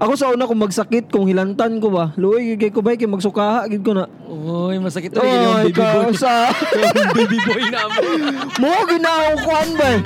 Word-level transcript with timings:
Ako 0.00 0.16
sa 0.16 0.32
una 0.32 0.48
kung 0.48 0.56
magsakit, 0.56 1.12
kung 1.12 1.28
hilantan 1.28 1.76
ko 1.76 1.92
ba, 1.92 2.16
luoy 2.16 2.56
kay 2.56 2.72
ko 2.72 2.80
ba 2.80 2.96
kay 2.96 3.04
magsukaha 3.04 3.68
gid 3.68 3.84
ko 3.84 3.92
na. 3.92 4.08
Uy, 4.24 4.80
masakit 4.80 5.12
to. 5.12 5.20
Oy, 5.20 5.28
yung 5.28 5.60
baby 5.68 5.76
boy. 5.76 6.16
sa 6.16 6.48
baby 7.20 7.36
boy 7.44 7.68
na 7.68 7.84
mo. 7.84 8.00
mo 8.64 8.72
ginaw 8.88 9.36
kuan 9.44 9.68
ba? 9.76 10.00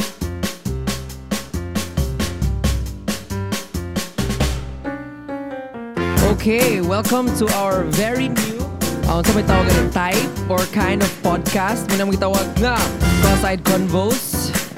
Okay, 6.35 6.83
welcome 6.83 7.31
to 7.39 7.47
our 7.55 7.87
very 7.95 8.35
new 8.35 8.59
uh, 9.07 9.23
sa 9.23 9.31
may 9.31 9.47
tawag 9.47 9.71
ng 9.79 9.95
type 9.95 10.33
or 10.51 10.59
kind 10.75 11.07
of 11.07 11.11
podcast. 11.23 11.87
Muna 11.95 12.03
mo 12.03 12.11
gitawag 12.11 12.47
nga 12.59 12.75
Cross-Eyed 13.23 13.63
Convos. 13.63 14.34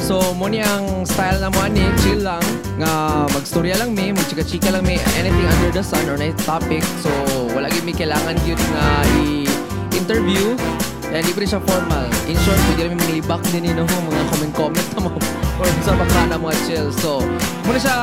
So, 0.07 0.23
mo 0.39 0.47
ni 0.47 0.63
ang 0.63 1.03
style 1.03 1.43
na 1.43 1.51
mo 1.51 1.67
ani, 1.67 1.83
chill 1.99 2.23
lang. 2.23 2.39
Nga 2.79 3.27
magstorya 3.35 3.75
lang 3.75 3.91
mi, 3.91 4.15
magchika-chika 4.15 4.71
lang 4.71 4.87
mi, 4.87 5.03
anything 5.19 5.51
under 5.51 5.75
the 5.75 5.83
sun 5.83 6.07
or 6.07 6.15
na 6.15 6.31
topic. 6.47 6.87
So, 7.03 7.11
wala 7.51 7.67
gyud 7.67 7.83
mi 7.83 7.91
kailangan 7.91 8.39
yun 8.47 8.55
nga 8.71 9.03
i-interview. 9.19 10.55
Kaya 10.55 10.76
pa 11.11 11.39
rin 11.39 11.49
siya 11.49 11.63
formal. 11.63 12.07
In 12.27 12.37
short, 12.43 12.61
pwede 12.71 12.83
rin 12.91 12.99
manglibak 12.99 13.43
din 13.55 13.71
yun, 13.71 13.77
no? 13.79 13.85
mga 13.87 14.23
comment-comment 14.33 14.89
mo. 14.99 15.11
or 15.61 15.69
sa 15.85 15.97
baka 15.97 16.21
na 16.29 16.37
mga 16.37 16.57
chill. 16.69 16.89
So, 17.01 17.25
muna 17.65 17.79
siya 17.81 17.97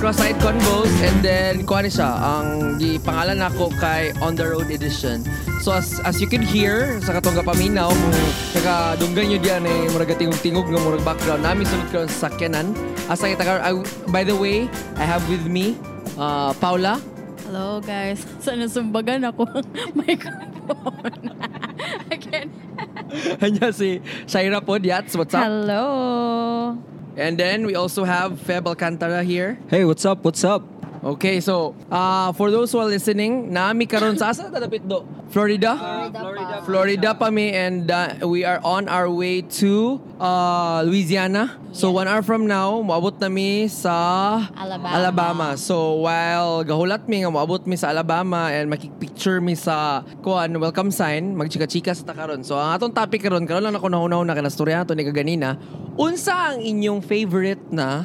cross-eyed 0.00 0.36
convos 0.40 0.88
and 1.04 1.20
then 1.20 1.64
kuha 1.64 1.84
ni 1.84 1.92
siya 1.92 2.08
ang 2.08 2.80
di 2.80 2.96
pangalan 3.00 3.40
nako 3.40 3.68
kay 3.76 4.12
On 4.24 4.32
the 4.32 4.44
Road 4.44 4.72
Edition. 4.72 5.24
So 5.60 5.76
as 5.76 6.00
as 6.08 6.24
you 6.24 6.28
can 6.28 6.40
hear 6.40 6.96
sa 7.04 7.12
katong 7.12 7.36
paminaw 7.44 7.92
kung 7.92 8.16
nakadunggan 8.56 9.28
nyo 9.28 9.38
diyan 9.44 9.62
eh 9.68 9.80
murag 9.92 10.16
tingog-tingog 10.16 10.72
nga 10.72 10.80
murag 10.80 11.04
background 11.04 11.44
nami 11.44 11.68
sulod 11.68 11.88
karon 11.92 12.08
sa 12.08 12.32
sakyanan. 12.32 12.72
Asa 13.12 13.28
kita 13.28 13.60
I- 13.60 13.84
by 14.08 14.24
the 14.24 14.32
way, 14.32 14.72
I 14.96 15.04
have 15.04 15.20
with 15.28 15.44
me 15.44 15.76
uh, 16.16 16.56
Paula. 16.56 16.96
Hello 17.44 17.84
guys. 17.84 18.24
Sana 18.40 18.72
sumbagan 18.72 19.20
ako 19.28 19.44
microphone. 20.00 21.28
Again. 22.10 22.48
Hanya 23.42 23.74
si 23.74 24.00
Shaira 24.26 24.64
po, 24.64 24.78
Yats, 24.78 25.16
what's 25.16 25.34
up? 25.34 25.44
Hello. 25.44 26.78
And 27.16 27.36
then 27.36 27.66
we 27.66 27.74
also 27.74 28.04
have 28.04 28.40
Feb 28.40 28.66
Alcantara 28.66 29.22
here. 29.22 29.58
Hey, 29.68 29.84
what's 29.84 30.04
up? 30.04 30.24
What's 30.24 30.44
up? 30.44 30.79
Okay, 31.00 31.40
so 31.40 31.72
uh, 31.88 32.28
for 32.36 32.52
those 32.52 32.68
who 32.68 32.76
are 32.76 32.84
listening, 32.84 33.48
nami 33.48 33.88
karon 33.88 34.20
sa 34.20 34.36
asa 34.36 34.52
tadapit 34.52 34.84
do? 34.84 35.00
Florida? 35.32 35.72
Florida. 36.12 36.54
Florida 36.60 37.10
pa 37.16 37.32
mi 37.32 37.56
and 37.56 37.88
uh, 37.88 38.20
we 38.28 38.44
are 38.44 38.60
on 38.60 38.84
our 38.84 39.08
way 39.08 39.40
to 39.40 39.96
uh, 40.20 40.84
Louisiana. 40.84 41.56
So 41.72 41.88
one 41.88 42.04
hour 42.04 42.20
from 42.20 42.44
now, 42.44 42.84
moabot 42.84 43.16
na 43.16 43.32
mi 43.32 43.64
sa 43.72 44.44
Alabama. 44.52 44.92
Alabama. 44.92 45.48
So 45.56 46.04
while 46.04 46.68
gahulat 46.68 47.08
mi 47.08 47.24
nga 47.24 47.32
moabot 47.32 47.64
mi 47.64 47.80
sa 47.80 47.96
Alabama 47.96 48.52
and 48.52 48.68
makikpicture 48.68 49.40
mi 49.40 49.56
sa 49.56 50.04
kuan 50.20 50.52
welcome 50.60 50.92
sign, 50.92 51.32
magchika-chika 51.32 51.96
sa 51.96 52.04
takaron. 52.04 52.44
So 52.44 52.60
ang 52.60 52.76
atong 52.76 52.92
topic 52.92 53.24
karon, 53.24 53.48
karon 53.48 53.64
lang 53.64 53.72
ako 53.72 53.88
nahunaw 53.88 54.20
na 54.20 54.36
kanastorya 54.36 54.84
to 54.84 54.92
ni 54.92 55.08
kaganina. 55.08 55.56
Unsa 55.96 56.52
ang 56.52 56.60
inyong 56.60 57.00
favorite 57.00 57.72
na 57.72 58.04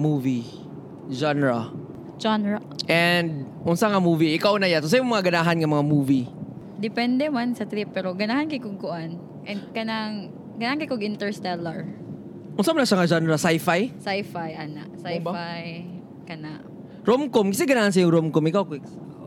movie 0.00 0.65
genre? 1.10 1.70
Genre. 2.16 2.58
And 2.88 3.44
unsa 3.66 3.90
nga 3.92 4.00
movie? 4.00 4.34
Ikaw 4.38 4.56
na 4.56 4.70
yato. 4.70 4.88
Sa 4.88 4.98
mga 4.98 5.30
ganahan 5.32 5.56
nga 5.60 5.68
mga 5.68 5.86
movie. 5.86 6.26
Depende 6.76 7.28
man 7.32 7.56
sa 7.56 7.64
trip 7.64 7.92
pero 7.92 8.12
ganahan 8.12 8.48
kay 8.48 8.60
kung 8.60 8.76
kuan. 8.80 9.16
And 9.46 9.60
kanang 9.72 10.32
ganahan 10.56 10.80
kay 10.80 10.88
kog 10.88 11.04
interstellar. 11.04 11.84
Unsa 12.56 12.72
man 12.72 12.84
na 12.84 12.88
siya 12.88 12.98
nga 13.00 13.08
genre? 13.08 13.36
Sci-fi? 13.36 13.80
Sci-fi 14.00 14.48
ana. 14.56 14.84
Sci-fi 14.96 15.62
kana. 16.24 16.64
Rom-com? 17.06 17.54
Kasi 17.54 17.68
ganahan 17.70 17.94
sa 17.94 18.02
yung 18.02 18.10
rom-com. 18.10 18.42
Ikaw, 18.42 18.66
quick. 18.66 18.82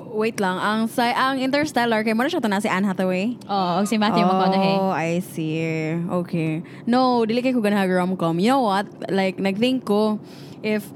Wait 0.09 0.41
lang, 0.41 0.57
ang 0.57 0.89
sci- 0.89 1.15
ang 1.15 1.37
Interstellar 1.39 2.01
kay 2.03 2.11
mo 2.17 2.25
na 2.25 2.33
siya 2.33 2.41
to 2.43 2.49
na 2.49 2.59
si 2.59 2.67
Anne 2.67 2.83
Hathaway. 2.83 3.37
Oh, 3.47 3.85
si 3.85 3.95
Matthew 3.95 4.25
McConaughey. 4.25 4.75
Oh, 4.75 4.89
I 4.91 5.21
see. 5.21 5.61
Okay. 5.95 6.65
No, 6.89 7.23
dili 7.23 7.39
kay 7.39 7.53
ko 7.53 7.61
ganahan 7.61 7.87
rom-com. 7.87 8.41
You 8.41 8.57
know 8.57 8.65
what? 8.65 8.89
Like 9.07 9.37
nagthink 9.37 9.85
ko 9.85 10.17
if 10.65 10.89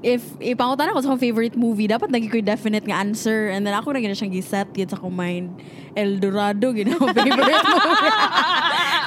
if 0.00 0.24
ipangutan 0.40 0.88
ako 0.88 0.98
sa 1.04 1.06
akong 1.12 1.22
favorite 1.22 1.56
movie, 1.56 1.84
dapat 1.84 2.08
nagi 2.08 2.32
ko 2.32 2.40
yung 2.40 2.48
definite 2.48 2.84
nga 2.88 3.04
answer. 3.04 3.52
And 3.52 3.68
then 3.68 3.76
ako 3.76 3.92
na 3.92 4.00
gina 4.00 4.16
siyang 4.16 4.32
giset 4.32 4.72
yun 4.72 4.88
sa 4.88 4.96
akong 4.96 5.12
mind. 5.12 5.60
El 5.92 6.16
Dorado, 6.16 6.72
gina 6.72 6.94
akong 6.96 7.12
favorite 7.12 7.64
movie. 7.68 8.14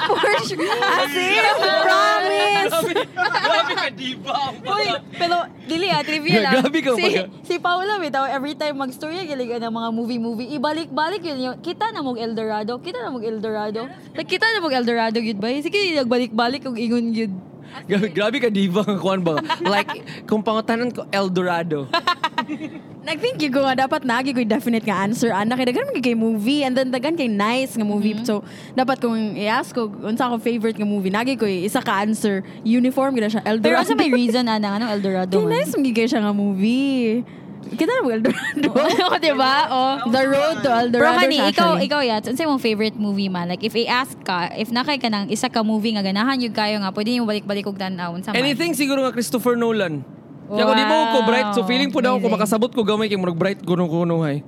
For 0.04 0.32
sure. 0.46 0.84
As 0.84 1.14
in, 1.16 1.44
promise. 1.82 2.78
Grabe 3.14 3.72
ka, 3.74 3.88
diba? 3.90 4.36
Uy, 4.62 4.86
pero 5.16 5.36
dili 5.64 5.88
ah, 5.90 6.04
trivia 6.04 6.38
lang. 6.44 6.52
Grabe 6.62 6.78
ka, 6.84 6.90
si, 6.94 7.08
si 7.42 7.54
Paula, 7.58 7.98
bitaw, 7.98 8.28
every 8.28 8.54
time 8.54 8.78
mag-story, 8.78 9.24
galing 9.26 9.50
ng 9.50 9.74
mga 9.74 9.88
movie-movie, 9.90 10.48
ibalik-balik 10.60 11.24
yun 11.24 11.38
yung, 11.40 11.56
kita 11.64 11.90
na 11.90 12.04
mong 12.04 12.20
Eldorado, 12.20 12.78
kita 12.78 13.00
na 13.00 13.10
mong 13.10 13.24
Eldorado. 13.24 13.88
Like, 14.12 14.28
kita 14.28 14.44
na 14.44 14.60
mong 14.60 14.76
Eldorado 14.76 15.18
yun 15.18 15.40
ba? 15.40 15.50
Sige, 15.58 15.96
nagbalik-balik 15.96 16.68
kung 16.68 16.76
ingon 16.76 17.10
yun. 17.10 17.53
Grabe, 17.84 18.06
grabe 18.08 18.36
ka, 18.38 18.48
diba? 18.48 18.80
Ang 18.80 18.98
kuhan 19.02 19.20
ba? 19.20 19.42
Like, 19.60 19.90
kung 20.24 20.40
pangutanan 20.40 20.88
ko, 20.88 21.04
El 21.10 21.28
Dorado. 21.28 21.86
Nag-think 23.04 23.36
ko 23.52 23.60
nga, 23.60 23.84
dapat 23.84 24.00
nagi 24.02 24.32
ko 24.32 24.40
definite 24.42 24.88
nga 24.88 25.04
answer. 25.04 25.28
Anak, 25.28 25.60
kaya 25.60 25.68
dagan 25.68 25.92
kay 25.94 26.16
movie, 26.16 26.64
and 26.64 26.72
then 26.72 26.88
dagan 26.88 27.12
kay 27.14 27.28
nice 27.28 27.76
nga 27.76 27.84
movie. 27.84 28.16
So, 28.22 28.40
dapat 28.72 28.96
kung 28.98 29.36
i-ask 29.36 29.76
ko, 29.76 29.92
unsa 30.02 30.24
akong 30.24 30.40
favorite 30.40 30.76
nga 30.76 30.88
movie, 30.88 31.12
nagi 31.12 31.36
ko 31.36 31.44
isa 31.44 31.84
ka 31.84 32.00
answer, 32.00 32.40
uniform, 32.64 33.12
gina 33.14 33.28
siya, 33.28 33.44
Pero 33.44 33.60
Eldorado. 33.76 33.84
asa 33.84 33.92
may 33.92 34.08
reason 34.16 34.48
ana 34.48 34.80
ano 34.80 34.88
Eldorado 34.88 35.36
Kay 35.36 35.44
man. 35.44 35.52
nice, 35.52 35.76
magigay 35.76 36.06
siya 36.08 36.24
nga 36.24 36.32
movie. 36.32 37.20
Kita 37.64 37.88
na 37.88 38.00
mo 38.04 38.12
Eldorado. 38.12 38.66
Oo, 38.76 39.16
di 39.24 39.32
ba? 39.32 39.54
Oh. 39.72 39.94
The 40.12 40.24
road 40.28 40.56
to 40.60 40.70
Eldorado 40.70 41.00
Pero 41.00 41.10
honey, 41.16 41.38
siya, 41.40 41.50
ikaw, 41.50 41.70
actually. 41.74 41.86
ikaw 41.88 42.00
yat, 42.04 42.22
ano 42.28 42.36
mong 42.52 42.62
favorite 42.62 42.96
movie 43.00 43.32
man? 43.32 43.48
Like, 43.48 43.64
if 43.64 43.72
i-ask 43.72 44.14
ka, 44.20 44.52
if 44.54 44.68
nakay 44.68 45.00
ka 45.00 45.08
ng 45.08 45.32
isa 45.32 45.48
ka 45.48 45.64
movie 45.64 45.96
nga 45.96 46.04
ganahan 46.04 46.36
yung 46.38 46.52
kayo 46.52 46.76
nga, 46.78 46.92
pwede 46.92 47.16
yung 47.16 47.24
balik-balik 47.24 47.64
kog 47.64 47.80
tanaw. 47.80 48.12
Sa 48.20 48.36
Anything 48.36 48.76
siguro 48.76 49.00
nga 49.00 49.10
Christopher 49.10 49.56
Nolan. 49.56 50.04
Kaya 50.44 50.64
ko 50.68 50.72
di 50.76 50.84
mo 50.84 50.92
Wow. 50.94 51.08
ko 51.08 51.18
bright. 51.24 51.50
So 51.56 51.64
feeling 51.64 51.88
po 51.88 52.04
daw 52.04 52.20
ko 52.20 52.28
makasabot 52.28 52.68
ko 52.68 52.84
gamay 52.84 53.08
kay 53.08 53.16
murag 53.16 53.40
bright 53.40 53.64
kuno-kuno 53.64 54.20
hay. 54.22 54.44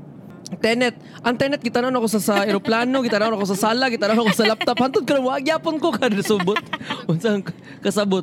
Tenet. 0.60 0.94
Ang 1.26 1.34
Tenet, 1.34 1.58
gitanan 1.58 1.90
ako 1.98 2.06
sa, 2.06 2.20
sa 2.22 2.34
aeroplano, 2.46 3.02
gitanan 3.02 3.34
ako 3.34 3.50
sa 3.50 3.58
sala, 3.58 3.90
gitanan 3.90 4.22
ako 4.22 4.30
sa 4.30 4.46
laptop. 4.46 4.78
Hantod 4.78 5.02
ka 5.02 5.18
na, 5.18 5.24
wag 5.24 5.42
yapon 5.42 5.82
ko 5.82 5.90
kada 5.96 6.22
subot. 6.22 6.60
Unsa 7.10 7.34
ang 7.34 7.42
kasabot. 7.82 8.22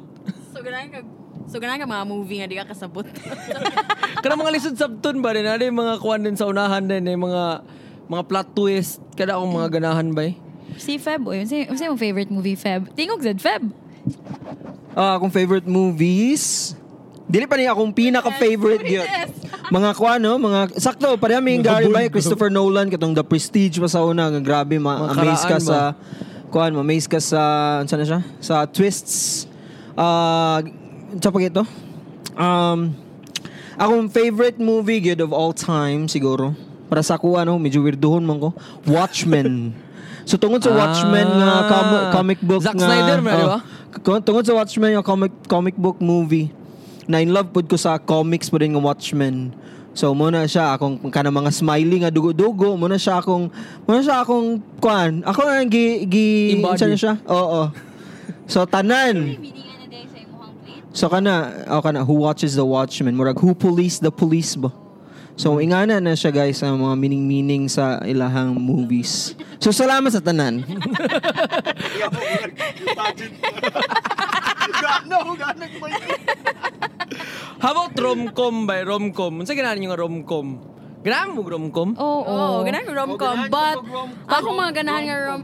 So, 0.56 0.64
ganahan 0.64 0.88
ka, 0.88 1.00
so, 1.48 1.60
ganahan 1.60 1.82
ka 1.82 1.88
mga 1.88 2.06
movie 2.08 2.38
nga 2.40 2.48
di 2.50 2.58
ka 2.60 2.72
kasabot. 2.72 3.08
Kana 4.24 4.40
mga 4.40 4.54
lisod 4.56 4.76
sabton 4.80 5.20
ba 5.20 5.36
din, 5.36 5.48
ano 5.48 5.64
yung 5.64 5.80
mga 5.80 5.96
kuwan 6.00 6.22
din 6.24 6.36
sa 6.38 6.48
unahan 6.48 6.84
din, 6.86 7.08
yung 7.08 7.28
mga 7.28 7.64
mga 8.08 8.24
plot 8.28 8.50
twist. 8.56 9.00
Kada 9.16 9.40
akong 9.40 9.54
mga 9.54 9.70
ganahan 9.80 10.10
ba 10.12 10.28
eh. 10.28 10.36
Si 10.80 10.98
Feb, 10.98 11.28
o 11.28 11.36
yun. 11.36 11.46
Ano 11.46 11.94
mong 11.94 12.02
favorite 12.02 12.32
movie, 12.32 12.58
Feb? 12.58 12.92
Tingog 12.98 13.22
zed, 13.22 13.40
Feb. 13.40 13.64
Ah, 14.94 15.18
akong 15.18 15.34
favorite 15.34 15.66
movies. 15.66 16.74
Dili 17.26 17.48
pa 17.48 17.58
niya 17.58 17.74
akong 17.74 17.96
pinaka-favorite 17.96 18.86
yun. 18.86 19.08
Mga 19.74 19.90
kuan 19.96 20.20
no, 20.22 20.36
mga 20.38 20.76
sakto 20.78 21.16
pareha 21.18 21.40
mi 21.40 21.58
Gary 21.64 21.90
Bay, 21.90 22.12
Christopher 22.12 22.52
Nolan 22.52 22.92
katong 22.92 23.16
The 23.16 23.26
Prestige 23.26 23.80
pa 23.80 23.88
sa 23.88 24.04
una 24.04 24.28
nga 24.28 24.44
grabe 24.44 24.76
Mga 24.76 24.84
ma-amaze 24.84 25.46
ka 25.48 25.58
sa 25.58 25.96
kuan, 26.54 26.76
ma-amaze 26.76 27.10
ka 27.10 27.18
sa 27.18 27.42
unsa 27.82 27.96
na 27.98 28.06
siya? 28.06 28.22
Sa 28.44 28.68
twists. 28.70 29.48
Ah, 29.98 30.62
uh, 30.62 30.83
pa 31.20 31.40
ito? 31.42 31.64
Um 32.34 32.96
akong 33.74 34.10
favorite 34.10 34.58
movie 34.62 35.02
good 35.02 35.22
of 35.22 35.34
all 35.34 35.54
time 35.54 36.06
siguro. 36.10 36.54
Para 36.90 37.02
sa 37.02 37.18
ako 37.18 37.42
ano, 37.42 37.58
medyo 37.58 37.82
weirdohon 37.82 38.22
man 38.22 38.38
ko. 38.42 38.50
Watchmen. 38.86 39.74
So 40.24 40.40
tungod 40.40 40.64
sa 40.64 40.72
Watchmen 40.72 41.28
nga 41.28 41.68
com- 41.68 42.08
comic 42.16 42.40
book 42.40 42.64
Ah. 42.64 42.72
Zack 42.72 42.80
nga 42.80 42.88
Snyder, 42.88 43.20
man, 43.20 43.36
di 43.36 43.44
oh, 43.44 43.50
ba? 43.52 43.60
K- 43.92 44.24
tungod 44.24 44.48
sa 44.48 44.56
Watchmen 44.56 44.96
yung 44.96 45.04
comic 45.04 45.36
comic 45.52 45.76
book 45.76 46.00
movie 46.00 46.48
na 47.12 47.20
in 47.20 47.36
love 47.36 47.52
pud 47.52 47.68
ko 47.68 47.76
sa 47.76 48.00
comics 48.00 48.48
pa 48.48 48.64
rin 48.64 48.72
ng 48.72 48.80
Watchmen. 48.80 49.52
So 49.94 50.16
muna 50.18 50.48
siya 50.50 50.74
akong 50.74 51.12
kana 51.14 51.30
mga 51.30 51.54
smiley 51.54 52.02
nga 52.02 52.10
dugo-dugo, 52.10 52.74
muna 52.74 52.98
siya 52.98 53.22
akong 53.22 53.52
muna 53.86 54.00
siya 54.02 54.26
akong 54.26 54.58
kuan. 54.82 55.22
Ako 55.22 55.44
ang 55.46 55.70
gi 55.70 56.08
gi 56.10 56.28
na 56.64 56.98
siya? 56.98 57.20
Oo. 57.30 57.70
So 58.50 58.66
tanan. 58.66 59.38
So 60.94 61.10
kana, 61.10 61.66
o 61.68 61.82
kana 61.82 62.06
who 62.06 62.14
watches 62.14 62.54
the 62.54 62.64
Watchmen? 62.66 63.18
Murag 63.18 63.42
who 63.42 63.58
police 63.58 63.98
the 63.98 64.14
police 64.14 64.54
ba? 64.54 64.70
So 65.34 65.58
ingana 65.58 65.98
na 65.98 66.14
siya 66.14 66.30
guys 66.30 66.62
sa 66.62 66.70
mga 66.70 66.94
meaning-meaning 66.94 67.66
sa 67.66 67.98
ilahang 68.06 68.54
movies. 68.62 69.34
So 69.58 69.74
salamat 69.74 70.14
sa 70.14 70.22
tanan. 70.22 70.62
How 77.58 77.74
about 77.74 77.98
rom-com 77.98 78.70
ba? 78.70 78.86
Rom-com. 78.86 79.42
Unsa 79.42 79.58
ganahan 79.58 79.82
yung 79.82 79.98
rom-com? 79.98 80.48
Ganahan 81.04 81.36
mo 81.36 81.44
rom-com? 81.44 82.00
Oo. 82.00 82.22
Oo, 82.24 82.24
oh, 82.30 82.58
ganahan 82.62 82.88
rom-com. 82.94 83.52
But, 83.52 83.82
ako 84.30 84.48
mga 84.56 84.72
ganahan 84.72 85.04
nga 85.04 85.18
rom... 85.34 85.42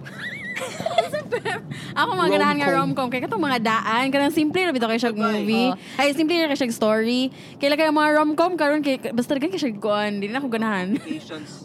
Ako 1.99 2.15
mga 2.15 2.31
ganahan 2.31 2.57
nga 2.57 2.69
Rom-com. 2.71 3.07
Kaya 3.07 3.25
katong 3.25 3.41
mga 3.41 3.59
daan, 3.59 4.05
kanang 4.07 4.31
simple 4.31 4.61
na 4.61 4.71
bitaw 4.71 4.87
kay 4.87 4.99
siya 4.99 5.11
movie. 5.11 5.67
Oh. 5.67 5.99
Ay, 5.99 6.13
simple 6.13 6.35
na 6.35 6.47
kay 6.47 6.57
siya 6.57 6.71
story. 6.71 7.27
Kaya 7.57 7.75
kaya 7.75 7.91
mga 7.91 8.09
rom-com, 8.15 8.55
karon 8.55 8.79
kay, 8.79 9.01
basta 9.11 9.35
gan 9.35 9.49
kay 9.49 9.59
siya 9.59 9.73
kuan. 9.75 10.19
Di 10.19 10.27
na 10.27 10.39
ako 10.39 10.47
ganahan. 10.49 10.95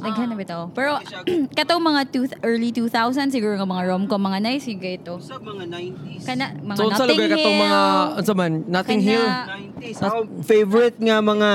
Daghan 0.01 0.27
na 0.33 0.37
bitaw. 0.37 0.71
Pero 0.73 0.99
katong 1.59 1.83
mga 1.83 2.01
two, 2.11 2.25
early 2.43 2.71
2000 2.71 3.31
siguro 3.31 3.55
nga 3.55 3.65
mga 3.65 3.85
rom-com 3.87 4.19
mga 4.19 4.41
nice 4.41 4.67
yung 4.67 4.83
ito. 4.83 5.15
Sa 5.19 5.39
mga 5.39 5.65
90s. 5.69 6.23
Kana 6.25 6.45
mga 6.57 6.77
So, 6.77 6.85
sa 6.91 7.05
Notting 7.05 7.15
lugar 7.15 7.29
katong 7.31 7.59
mga, 7.61 7.81
Hill. 7.81 8.11
ano 8.11 8.25
sa 8.25 8.35
man, 8.35 8.53
Nothing 8.67 9.01
Kana- 9.01 9.09
Hill. 9.09 9.27
90s. 9.79 9.97
Ako, 10.01 10.17
favorite 10.43 10.97
nga 10.99 11.17
mga... 11.21 11.51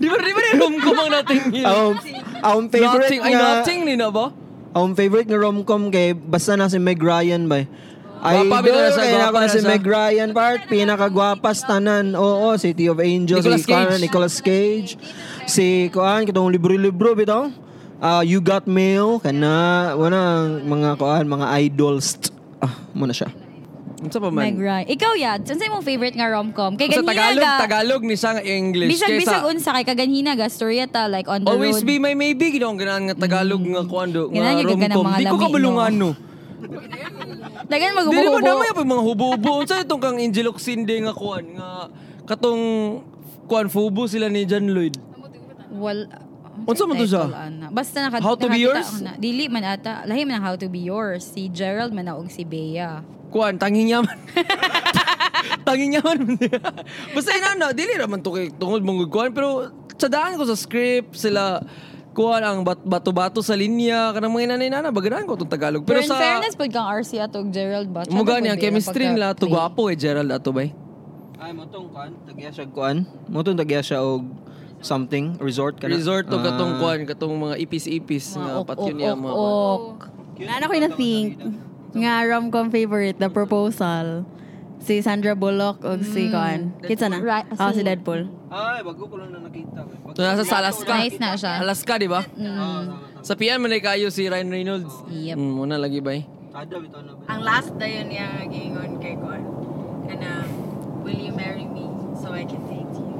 Di 0.00 0.06
ba, 0.06 0.16
di 0.18 0.32
ba 0.32 0.40
rin 0.42 0.54
rom-com 0.56 0.96
ang 0.96 1.10
Nothing 1.12 1.44
Hill? 1.54 1.66
Ang 1.66 1.92
ang 2.40 2.60
favorite 2.66 3.04
Nothing, 3.06 3.20
ay 3.20 3.32
nga... 3.32 3.42
nothing 3.58 3.80
ni 3.84 3.94
na 3.94 4.08
ba? 4.08 4.26
Ang 4.70 4.94
favorite 4.94 5.26
nga 5.26 5.38
rom-com 5.38 5.90
kay 5.90 6.14
basta 6.14 6.54
na 6.54 6.70
si 6.70 6.78
Meg 6.78 7.02
Ryan 7.02 7.50
ba? 7.50 7.66
Ay, 8.20 8.44
Gwapa, 8.44 8.60
bitaw 8.60 8.80
na 8.84 8.90
siya, 8.92 9.00
kaya 9.00 9.16
gwapa 9.16 9.38
na 9.40 9.46
na 9.48 9.48
si 9.48 9.58
siya. 9.58 9.70
Meg 9.72 9.84
Ryan 9.88 10.30
part 10.36 10.60
pinakagwapas 10.68 11.58
tanan. 11.64 12.12
Oo, 12.12 12.52
City 12.60 12.84
of 12.92 13.00
Angels, 13.00 13.40
Nicolas 13.42 13.64
si 13.64 13.66
Kuan, 13.66 13.88
Cage. 13.88 14.00
Nicolas 14.04 14.36
Cage. 14.44 14.90
Si 15.48 15.66
kuan 15.88 16.28
kitong 16.28 16.52
libro-libro 16.52 17.16
bitaw. 17.16 17.48
Ah, 18.00 18.20
you 18.24 18.40
got 18.40 18.64
mail 18.64 19.20
kana 19.20 19.92
wala 19.96 20.48
mga 20.60 21.00
kuan, 21.00 21.24
mga 21.26 21.46
idols. 21.64 22.20
Ah, 22.60 22.76
muna 22.92 23.16
siya. 23.16 23.32
Ano 24.00 24.08
sa 24.08 24.16
pa 24.16 24.32
Meg 24.32 24.56
man? 24.56 24.64
Ryan. 24.64 24.86
Ikaw 24.96 25.12
yad, 25.20 25.40
saan 25.44 25.60
sa'yo 25.60 25.76
mong 25.76 25.84
favorite 25.84 26.16
nga 26.16 26.32
rom-com? 26.32 26.72
Kay 26.80 26.88
Sa 26.88 27.04
ganina 27.04 27.12
Tagalog, 27.12 27.44
ga, 27.44 27.52
Tagalog 27.60 28.02
ni 28.08 28.16
siya 28.16 28.30
nga 28.32 28.44
English. 28.48 28.90
bisag-bisag 28.96 29.44
Kaysa, 29.44 29.52
unsa 29.52 29.70
kay 29.76 29.84
kaganhina 29.84 30.32
ga, 30.40 30.48
storyeta 30.48 31.04
like 31.12 31.28
on 31.28 31.44
the 31.44 31.52
Always 31.52 31.84
road. 31.84 31.88
be 31.88 32.00
my 32.00 32.16
maybe, 32.16 32.48
ginoong 32.48 32.80
ganahan 32.80 33.12
nga 33.12 33.16
Tagalog 33.20 33.60
nga 33.60 33.84
kuando, 33.84 34.32
nga 34.32 34.56
rom-com. 34.56 35.04
Di 35.20 35.24
ko 35.28 35.36
kabulungan 35.36 35.92
no. 35.92 36.10
Dagan 37.70 37.92
Di 37.92 37.94
naman 37.94 38.08
maghubo 38.08 38.38
naman 38.40 38.66
yung 38.72 38.90
mga 38.90 39.04
hubo-hubo. 39.04 39.50
Unsa 39.62 39.84
itong 39.84 40.02
kang 40.02 40.18
Angel 40.18 40.48
Oxinde 40.48 40.96
nga 41.06 41.12
kuan 41.12 41.44
nga 41.54 41.86
katong 42.24 42.62
kuan 43.46 43.68
fubo 43.68 44.08
sila 44.08 44.26
ni 44.32 44.48
John 44.48 44.66
Lloyd. 44.72 44.96
Wal 45.70 46.08
Unsa 46.66 46.84
man 46.86 46.96
to 46.98 47.06
siya? 47.06 47.24
ana. 47.30 47.66
Basta 47.72 47.96
naka, 48.04 48.20
How 48.20 48.34
to 48.36 48.48
be 48.50 48.60
yours? 48.60 49.00
Na, 49.00 49.16
dili 49.16 49.48
man 49.48 49.64
ata. 49.64 50.04
Lahi 50.04 50.26
man 50.26 50.42
ang 50.42 50.44
How 50.52 50.56
to 50.58 50.68
be 50.68 50.82
yours. 50.84 51.24
Si 51.24 51.48
Gerald 51.48 51.94
man 51.94 52.10
og 52.10 52.28
si 52.28 52.44
Bea. 52.44 53.00
Kuan 53.30 53.56
tanging 53.56 53.88
yaman. 53.88 54.18
tanging 55.66 55.94
yaman. 55.96 56.36
Basta 57.14 57.30
inana, 57.32 57.70
dili 57.70 57.94
raman 57.94 58.20
to 58.20 58.34
kay 58.34 58.50
tungod 58.50 58.82
mong 58.82 59.06
kuan 59.06 59.30
pero 59.30 59.70
sadaan 59.94 60.34
ko 60.34 60.44
sa 60.44 60.58
script 60.58 61.14
sila 61.14 61.62
kuan 62.10 62.42
ang 62.42 62.66
bat 62.66 62.82
bato-bato 62.82 63.38
sa 63.38 63.54
linya 63.54 64.10
kanang 64.10 64.34
mga 64.34 64.50
inanay-nana 64.50 64.90
bagadaan 64.90 65.24
ko 65.30 65.38
tong 65.38 65.48
Tagalog. 65.48 65.86
Pero, 65.86 66.02
Pero, 66.02 66.06
in 66.06 66.10
sa 66.10 66.18
fairness, 66.18 66.58
pag 66.58 66.70
kang 66.74 66.88
RC 66.90 67.22
atog 67.22 67.46
Gerald 67.54 67.88
ba? 67.94 68.02
mo 68.10 68.26
gani 68.26 68.50
ang 68.50 68.58
chemistry 68.58 69.06
nila 69.06 69.32
to 69.32 69.46
gwapo 69.46 69.86
eh 69.86 69.96
Gerald 69.96 70.28
ato 70.34 70.50
bay. 70.50 70.74
Ay 71.40 71.54
mo 71.54 71.64
tong 71.70 71.88
kuan, 71.88 72.12
tagya 72.26 72.50
siya 72.52 72.66
kuan. 72.68 73.06
Mo 73.30 73.40
tong 73.40 73.56
tagya 73.56 73.80
siya 73.80 74.02
og 74.02 74.26
something 74.80 75.36
resort 75.38 75.76
kana. 75.76 75.92
Resort 75.92 76.26
to 76.26 76.36
Ah. 76.36 76.44
katong 76.46 76.72
kuan 76.76 76.98
katong 77.04 77.34
mga 77.34 77.56
ipis-ipis 77.60 78.34
nga 78.34 78.60
patyon 78.62 78.96
niya 78.96 79.12
mga 79.12 79.30
kuan. 79.30 79.52
ok. 79.94 80.02
Ano 80.42 80.64
ko 80.64 80.72
na 80.74 80.90
think 80.90 81.26
nga 81.92 82.22
rom-com 82.22 82.68
favorite, 82.68 83.16
The 83.16 83.28
Proposal. 83.28 84.24
Si 84.80 85.04
Sandra 85.04 85.34
Bullock 85.34 85.84
o 85.84 86.00
si 86.00 86.28
kuan. 86.28 86.72
Kitsa 86.80 87.06
na? 87.06 87.20
Right, 87.20 87.44
Oh, 87.52 87.68
si- 87.68 87.84
Deadpool. 87.84 88.32
Ay, 88.48 88.80
bago 88.80 89.04
ko 89.04 89.14
lang 89.14 89.28
na 89.30 89.44
nakita. 89.44 89.84
Bago- 89.84 90.16
So 90.16 90.24
nasa 90.24 90.42
sa 90.42 90.58
Alaska. 90.58 90.96
Nice 90.96 91.20
na 91.20 91.36
siya. 91.36 91.60
Alaska, 91.60 91.94
di 91.94 92.08
ba? 92.08 92.24
Sa 93.20 93.36
PM 93.36 93.60
man 93.60 93.76
kayo 93.76 94.08
si 94.08 94.24
Ryan 94.24 94.48
Reynolds. 94.48 94.88
Yep. 95.06 95.36
Mm, 95.36 95.52
muna 95.52 95.76
lagi 95.76 96.00
ba? 96.00 96.16
eh? 96.16 96.24
Na? 96.50 96.64
Ang 97.28 97.40
last 97.44 97.76
na 97.76 97.84
yun 97.84 98.08
niya 98.08 98.26
gingon 98.44 98.96
kay 98.96 99.14
kuan. 99.14 99.44
Kana, 100.08 100.48
will 101.04 101.20
you 101.20 101.30
marry 101.30 101.62
me 101.62 101.84
so 102.16 102.32
I 102.32 102.42
can 102.42 102.64
date 102.64 102.88
you? 102.90 103.12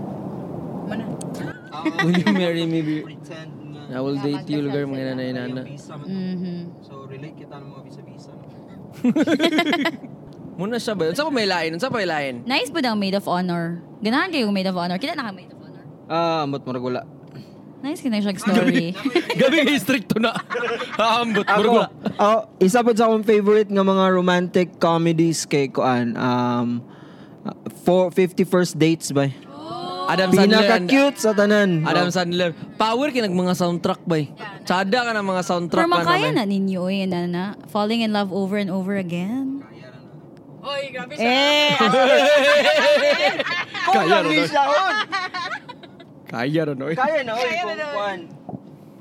Mana? 0.89 1.05
Will 2.01 2.17
you 2.17 2.31
marry 2.31 2.65
me? 2.65 2.81
be- 2.81 3.05
Pretend 3.05 3.53
nga. 3.71 3.83
I 3.91 4.01
will 4.01 4.17
date 4.17 4.47
you 4.47 4.63
lugar 4.63 4.87
mga 4.87 5.05
nanay 5.13 5.31
nana. 5.33 5.63
Mhm. 6.07 6.81
So 6.81 7.05
relate 7.05 7.37
kita 7.37 7.57
ng 7.57 7.69
mga 7.69 7.83
visa-visa. 7.85 8.33
Muna 10.61 10.77
siya 10.77 10.93
ba? 10.93 11.09
Unsa 11.09 11.25
pa 11.25 11.33
may 11.33 11.49
lain? 11.49 11.71
Unsa 11.73 11.89
pa 11.89 11.97
may 11.97 12.09
lain? 12.09 12.45
Nice 12.45 12.69
po 12.69 12.79
daw 12.79 12.93
Maid 12.93 13.17
of 13.17 13.25
Honor. 13.25 13.81
Ganahan 13.99 14.29
kayo 14.29 14.53
Maid 14.53 14.69
of 14.69 14.77
Honor. 14.77 15.01
Kita 15.01 15.17
na 15.17 15.25
ka 15.25 15.33
Maid 15.33 15.51
of 15.51 15.59
Honor. 15.59 15.85
Ah, 16.05 16.45
ambot 16.45 16.61
mo 16.61 16.71
regula. 16.71 17.01
Nice 17.81 18.05
ka 18.05 18.13
na 18.13 18.21
siya 18.21 18.37
story. 18.37 18.93
Gabi 19.41 19.65
kay 19.65 19.81
stricto 19.81 20.21
na. 20.21 20.37
Haambot. 21.01 21.49
Ako, 21.49 21.89
ako, 22.13 22.37
isa 22.61 22.85
po 22.85 22.93
sa 22.93 23.09
akong 23.09 23.25
favorite 23.25 23.73
nga 23.73 23.81
mga 23.81 24.05
romantic 24.13 24.69
comedies 24.77 25.49
kay 25.49 25.73
Kuan. 25.73 26.13
Um, 26.13 26.85
uh, 27.41 27.57
for 27.81 28.13
50 28.13 28.45
First 28.45 28.77
Dates 28.77 29.17
ba? 29.17 29.33
Adam 30.11 30.29
Sandler. 30.35 30.67
Pinaka-cute 30.67 31.19
sa 31.19 31.31
tanan. 31.31 31.87
Adam 31.87 32.11
Sandler. 32.11 32.51
Power 32.75 33.15
kinag 33.15 33.31
mga 33.31 33.55
soundtrack 33.55 34.03
ba? 34.03 34.19
Tsada 34.67 34.99
ka 35.07 35.13
ng 35.15 35.23
mga 35.23 35.43
soundtrack 35.47 35.87
Pero 35.87 35.95
ka 35.95 36.03
makaya 36.03 36.31
na 36.35 36.43
ninyo 36.43 36.83
eh, 36.91 37.07
na, 37.07 37.31
na, 37.31 37.43
falling 37.71 38.03
in 38.03 38.11
love 38.11 38.35
over 38.35 38.59
and 38.59 38.75
over 38.75 38.99
again. 38.99 39.63
Oy, 40.61 40.93
grabe 40.93 41.17
Eh, 41.17 41.73
Kaya 43.91 44.21
ron. 44.21 44.29
oy. 44.29 44.45
siya. 44.45 44.65
Kaya 46.29 46.63
ron. 46.69 46.79
oy. 46.85 46.95
Kaya 46.95 47.25
na, 47.25 47.33
oy, 47.33 47.53
kung. 47.65 48.21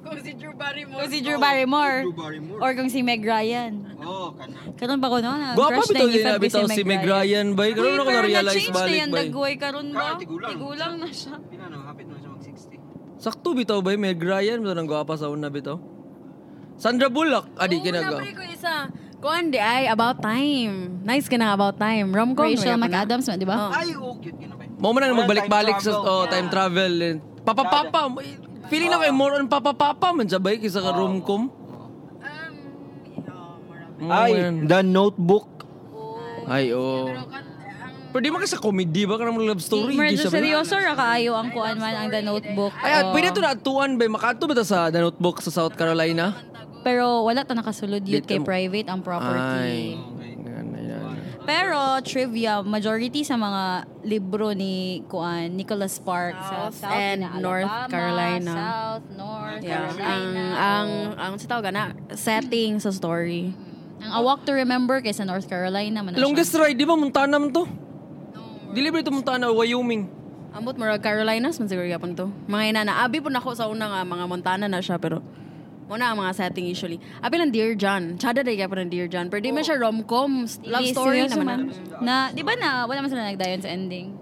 Kung 0.10 0.26
si 0.26 0.34
Drew 0.34 0.54
Barrymore. 0.58 1.00
kung 1.00 1.12
si 1.14 1.20
Drew 1.22 1.38
Barrymore. 1.38 1.98
Drew 2.02 2.18
Barrymore. 2.18 2.60
Or 2.66 2.70
kung 2.74 2.90
si 2.90 3.00
Meg 3.06 3.22
Ryan. 3.22 3.74
Oh, 4.02 4.34
kana. 4.34 4.58
Karon 4.74 4.98
ba 4.98 5.08
ko 5.14 5.18
no? 5.22 5.32
Na, 5.38 5.54
Gwapa 5.54 5.86
crush 5.86 5.92
bitaw 5.94 6.08
na 6.08 6.10
din 6.10 6.18
yung 6.18 6.26
na 6.26 6.42
bitaw 6.42 6.66
si 6.66 6.82
Meg 6.82 7.04
Ryan 7.06 7.48
ba? 7.54 7.64
Karon 7.70 8.00
ako 8.02 8.10
na-realize 8.10 8.56
na-change 8.58 8.74
balik 8.74 8.90
na 8.90 8.98
yan, 8.98 9.10
ba? 9.10 9.18
dagway 9.22 9.54
karon 9.62 9.88
ba? 9.94 10.02
Ah, 10.02 10.16
tigulang. 10.18 10.50
Tigulang 10.50 10.94
na 10.98 11.08
siya. 11.14 11.34
Pila 11.38 11.66
na, 11.70 11.78
hapit 11.86 12.06
na 12.10 12.16
siya 12.18 12.30
mag-60. 12.34 12.74
Sakto 13.22 13.50
bitaw 13.54 13.80
ba? 13.86 13.92
Meg 13.94 14.18
Ryan. 14.18 14.58
Bitaw 14.66 14.76
nang 14.76 14.90
gwapa 14.90 15.14
sa 15.14 15.30
una 15.30 15.48
bitaw. 15.54 15.78
Sandra 16.82 17.14
Bullock. 17.14 17.54
Adi 17.62 17.78
kinaga. 17.86 18.18
Nabre 18.18 18.34
ko 18.34 18.44
isa. 18.50 18.90
Kuan 19.20 19.52
di 19.54 19.60
ay 19.60 19.92
About 19.92 20.24
Time. 20.26 21.06
Nice 21.06 21.30
ka 21.30 21.38
na 21.38 21.54
About 21.54 21.78
Time. 21.78 22.10
Rom-com. 22.10 22.50
Rachel 22.50 22.80
na. 22.80 22.88
McAdams, 22.88 23.28
di 23.36 23.44
ba? 23.46 23.68
Oh. 23.68 23.78
Ay, 23.78 23.92
oh, 23.94 24.16
cute. 24.18 24.50
Mo 24.80 24.96
man 24.96 25.04
na 25.04 25.12
Wala, 25.12 25.28
magbalik-balik 25.28 25.84
sa 25.84 25.92
oh, 25.92 26.24
time 26.32 26.48
travel. 26.48 27.20
Papa-papa. 27.44 28.16
Feeling 28.70 28.90
na 28.90 28.98
kay 28.98 29.10
more 29.10 29.34
on 29.34 29.46
papa-papa 29.46 30.14
man 30.14 30.26
siya 30.26 30.38
ba? 30.38 30.54
Kisa 30.54 30.78
ka 30.78 30.94
rom-com. 30.94 31.50
Mm, 34.00 34.08
Ay, 34.08 34.30
yan. 34.32 34.56
The 34.64 34.80
Notebook. 34.80 35.48
Ay, 36.48 36.72
oh. 36.72 37.12
Pero 38.10 38.22
di 38.24 38.32
mo 38.32 38.40
kasi 38.40 38.56
comedy 38.56 39.04
ba? 39.04 39.20
Kanang 39.20 39.38
love 39.38 39.60
story. 39.60 39.94
Medyo 39.94 40.24
Di 40.24 40.26
ba? 40.26 40.34
seryoso 40.34 40.74
ra 40.74 40.96
kaayo 40.96 41.36
ang 41.36 41.52
kuan 41.52 41.78
man 41.78 41.94
ang 41.94 42.08
The 42.08 42.24
Notebook. 42.24 42.74
Ay, 42.80 42.96
at 42.96 43.06
Oh. 43.06 43.14
pwede 43.14 43.36
to 43.36 43.44
na 43.44 43.54
atuan 43.54 44.00
ba? 44.00 44.08
Makato 44.08 44.48
ba 44.48 44.56
ta 44.56 44.64
sa 44.64 44.88
The 44.88 45.04
Notebook 45.04 45.44
sa 45.44 45.52
South 45.52 45.76
Carolina? 45.76 46.34
Pero 46.80 47.22
wala 47.22 47.44
ta 47.44 47.54
nakasulod 47.54 48.02
yun 48.02 48.24
kay 48.24 48.40
private 48.40 48.88
ang 48.88 49.02
Ay. 49.02 49.06
property. 49.06 49.68
Yan. 49.94 50.09
Pero 51.50 51.82
trivia, 52.06 52.62
majority 52.62 53.26
sa 53.26 53.34
mga 53.34 53.90
libro 54.06 54.54
ni 54.54 55.02
kuan 55.10 55.58
Nicholas 55.58 55.98
Sparks 55.98 56.38
sa 56.46 56.70
South 56.70 56.78
South 56.86 56.94
and 56.94 57.26
na 57.26 57.42
North 57.42 57.66
Alabama, 57.66 57.90
Carolina. 57.90 58.54
South, 58.54 59.06
North 59.18 59.62
Yeah. 59.66 59.90
Ang, 59.90 59.98
Carolina. 59.98 60.46
ang, 60.54 60.90
ang, 61.18 61.34
sa 61.42 61.48
tawag 61.50 61.74
na, 61.74 61.98
setting 62.14 62.78
sa 62.78 62.94
story. 62.94 63.58
ang 63.98 64.12
A 64.14 64.20
Walk 64.22 64.46
to 64.46 64.54
Remember 64.54 65.02
kay 65.02 65.10
sa 65.10 65.26
North 65.26 65.50
Carolina 65.50 66.06
man 66.06 66.14
na 66.14 66.22
siya. 66.22 66.26
Longest 66.30 66.54
ride, 66.54 66.78
di 66.78 66.86
ba? 66.86 66.94
Montana 66.94 67.42
man 67.42 67.50
to? 67.50 67.66
Delivery 68.70 69.02
to 69.02 69.10
Montana, 69.10 69.50
Wyoming. 69.50 70.06
Ambot 70.54 70.78
mo 70.78 70.86
Carolinas 71.02 71.58
man 71.58 71.66
siguro 71.66 71.90
yapon 71.90 72.14
to. 72.14 72.30
Mga 72.46 72.64
ina 72.70 72.82
na 72.86 73.02
abi 73.02 73.26
po 73.26 73.34
nako 73.34 73.58
sa 73.58 73.66
una 73.66 73.90
nga 73.90 74.02
mga 74.06 74.26
Montana 74.30 74.66
na 74.70 74.86
siya 74.86 75.02
pero 75.02 75.26
muna 75.90 76.14
ang 76.14 76.22
mga 76.22 76.32
setting 76.38 76.70
usually. 76.70 77.02
Abi 77.20 77.36
lang 77.36 77.50
Dear 77.50 77.74
John. 77.74 78.16
Chada 78.16 78.46
day 78.46 78.54
gyapon 78.56 78.86
ng 78.86 78.92
Dear 78.94 79.10
John. 79.10 79.28
Pero 79.28 79.42
di 79.42 79.50
man 79.50 79.66
siya 79.66 79.82
rom-com, 79.82 80.46
love 80.70 80.86
Dili, 80.86 80.94
story 80.94 81.26
seryoso 81.26 81.42
naman. 81.42 81.74
man. 81.74 82.06
Na, 82.06 82.30
di 82.30 82.46
ba 82.46 82.54
na, 82.54 82.86
wala 82.86 83.02
man 83.02 83.10
sila 83.10 83.26
nagdayon 83.26 83.60
sa 83.60 83.74
ending. 83.74 84.14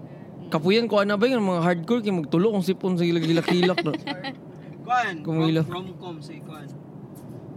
Kapuyan 0.48 0.88
ko 0.88 1.04
ana 1.04 1.20
ba 1.20 1.28
yung 1.28 1.44
mga 1.44 1.60
hardcore 1.60 2.00
kay 2.00 2.08
magtulo 2.08 2.56
kung 2.56 2.64
sipon 2.64 2.96
sa 2.96 3.04
gilak-gilak 3.04 3.84
no. 3.84 3.92
Kuan, 4.88 5.20
Kumilo. 5.20 5.60
rom-com 5.68 6.16
si 6.24 6.40
Kuan. 6.40 6.64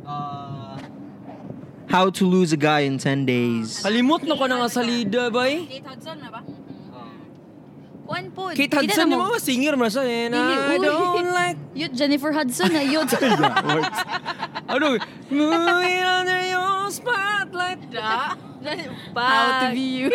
Uh, 0.04 0.76
How 1.88 2.12
to 2.12 2.24
Lose 2.28 2.52
a 2.52 2.60
Guy 2.60 2.84
in 2.84 3.00
10 3.00 3.24
Days. 3.24 3.80
Kalimot 3.84 4.24
na 4.24 4.36
ko 4.36 4.44
na 4.48 4.64
nga 4.64 4.70
salida 4.72 5.32
bay. 5.32 5.68
Kate 5.68 5.88
Hudson 5.88 6.20
na 6.20 6.30
ba? 6.32 6.40
Kuan 8.12 8.28
po. 8.36 8.52
Kate 8.52 8.68
kita 8.68 8.84
Hudson, 8.84 9.08
na 9.08 9.16
di 9.16 9.24
mo- 9.24 9.32
ba 9.32 9.40
singer 9.40 9.74
man 9.80 9.88
siya 9.88 10.04
eh. 10.04 10.28
I 10.28 10.76
don't 10.84 11.32
like 11.32 11.60
Yun, 11.80 11.92
Jennifer 11.96 12.36
Hudson 12.36 12.68
na 12.76 12.84
yun. 12.84 13.08
ano? 14.76 14.88
Moving 15.32 16.04
under 16.04 16.42
your 16.44 16.92
spotlight. 16.92 17.80
Da. 17.88 18.36
How 19.16 19.48
to 19.64 19.68
be 19.72 20.04
you. 20.04 20.08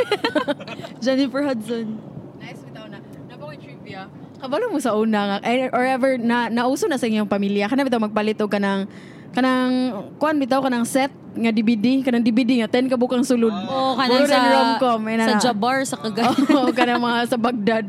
Jennifer 1.04 1.40
Hudson. 1.40 1.96
nice 2.36 2.60
bitaw 2.60 2.84
na. 2.92 3.00
Napakoy 3.32 3.56
trivia. 3.56 4.12
Kabalo 4.36 4.68
mo 4.68 4.76
sa 4.76 4.92
una 4.92 5.40
nga, 5.40 5.48
eh, 5.48 5.72
or 5.72 5.80
ever, 5.88 6.20
na, 6.20 6.52
nauso 6.52 6.84
na 6.84 7.00
sa 7.00 7.08
inyong 7.08 7.24
pamilya, 7.24 7.72
kana 7.72 7.88
bitaw 7.88 8.04
magpalit 8.04 8.36
og 8.44 8.52
ka 8.52 8.60
ng 8.60 8.84
kanang 9.36 9.72
kuan 10.16 10.40
bitaw 10.40 10.64
kanang 10.64 10.88
set 10.88 11.12
nga 11.36 11.52
DVD 11.52 12.00
kanang 12.00 12.24
DVD 12.24 12.64
nga 12.64 12.68
10 12.72 12.88
ka 12.88 12.96
bukang 12.96 13.20
sulod. 13.20 13.52
Oo, 13.52 13.92
kanang 13.94 14.24
Puro 14.24 14.32
sa, 14.32 14.40
rom-com, 14.48 15.00
sa 15.04 15.28
na- 15.28 15.42
Jabar, 15.42 15.78
sa 15.84 15.96
Cagayan. 16.00 16.32
Oo, 16.48 16.72
kanang 16.72 16.96
mga 16.98 17.18
sa 17.28 17.36
Baghdad. 17.44 17.86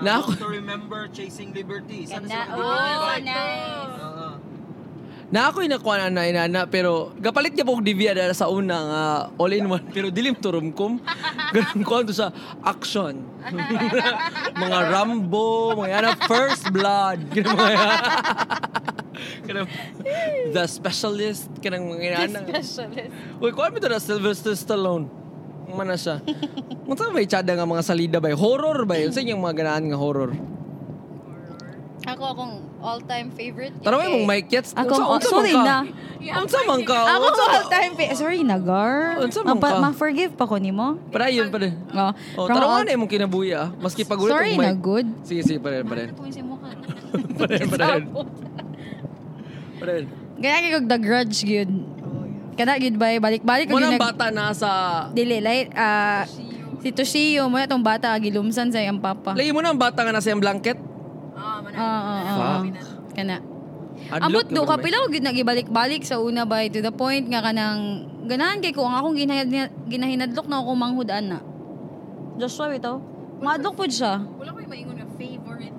Na 0.00 0.18
ako- 0.18 0.34
to 0.34 0.50
remember 0.50 1.06
chasing 1.08 1.54
liberty. 1.54 2.02
Sana 2.04 2.26
Na, 2.26 2.40
sila 2.42 2.58
oh, 2.58 3.14
nice. 3.22 4.09
Na 5.30 5.46
ako 5.46 5.62
inakuha 5.62 6.10
na 6.10 6.26
inana 6.26 6.66
pero 6.66 7.14
gapalit 7.22 7.54
niya 7.54 7.62
po 7.62 7.78
DV 7.78 8.00
ada 8.10 8.34
sa 8.34 8.50
una 8.50 8.76
nga 8.82 9.02
all 9.38 9.54
in 9.54 9.70
one 9.70 9.86
pero 9.94 10.10
dilim 10.10 10.34
to 10.34 10.50
romcom. 10.50 10.98
Ganun 11.54 11.82
ko 11.86 12.02
to 12.02 12.10
sa 12.10 12.34
action. 12.66 13.22
mga 14.58 14.78
Rambo, 14.90 15.78
mga 15.78 15.90
yana 15.94 16.12
first 16.26 16.66
blood. 16.74 17.22
Ganun 17.30 17.54
mga 17.54 17.74
kanang 19.46 19.68
the 20.54 20.64
specialist 20.66 21.46
kanang 21.62 21.86
mga 21.86 22.26
yana. 22.26 22.42
Specialist. 22.50 23.14
Uy, 23.38 23.54
kuha 23.54 23.70
mo 23.70 23.78
to 23.78 23.86
na 23.86 24.02
Sylvester 24.02 24.58
Stallone. 24.58 25.06
Mana 25.70 25.94
siya. 25.94 26.18
Unsa 26.90 27.14
may 27.14 27.30
tsada 27.30 27.54
nga 27.54 27.62
mga 27.62 27.86
salida 27.86 28.18
ba? 28.18 28.34
Horror 28.34 28.82
ba? 28.82 28.98
Unsa 28.98 29.22
yung 29.22 29.46
mga 29.46 29.62
ganahan 29.62 29.94
nga 29.94 29.98
horror? 29.98 30.34
Ako 32.10 32.22
akong 32.34 32.54
all-time 32.80 33.28
favorite. 33.30 33.72
Tara 33.80 33.96
mo 33.96 34.04
mong 34.04 34.26
Mike 34.26 34.48
Yets. 34.50 34.72
Ako, 34.72 34.92
Unsa- 34.92 35.06
oh, 35.06 35.14
unsa 35.14 35.28
man 35.28 35.32
sorry 35.32 35.52
ka? 35.52 35.62
na. 35.62 35.76
Unsa 36.36 36.58
man 36.64 36.80
ka? 36.82 36.98
Ako 37.06 37.24
Unsa- 37.28 37.48
all-time 37.54 37.92
favorite. 37.94 38.18
Sorry 38.18 38.40
na, 38.42 38.56
Gar. 38.56 39.20
Unsa 39.20 39.40
man 39.40 39.56
ka? 39.56 39.78
Ma-forgive 39.78 40.32
pa 40.34 40.44
ko 40.44 40.56
ni 40.56 40.72
mo. 40.72 40.96
Para 41.08 41.28
yun 41.28 41.48
pa 41.48 41.58
rin. 41.60 41.72
Oh, 41.92 42.12
Oh, 42.36 42.46
tara 42.48 42.64
mo 42.64 42.80
na 42.80 42.92
yung 42.92 43.06
kinabuhi 43.06 43.52
ah. 43.52 43.68
Maski 43.76 44.02
pag 44.02 44.18
ulit 44.18 44.32
Sorry 44.32 44.54
na, 44.56 44.72
mic. 44.72 44.80
good. 44.80 45.06
Sige, 45.22 45.40
sige, 45.44 45.58
pa 45.60 45.70
rin, 45.70 45.84
pa 45.84 45.94
rin. 45.96 46.08
Pa 47.36 47.44
rin, 47.46 47.66
pa 47.68 47.76
rin. 47.78 48.02
Pa 49.80 49.84
rin. 49.86 50.04
Kaya 50.40 50.80
the 50.80 50.98
grudge 50.98 51.44
gyud. 51.44 51.70
Kana 52.56 52.76
gyud 52.76 52.96
ba 52.96 53.12
balik-balik 53.16 53.68
ko 53.68 53.76
gyud 53.76 53.96
ang 53.96 54.00
bata 54.00 54.28
nasa... 54.28 54.68
dili 55.12 55.40
light 55.40 55.72
ah 55.72 56.24
si 56.80 56.88
Toshio 56.92 57.44
mo 57.48 57.60
na 57.60 57.68
tong 57.68 57.84
bata 57.84 58.12
gilumsan 58.16 58.72
sa 58.72 58.80
iyang 58.80 59.00
papa. 59.00 59.36
Lagi 59.36 59.52
mo 59.52 59.60
na 59.60 59.72
ang 59.72 59.80
bata 59.80 60.00
nga 60.00 60.12
nasa 60.12 60.32
yung 60.32 60.40
blanket. 60.40 60.80
Oo, 61.40 61.58
oo, 61.72 62.14
oo. 62.20 62.36
Fuck. 62.36 62.64
Kana. 63.16 63.36
Ambot 64.10 64.48
do 64.48 64.64
ka 64.64 64.76
pila 64.80 65.04
ko 65.04 65.06
gyud 65.12 65.26
nagibalik-balik 65.26 66.02
sa 66.02 66.18
una 66.18 66.48
ba 66.48 66.64
to 66.66 66.80
the 66.80 66.90
point 66.90 67.28
nga 67.28 67.44
kanang 67.44 68.08
ganahan 68.24 68.58
kay 68.64 68.72
ko 68.72 68.82
ang 68.88 68.96
akong 68.96 69.16
ginahinad, 69.18 69.70
ginahinadlok 69.86 70.46
na 70.48 70.62
ako 70.62 70.70
manghud 70.74 71.08
ana. 71.12 71.38
Joshua 72.40 72.72
bitaw. 72.72 72.96
Madlok 73.40 73.76
pud 73.76 73.92
siya. 73.92 74.20
Wala 74.24 74.50
ko 74.52 74.58
maingon 74.64 74.96
nga 74.96 75.08
favorite. 75.16 75.76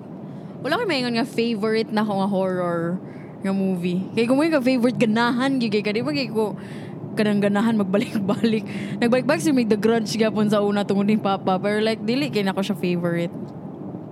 Wala 0.62 0.72
ko 0.78 0.82
maingon 0.86 1.14
nga 1.18 1.26
favorite 1.26 1.90
na 1.90 2.06
ko 2.06 2.12
nga 2.22 2.28
horror 2.30 2.80
nga 3.42 3.52
movie. 3.52 4.06
Kay 4.14 4.24
kung 4.30 4.38
yung 4.38 4.62
favorite 4.62 4.98
ganahan 4.98 5.58
gyud 5.58 5.72
kay 5.74 5.82
kadi 5.82 6.00
kay 6.02 6.30
ko 6.30 6.54
kanang 7.12 7.42
ganahan 7.44 7.76
magbalik-balik. 7.76 8.64
Nagbalik-balik 9.02 9.42
si 9.44 9.52
may 9.52 9.68
The 9.68 9.76
Grudge 9.76 10.16
gapon 10.16 10.48
sa 10.48 10.64
una 10.64 10.86
tungod 10.86 11.10
ni 11.10 11.20
Papa. 11.20 11.60
Pero 11.60 11.82
like, 11.84 12.00
dili 12.00 12.32
kay 12.32 12.46
na 12.46 12.56
ko 12.56 12.64
siya 12.64 12.78
favorite. 12.78 13.34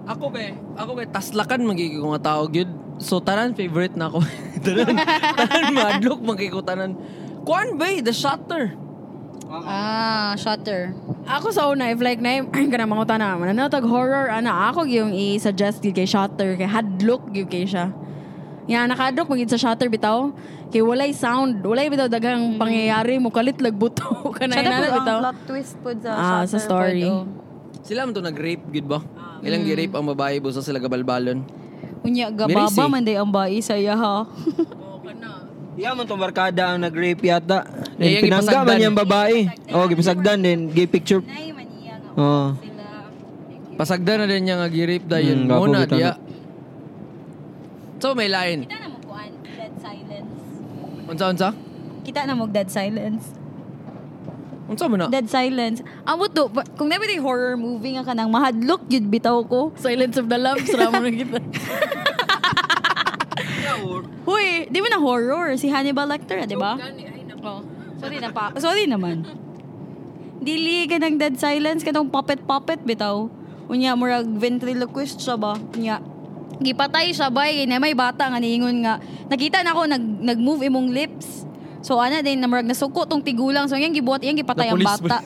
Ako 0.09 0.33
be, 0.33 0.57
ako 0.77 0.91
be, 0.97 1.05
taslakan 1.07 1.65
magiging 1.65 2.01
nga 2.03 2.33
tao 2.35 2.49
gyud. 2.49 2.69
So 3.01 3.21
tanan 3.21 3.57
favorite 3.57 3.97
na 3.97 4.09
ako. 4.09 4.21
tanan, 4.65 4.97
tanan 5.37 5.65
madlok 5.73 6.21
magiging 6.25 6.65
tanan. 6.65 6.93
Kuan 7.45 7.81
ba, 7.81 7.89
The 8.01 8.13
Shutter. 8.13 8.77
Ah, 9.51 10.39
shutter. 10.39 10.95
Ako 11.27 11.51
sa 11.51 11.67
una, 11.67 11.91
if 11.91 11.99
like 11.99 12.23
na 12.23 12.39
yung 12.39 12.71
kanang 12.71 12.87
mga 12.87 13.19
na, 13.19 13.35
mananatag 13.35 13.83
horror, 13.83 14.31
ana, 14.31 14.71
ako 14.71 14.87
yung 14.87 15.11
i-suggest 15.11 15.83
gyud 15.83 15.99
kay 15.99 16.07
Shutter, 16.07 16.55
kay 16.55 16.71
hadlock 16.71 17.27
gyud 17.35 17.51
kay 17.51 17.67
siya. 17.67 17.91
Yan, 18.71 18.87
nakadlock 18.87 19.27
magid 19.27 19.51
sa 19.51 19.59
Shutter 19.59 19.91
bitaw. 19.91 20.31
Kay 20.71 20.87
walay 20.87 21.11
sound, 21.11 21.67
walay 21.67 21.91
bitaw 21.91 22.07
daghang 22.07 22.63
pangyayari 22.63 23.19
mo 23.19 23.35
kalit 23.35 23.59
lagbuto 23.59 24.07
kanay 24.39 24.63
Shutter 24.63 24.71
na 24.71 24.79
pud 24.79 24.87
ang 24.87 24.95
bitaw. 25.03 25.19
plot 25.19 25.39
twist 25.51 25.75
pud 25.83 25.99
sa 25.99 26.11
Ah, 26.15 26.23
shutter 26.47 26.51
sa 26.55 26.59
story. 26.63 27.03
pod, 27.03 27.11
oh. 27.11 27.25
Sila 27.83 28.07
man 28.07 28.13
to 28.15 28.23
nag-rape 28.23 28.65
gyud 28.71 28.87
ba? 28.87 29.01
Ilang 29.41 29.65
gi-rape 29.65 29.95
ang 29.97 30.07
babae 30.13 30.39
busa 30.39 30.61
sila 30.61 30.79
gabalbalon. 30.79 31.43
Unya 32.05 32.33
gababa 32.33 32.85
man 32.89 33.05
day 33.05 33.17
ang 33.17 33.29
bai 33.33 33.61
sa 33.61 33.77
iya 33.77 33.97
ha. 33.97 34.25
Iya 35.81 35.97
man 35.97 36.05
tong 36.05 36.21
barkada 36.21 36.77
ang 36.77 36.85
nag-rape 36.85 37.25
yata. 37.25 37.65
Yung 37.97 38.21
Then 38.21 38.25
pinangga 38.29 38.69
man 38.69 38.85
yung 38.85 38.99
babae. 39.01 39.49
Oh, 39.73 39.89
gipasagdan 39.89 40.45
din. 40.45 40.69
Gay 40.77 40.85
picture. 40.85 41.25
Oh. 42.21 42.53
sila. 42.61 43.09
Pasagda 43.81 44.21
na 44.21 44.29
din 44.29 44.45
niya 44.45 44.61
nga 44.61 44.69
gi-rape 44.69 45.09
dayon. 45.09 45.47
Hmm, 45.47 45.49
gapo 45.49 45.61
Muna 45.65 45.89
diya. 45.89 46.21
So 47.97 48.13
may 48.13 48.29
line. 48.29 48.69
Kita 48.69 48.77
na 48.77 48.89
mo 48.93 48.99
kuan 49.09 49.33
dead 49.57 49.73
silence. 49.81 50.37
Unsa 51.09 51.25
unsa? 51.33 51.49
Kita 52.05 52.21
na 52.29 52.35
mo 52.37 52.45
dead 52.45 52.69
silence. 52.69 53.40
Unsa 54.71 54.87
mo 54.87 54.95
na? 54.95 55.11
Dead 55.11 55.27
silence. 55.27 55.83
Amo 56.07 56.31
to, 56.31 56.47
pa- 56.47 56.63
kung 56.79 56.87
nabi 56.87 57.11
yung 57.19 57.27
horror 57.27 57.59
movie 57.59 57.99
nga 57.99 58.07
kanang 58.07 58.31
mahadlok 58.31 58.87
yun 58.87 59.11
bitaw 59.11 59.43
ko. 59.43 59.75
Silence 59.75 60.15
of 60.15 60.31
the 60.31 60.39
Lambs, 60.39 60.71
ramo 60.79 61.03
na 61.03 61.11
kita. 61.11 61.43
Huy, 64.23 64.71
di 64.71 64.79
mo 64.79 64.87
na 64.87 65.03
horror. 65.03 65.59
Si 65.59 65.67
Hannibal 65.67 66.07
Lecter, 66.07 66.47
di 66.47 66.55
ba? 66.55 66.79
Oh. 67.43 67.67
Sorry 67.99 68.23
na 68.23 68.31
pa. 68.31 68.55
Sorry 68.63 68.87
naman. 68.87 69.27
Dili 70.39 70.87
ka 70.87 71.03
ng 71.03 71.19
dead 71.19 71.35
silence 71.35 71.83
ka 71.83 71.91
puppet-puppet 71.91 72.87
bitaw. 72.87 73.27
Unya, 73.67 73.99
murag 73.99 74.31
ventriloquist 74.39 75.19
siya 75.19 75.35
ba? 75.35 75.59
Unya, 75.75 75.99
gipatay 76.63 77.11
siya 77.11 77.27
ba? 77.27 77.51
Eh, 77.51 77.67
na 77.67 77.83
may 77.83 77.99
bata 77.99 78.31
nga 78.31 78.39
niingon 78.39 78.87
nga. 78.87 79.03
Nakita 79.27 79.67
na 79.67 79.75
ako, 79.75 79.83
nag, 79.91 80.05
nag-move 80.31 80.63
imong 80.71 80.95
lips. 80.95 81.50
So, 81.81 81.97
ana 81.97 82.21
din, 82.21 82.37
na 82.41 82.47
murag 82.47 82.69
nasuko 82.69 83.09
tong 83.09 83.25
tigulang. 83.25 83.65
So, 83.69 83.77
yan 83.77 83.93
gibuhat, 83.97 84.21
yan 84.21 84.37
gipatay 84.37 84.69
ang 84.69 84.81
bata. 84.81 85.25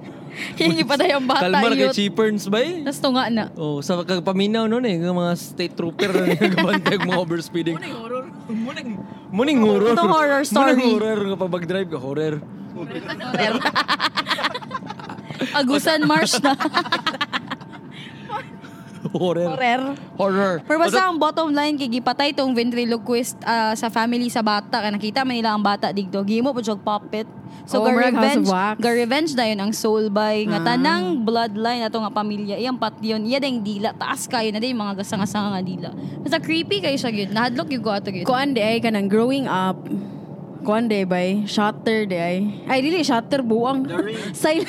yan 0.60 0.72
gipatay 0.80 1.12
ang 1.12 1.24
bata. 1.28 1.44
Kalmar 1.44 1.72
kay. 1.76 1.92
Cheaperns 1.92 2.48
ba 2.48 2.58
eh? 2.64 2.80
Tapos 2.80 3.00
tunga 3.04 3.28
na. 3.28 3.52
Oh, 3.60 3.84
sa 3.84 4.00
kagpaminaw 4.00 4.64
noon 4.64 4.84
eh, 4.88 4.96
mga 4.96 5.32
state 5.36 5.74
trooper 5.76 6.08
na 6.08 6.24
nagabantay 6.32 6.96
mga 7.04 7.20
overspeeding. 7.20 7.76
Muning 7.76 7.96
horror. 8.00 8.24
Muning, 8.48 8.88
muning 9.28 9.60
horror. 9.60 9.92
Ito 9.92 10.04
horror 10.08 10.42
story. 10.48 10.72
Muning 10.80 10.92
horror 10.96 11.20
nga 11.28 11.36
pag 11.36 11.52
mag-drive 11.52 11.88
ka, 11.92 11.98
horror. 12.00 12.34
Agusan 15.60 16.04
Marsh 16.08 16.40
na. 16.40 16.56
Horror. 19.00 19.48
Horror. 19.48 19.82
Horror. 20.16 20.54
Pero 20.62 20.78
basta 20.78 21.08
ang 21.08 21.16
bottom 21.16 21.48
line, 21.48 21.74
kay 21.74 21.88
gipatay 21.90 22.36
tong 22.36 22.52
ventriloquist 22.52 23.40
ah, 23.42 23.72
sa 23.72 23.88
family 23.88 24.28
sa 24.28 24.44
bata. 24.44 24.78
Kaya 24.78 24.92
nakita 24.92 25.24
man 25.24 25.40
nila 25.40 25.56
ang 25.56 25.64
bata 25.64 25.88
digdo. 25.88 26.20
Gimo 26.20 26.52
po 26.52 26.60
siya 26.60 26.76
puppet. 26.76 27.24
So, 27.64 27.80
Oh, 27.80 27.86
ga 27.86 27.92
revenge, 27.92 28.46
ga 28.78 28.90
revenge 28.90 29.30
na 29.34 29.46
yun 29.46 29.58
ang 29.58 29.72
soul 29.72 30.06
by 30.06 30.46
nga 30.46 30.58
Ah. 30.58 30.66
tanang 30.74 31.22
bloodline 31.22 31.82
ato 31.82 31.98
nga 31.98 32.10
pamilya. 32.10 32.54
Iyang 32.56 32.76
pat 32.76 32.98
yun. 33.00 33.24
Iya 33.24 33.38
ding 33.38 33.62
dila. 33.62 33.90
Taas 33.92 34.26
kayo 34.26 34.50
na 34.50 34.58
din 34.58 34.74
mga 34.74 35.00
gasanga-sanga 35.00 35.54
nga 35.54 35.62
dila. 35.62 35.88
Basta 36.20 36.38
creepy 36.38 36.78
kayo 36.78 36.94
siya 36.94 37.10
yun. 37.10 37.30
Nahadlok 37.30 37.70
yung 37.70 37.82
ko 37.82 37.90
ato 37.90 38.10
yun. 38.10 38.26
Kuan 38.26 38.52
di 38.52 38.60
ay 38.60 38.78
kanang 38.78 39.08
growing 39.08 39.46
up. 39.46 39.78
Kuan 40.60 40.92
di 40.92 41.08
bay, 41.08 41.48
Shutter 41.48 42.04
di 42.04 42.18
ay. 42.20 42.38
Ay 42.68 42.84
dili 42.84 43.00
Shutter 43.00 43.40
buang. 43.40 43.88
Silent. 44.36 44.68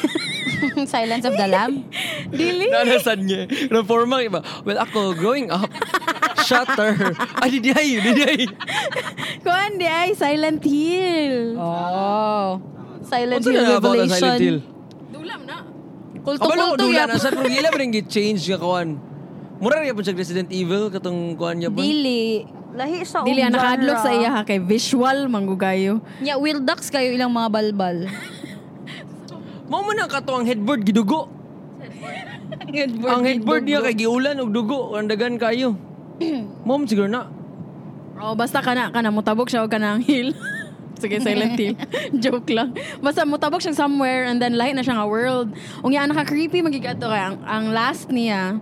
Silence 0.94 1.26
of 1.28 1.36
the 1.36 1.48
Lamb. 1.48 1.84
dili. 2.40 2.72
Nanasan 2.72 3.28
niya. 3.28 3.50
Ng 3.50 3.86
forma 3.86 4.24
iba. 4.24 4.40
Well, 4.64 4.80
ako, 4.80 5.18
growing 5.18 5.52
up, 5.52 5.68
shutter. 6.46 6.96
Ay, 7.42 7.58
di 7.58 7.60
di 7.60 7.72
ay, 7.74 7.88
di 8.00 8.12
di 8.16 8.24
ay. 8.24 8.42
Kuan 9.42 9.76
di 9.76 9.88
ay 9.88 10.16
Silent 10.16 10.62
Hill. 10.64 11.58
Oh. 11.60 12.62
Silent 13.04 13.44
Hill 13.44 13.66
Revelation. 13.68 14.38
Dulam 15.12 15.42
na. 15.44 15.58
Dula 16.22 16.96
yap. 16.96 17.08
na. 17.10 17.16
Sa 17.18 17.34
pero 17.34 17.50
gila 17.50 17.70
ba 17.74 17.78
rin 17.82 17.92
change 18.06 18.46
ka 18.48 18.62
kawan? 18.62 19.11
Mura 19.62 19.78
rin 19.78 19.94
po 19.94 20.02
siya 20.02 20.18
Resident 20.18 20.50
Evil, 20.50 20.90
katong 20.90 21.38
kuwan 21.38 21.62
niya 21.62 21.70
po. 21.70 21.78
Dili. 21.78 22.50
Lahi 22.74 23.06
sa 23.06 23.22
Dili 23.22 23.46
ang 23.46 23.54
nakadlok 23.54 24.00
genre. 24.00 24.06
sa 24.08 24.16
iya 24.16 24.30
ha 24.32 24.42
kay 24.42 24.58
visual 24.58 25.30
manggugayo. 25.30 26.02
Nya, 26.24 26.40
will 26.42 26.64
ducks 26.66 26.90
kayo 26.90 27.14
ilang 27.14 27.30
mga 27.30 27.52
balbal. 27.52 27.98
Mao 29.70 29.86
man 29.86 30.02
ang 30.02 30.10
kato 30.10 30.34
ang 30.34 30.50
headboard 30.50 30.82
gidugo. 30.82 31.30
ang 33.06 33.24
headboard 33.28 33.64
niya 33.68 33.86
kay 33.86 34.02
giulan 34.02 34.40
og 34.42 34.50
dugo, 34.50 34.98
ang 34.98 35.06
dagan 35.06 35.38
kayo. 35.38 35.78
Mom 36.68 36.90
siguro 36.90 37.12
na. 37.12 37.30
Oh, 38.18 38.34
basta 38.34 38.66
kana 38.66 38.90
kana 38.90 39.14
mutabok 39.14 39.46
siya 39.46 39.62
og 39.62 39.70
kanang 39.70 40.02
hill. 40.02 40.34
Sige, 41.02 41.18
Silent 41.18 41.58
Hill. 41.58 41.74
Joke 42.24 42.46
lang. 42.54 42.78
Basta 43.02 43.26
mutabok 43.26 43.58
siya 43.58 43.74
somewhere 43.74 44.30
and 44.30 44.38
then 44.38 44.54
lahi 44.54 44.74
na 44.74 44.86
siya 44.86 45.02
nga 45.02 45.10
world. 45.10 45.50
Ung 45.82 45.90
yan, 45.90 46.06
naka-creepy 46.06 46.62
magigato 46.62 47.10
kay 47.10 47.26
ang, 47.26 47.42
ang 47.42 47.74
last 47.74 48.14
niya 48.14 48.62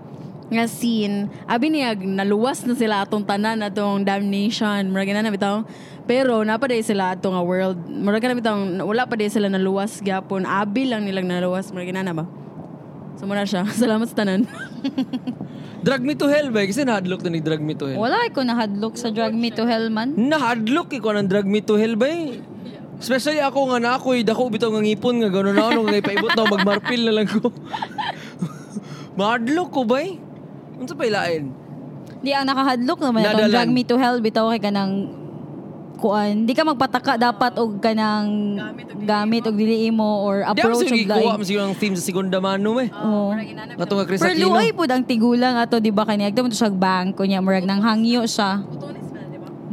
nga 0.49 0.65
scene, 0.65 1.29
abi 1.45 1.69
niya 1.69 1.93
naluwas 1.93 2.65
na 2.65 2.73
sila 2.73 3.05
atong 3.05 3.21
tanan 3.21 3.61
atong 3.61 4.01
damnation. 4.01 4.89
Murag 4.89 5.13
na 5.13 5.29
bitaw. 5.29 5.61
Pero 6.09 6.41
napaday 6.41 6.81
sila 6.81 7.13
atong 7.13 7.37
nga 7.37 7.43
world. 7.45 7.77
Murag 7.85 8.25
na 8.25 8.33
bitaw 8.33 8.57
wala 8.81 9.05
pa 9.05 9.13
day 9.13 9.29
sila 9.29 9.45
naluwas 9.45 10.01
gyapon. 10.01 10.49
Abi 10.49 10.89
lang 10.89 11.05
nilang 11.05 11.29
naluwas. 11.29 11.69
Murag 11.69 11.93
na 11.93 12.13
ba? 12.13 12.25
So 13.21 13.29
muna 13.29 13.45
siya. 13.45 13.69
Salamat 13.81 14.09
sa 14.09 14.25
tanan. 14.25 14.49
Drag 15.85 16.03
me 16.03 16.11
to 16.17 16.27
hell 16.27 16.49
ba? 16.51 16.65
Kasi 16.65 16.83
nahadlok 16.83 17.23
na 17.23 17.29
ni 17.31 17.39
drag 17.39 17.63
me 17.63 17.71
to 17.71 17.87
hell. 17.87 18.01
Wala 18.03 18.27
ko 18.35 18.43
nahadlok 18.43 18.99
sa 18.99 19.15
Drag 19.15 19.31
Me 19.31 19.47
to 19.47 19.63
Hell 19.63 19.87
man. 19.87 20.11
Nahadlok 20.11 20.91
ikaw 20.91 21.15
ng 21.15 21.31
drag 21.31 21.47
me 21.47 21.63
to 21.63 21.79
hell 21.79 21.95
ba. 21.95 22.11
Especially 22.99 23.39
ako 23.39 23.71
nga 23.71 23.79
na 23.79 23.95
ako'y 23.95 24.27
dako 24.27 24.51
bitaw 24.51 24.75
nga 24.75 24.83
ngipon 24.83 25.23
nga 25.23 25.31
gano'n 25.31 25.55
na 25.55 25.71
ano 25.71 25.87
nga 25.87 25.95
ipaibot 25.95 26.35
na 26.35 26.43
ako, 26.43 26.51
magmarpil 26.59 27.01
na 27.07 27.13
lang 27.15 27.27
ko. 27.31 27.47
Mahadlok 29.19 29.69
ko 29.71 29.87
ba 29.87 30.03
eh? 30.79 30.81
Ano 30.81 30.87
sa 30.87 30.95
pailain? 30.95 31.43
Di 32.19 32.31
ang 32.31 32.47
nakahadlok 32.47 32.99
naman 33.03 33.19
itong. 33.21 33.51
Drag 33.51 33.69
Me 33.69 33.83
to 33.83 33.95
Hell 33.99 34.19
bitaw 34.19 34.47
kay 34.51 34.59
kanang 34.59 35.11
kuan. 35.99 36.47
Di 36.47 36.55
ka 36.55 36.63
magpataka 36.63 37.19
dapat 37.19 37.59
og 37.59 37.83
kanang 37.83 38.55
gamit 39.03 39.43
og 39.43 39.55
dili 39.55 39.91
mo 39.91 40.23
or 40.23 40.47
Di 40.47 40.63
ako 40.63 40.71
approach 40.71 40.87
sige 40.87 41.03
og 41.03 41.11
kuha 41.11 41.19
lain. 41.19 41.39
mo 41.39 41.43
siguro 41.43 41.63
ang 41.67 41.75
theme 41.75 41.95
sa 41.95 42.03
segunda 42.03 42.39
mano 42.39 42.79
eh. 42.79 42.87
Oo. 42.91 43.35
Ato 43.75 43.93
nga 43.95 44.05
Chris 44.07 44.19
Pero 44.19 44.35
luoy 44.35 44.71
po 44.71 44.87
ang 44.87 45.03
tigulang 45.03 45.59
ato, 45.59 45.79
di 45.79 45.91
ba 45.91 46.07
kanya? 46.07 46.31
Agda 46.31 46.43
mo 46.43 46.47
to 46.47 46.55
siya 46.55 46.71
bank, 46.71 47.19
kunya 47.19 47.39
murag 47.39 47.67
nang 47.67 47.83
hangyo 47.83 48.23
siya. 48.23 48.63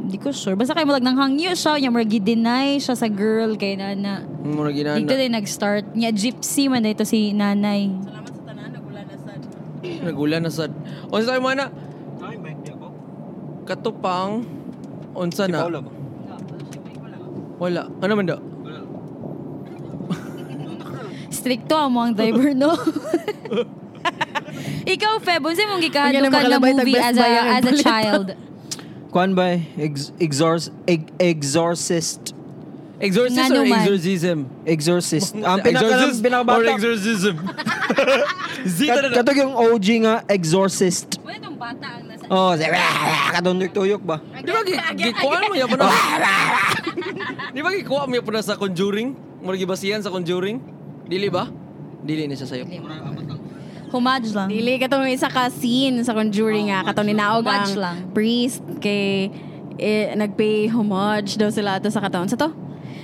Di 0.07 0.19
ko 0.23 0.31
sure. 0.31 0.55
Basta 0.55 0.75
kay 0.75 0.87
murag 0.87 1.03
nang 1.03 1.19
hangyo 1.19 1.51
siya, 1.55 1.83
nya 1.83 1.91
murag 1.91 2.11
i-deny 2.11 2.79
siya 2.79 2.95
sa 2.95 3.11
girl 3.11 3.59
kay 3.59 3.75
nana. 3.75 4.23
Mura 4.47 4.71
ginana. 4.71 4.99
Dito 4.99 5.15
din 5.15 5.35
nag-start. 5.35 5.99
Nya 5.99 6.15
gypsy 6.15 6.71
man 6.71 6.87
dito 6.87 7.03
si 7.03 7.35
nanay. 7.35 7.91
Nagulan 10.07 10.47
na 10.47 10.55
sad. 10.55 10.71
O 11.11 11.19
sa 11.19 11.35
tayo 11.35 11.43
mana, 11.43 11.67
katupang, 13.67 14.47
unsa 15.19 15.51
na? 15.51 15.67
Wala. 17.59 17.91
Ano 17.99 18.13
man 18.15 18.27
daw? 18.31 18.39
Stricto 21.35 21.75
amo 21.75 22.07
ang 22.07 22.15
driver, 22.15 22.55
no? 22.55 22.79
Ikaw, 24.87 25.19
Feb, 25.19 25.43
unsa 25.43 25.67
mong 25.67 25.83
Ang 25.83 25.87
gikahadlo 25.91 26.31
ganun 26.31 26.31
ka 26.31 26.47
na 26.47 26.63
movie 26.63 26.95
as 26.95 27.19
a, 27.19 27.27
as 27.59 27.65
a 27.67 27.75
child? 27.75 28.39
Kuan 29.11 29.35
ba? 29.35 29.59
Ex- 29.75 30.15
exorc- 30.23 30.71
ex- 30.87 31.11
exorcist. 31.19 32.36
Exorcism 32.97 33.53
Nga 33.53 33.61
or 33.61 33.77
exorcism? 33.77 34.39
Exorcist. 34.65 35.31
Ang 35.35 35.59
pinaka 35.61 35.85
Exorcist 35.85 36.17
or 36.17 36.25
pinakabata. 36.25 36.71
exorcism? 36.73 37.35
Zita 38.77 38.93
Kat- 38.95 39.05
na. 39.05 39.17
Katog 39.21 39.37
yung 39.37 39.55
OG 39.55 39.87
nga, 40.01 40.15
exorcist. 40.27 41.09
Wala 41.21 41.37
bata 41.57 41.87
ang 41.93 42.05
nasa... 42.09 42.25
Oh, 42.29 42.53
si 42.53 42.65
katong 43.33 43.59
tuyok 43.69 44.03
ba? 44.05 44.17
Di 44.21 44.49
ba 44.49 44.61
gi- 44.63 44.81
gikuha 44.97 45.39
mo 45.45 45.55
yapon 45.57 45.79
na? 45.81 45.89
Di 47.55 47.61
ba 47.61 47.69
gikuha 47.73 48.03
mo 48.05 48.17
na 48.17 48.41
sa 48.41 48.55
Conjuring? 48.55 49.13
Mura 49.41 49.57
gibasihan 49.57 50.01
sa 50.01 50.13
Conjuring? 50.13 50.61
Dili 51.05 51.29
ba? 51.29 51.49
Dili 52.01 52.29
na 52.29 52.37
siya 52.37 52.47
sayo. 52.47 52.65
Homage 53.93 54.29
lang. 54.35 54.49
Dili 54.51 54.77
katong 54.77 55.09
isa 55.09 55.29
ka 55.29 55.49
scene 55.49 56.03
sa 56.03 56.13
Conjuring 56.13 56.69
nga 56.69 56.85
katong 56.87 57.09
ninaog 57.09 57.45
Homage 57.45 57.73
ang 57.73 57.79
lang. 57.79 57.97
priest 58.13 58.63
kay 58.81 59.31
eh, 59.77 60.17
nagpay 60.17 60.73
homage 60.73 61.37
daw 61.37 61.53
sila 61.53 61.77
ato 61.79 61.89
sa 61.89 62.01
katawan. 62.01 62.27
Sa 62.27 62.37
to? 62.37 62.51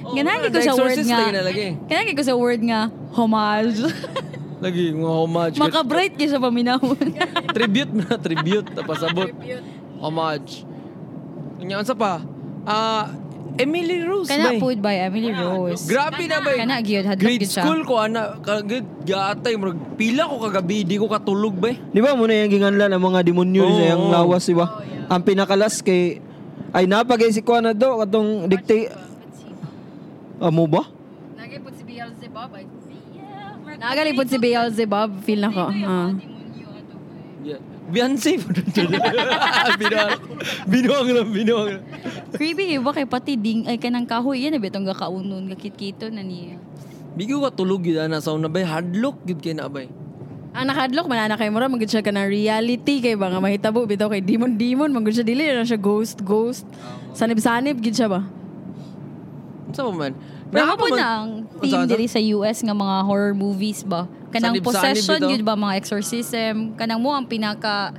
Ganagi 0.03 0.47
ko 0.51 0.59
sa 0.61 0.75
word 0.75 0.99
nga. 1.07 1.19
na. 1.31 1.41
Ganagi 1.87 2.13
ko 2.19 2.23
sa 2.27 2.35
word 2.35 2.63
nga, 2.67 2.81
homage. 3.15 3.79
Lagi, 4.63 4.95
mga 4.95 5.15
homage. 5.27 5.57
Maka-bright 5.59 6.15
kaya 6.15 6.31
sa 6.31 6.39
paminahon. 6.39 6.95
tribute 7.57 7.91
na, 7.91 8.15
tribute. 8.15 8.69
Tapos 8.71 9.03
abot. 9.03 9.27
Homage. 9.99 10.63
Ganyan, 11.59 11.83
sa 11.83 11.99
pa? 11.99 12.23
Ah, 12.63 13.11
Emily 13.59 14.01
Rose 14.07 14.31
Kana 14.33 14.57
ba? 14.57 14.63
food 14.63 14.79
by 14.81 14.97
Emily 14.97 15.35
Rose. 15.35 15.85
Grabe 15.85 16.25
na 16.25 16.41
ba? 16.41 16.57
Kana 16.57 16.81
gyud 16.81 17.05
hadlok 17.05 17.27
Grade 17.27 17.45
school 17.51 17.81
ko 17.85 18.01
ana 18.01 18.41
kagad 18.41 18.87
gatay 19.05 19.61
murag 19.61 19.77
pila 20.01 20.25
ko 20.25 20.41
kagabi 20.49 20.89
di 20.89 20.97
ko 20.97 21.05
katulog 21.11 21.61
ba? 21.61 21.69
Di 21.69 22.01
ba 22.01 22.17
muna 22.17 22.33
yung 22.33 22.49
ginganla 22.49 22.89
ng 22.89 23.03
mga 23.03 23.21
demonyo 23.29 23.63
Oo, 23.69 23.77
sa 23.77 23.97
lawas, 23.99 24.49
di 24.49 24.57
ba? 24.57 24.81
Ang 25.13 25.23
pinakalas 25.27 25.85
kay 25.85 26.23
ay 26.73 26.89
napagay 26.89 27.29
si 27.29 27.45
Kuan 27.45 27.69
na 27.69 27.77
do 27.77 28.01
katong 28.01 28.49
dictate 28.49 28.89
Amo 30.41 30.65
ba? 30.71 30.89
Nagipot 31.37 31.75
si 31.77 31.85
Beelzebub. 31.85 32.51
Yeah. 32.55 33.79
Nagalipod 33.81 34.27
si 34.31 34.39
Beelzebub, 34.39 35.11
feel 35.27 35.41
na 35.43 35.51
ko. 35.51 35.67
Ah. 35.69 36.13
Yeah. 37.43 37.61
Beyonce 37.93 38.39
po 38.41 38.49
Binuang. 39.83 40.11
Binuang 40.65 41.09
lang, 41.13 41.29
binuang 41.29 41.69
lang. 41.77 41.85
Creepy 42.33 42.79
iba 42.79 42.91
kay 42.95 43.05
pati 43.05 43.37
ding 43.37 43.69
ay 43.69 43.77
kanang 43.77 44.09
kahoy 44.09 44.41
yan 44.41 44.57
bitong 44.57 44.89
gakaunon 44.89 45.51
gakit-kito 45.53 46.09
na 46.09 46.25
niya. 46.25 46.57
Bigo 47.13 47.45
ka 47.45 47.53
tulog 47.53 47.85
yun 47.85 48.09
na 48.09 48.25
sa 48.25 48.33
una 48.33 48.49
bay 48.49 48.65
hardlock 48.65 49.21
yun 49.29 49.37
kay 49.37 49.53
na 49.53 49.69
bay. 49.69 49.93
Ang 50.57 50.69
nakadlok 50.69 51.09
man 51.09 51.29
ana 51.29 51.37
kay 51.37 51.53
mura 51.53 51.69
magud 51.69 51.89
siya 51.89 52.01
kana 52.01 52.25
reality 52.25 53.05
kay 53.05 53.13
ba 53.17 53.29
nga 53.29 53.41
mahitabo 53.41 53.85
bitaw 53.85 54.09
kay 54.09 54.25
demon 54.25 54.57
demon 54.57 54.89
magud 54.89 55.13
siya 55.13 55.25
dili 55.27 55.45
na 55.45 55.67
siya 55.67 55.77
ghost 55.77 56.25
ghost. 56.25 56.65
Sanib-sanib 57.13 57.77
gid 57.85 57.93
siya 57.93 58.09
ba? 58.09 58.25
Sa 59.73 59.89
man. 59.89 60.13
Pero 60.47 60.77
po 60.77 60.87
man- 60.87 60.97
na 60.97 61.09
ang 61.19 61.31
Unsa, 61.51 61.63
theme 61.63 61.85
diri 61.87 62.07
sa 62.07 62.21
US 62.37 62.61
nga 62.61 62.73
mga 62.73 62.97
horror 63.03 63.33
movies 63.33 63.83
ba? 63.83 64.05
Kanang 64.29 64.53
Sanib-sanib 64.53 64.65
possession 64.65 65.19
bitaw. 65.19 65.31
yun 65.31 65.43
ba 65.43 65.55
mga 65.55 65.75
exorcism? 65.77 66.55
Kanang 66.75 67.01
mo 67.01 67.11
ang 67.11 67.25
pinaka 67.25 67.93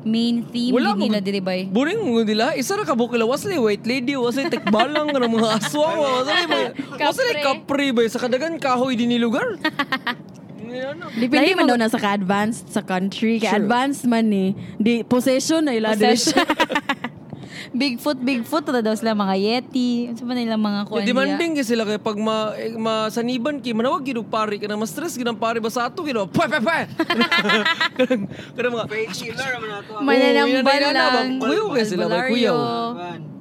main 0.00 0.42
theme 0.44 0.72
Wala 0.72 0.92
mo. 0.92 1.02
nila 1.02 1.20
diri 1.20 1.38
bay. 1.38 1.66
Buring 1.66 2.00
mo 2.00 2.20
nila, 2.20 2.54
isa 2.54 2.72
ra 2.72 2.82
ka 2.82 2.94
bukila, 2.94 3.22
wasli 3.22 3.54
white 3.54 3.84
lady, 3.84 4.14
wasli 4.14 4.48
tekbalang 4.48 5.06
ka 5.06 5.18
ng 5.18 5.28
mga 5.30 5.48
aswang, 5.56 5.98
wasli 5.98 6.42
ba? 6.46 6.60
Wasli 6.96 7.32
kapre 7.38 7.86
ba? 7.90 8.02
Sa 8.06 8.18
kadagan 8.18 8.56
kahoy 8.56 8.94
din 8.94 9.08
ni 9.08 9.18
lugar. 9.18 9.44
Depende 11.12 11.50
man 11.52 11.66
mo- 11.66 11.68
daw 11.68 11.78
na 11.78 11.90
sa 11.90 11.98
ka-advanced 11.98 12.70
sa 12.70 12.80
country. 12.80 13.36
Kay 13.36 13.50
advanced 13.56 14.06
man 14.06 14.30
ni. 14.30 14.54
Di, 14.76 15.02
possession 15.02 15.66
na 15.66 15.74
ila 15.74 15.92
Possession. 15.92 16.38
Bigfoot, 17.70 18.18
Bigfoot 18.20 18.64
na 18.72 18.80
daw 18.80 18.94
sila 18.96 19.12
mga 19.12 19.36
Yeti. 19.36 20.10
Ano 20.10 20.24
ba 20.24 20.34
nila 20.34 20.56
mga 20.56 20.80
kuan 20.88 21.00
Yeah, 21.00 21.08
demanding 21.12 21.52
kasi 21.56 21.76
sila 21.76 21.84
kay 21.84 22.00
pag 22.00 22.18
ma, 22.18 22.56
eh, 22.56 22.74
masaniban 22.74 23.60
ki 23.60 23.76
manawag 23.76 24.04
og 24.16 24.28
pari 24.28 24.56
kana 24.58 24.76
mas 24.76 24.90
stress 24.90 25.14
gid 25.14 25.28
ang 25.28 25.38
pari 25.38 25.60
ba 25.64 25.70
sa 25.70 25.88
ato 25.88 26.02
gid. 26.02 26.16
Pwe 26.16 26.46
pwe 26.46 26.60
pwe. 26.60 26.80
Kanang 28.56 28.72
mga 28.74 28.86
killer 29.14 29.50
naman 29.56 29.70
ato. 29.80 29.92
Mananambal 30.00 30.80
yan, 30.80 30.94
lang. 30.94 31.28
kuyaw 31.40 31.66
kaya 31.72 31.86
sila, 31.86 32.04
kuyaw. 32.08 32.58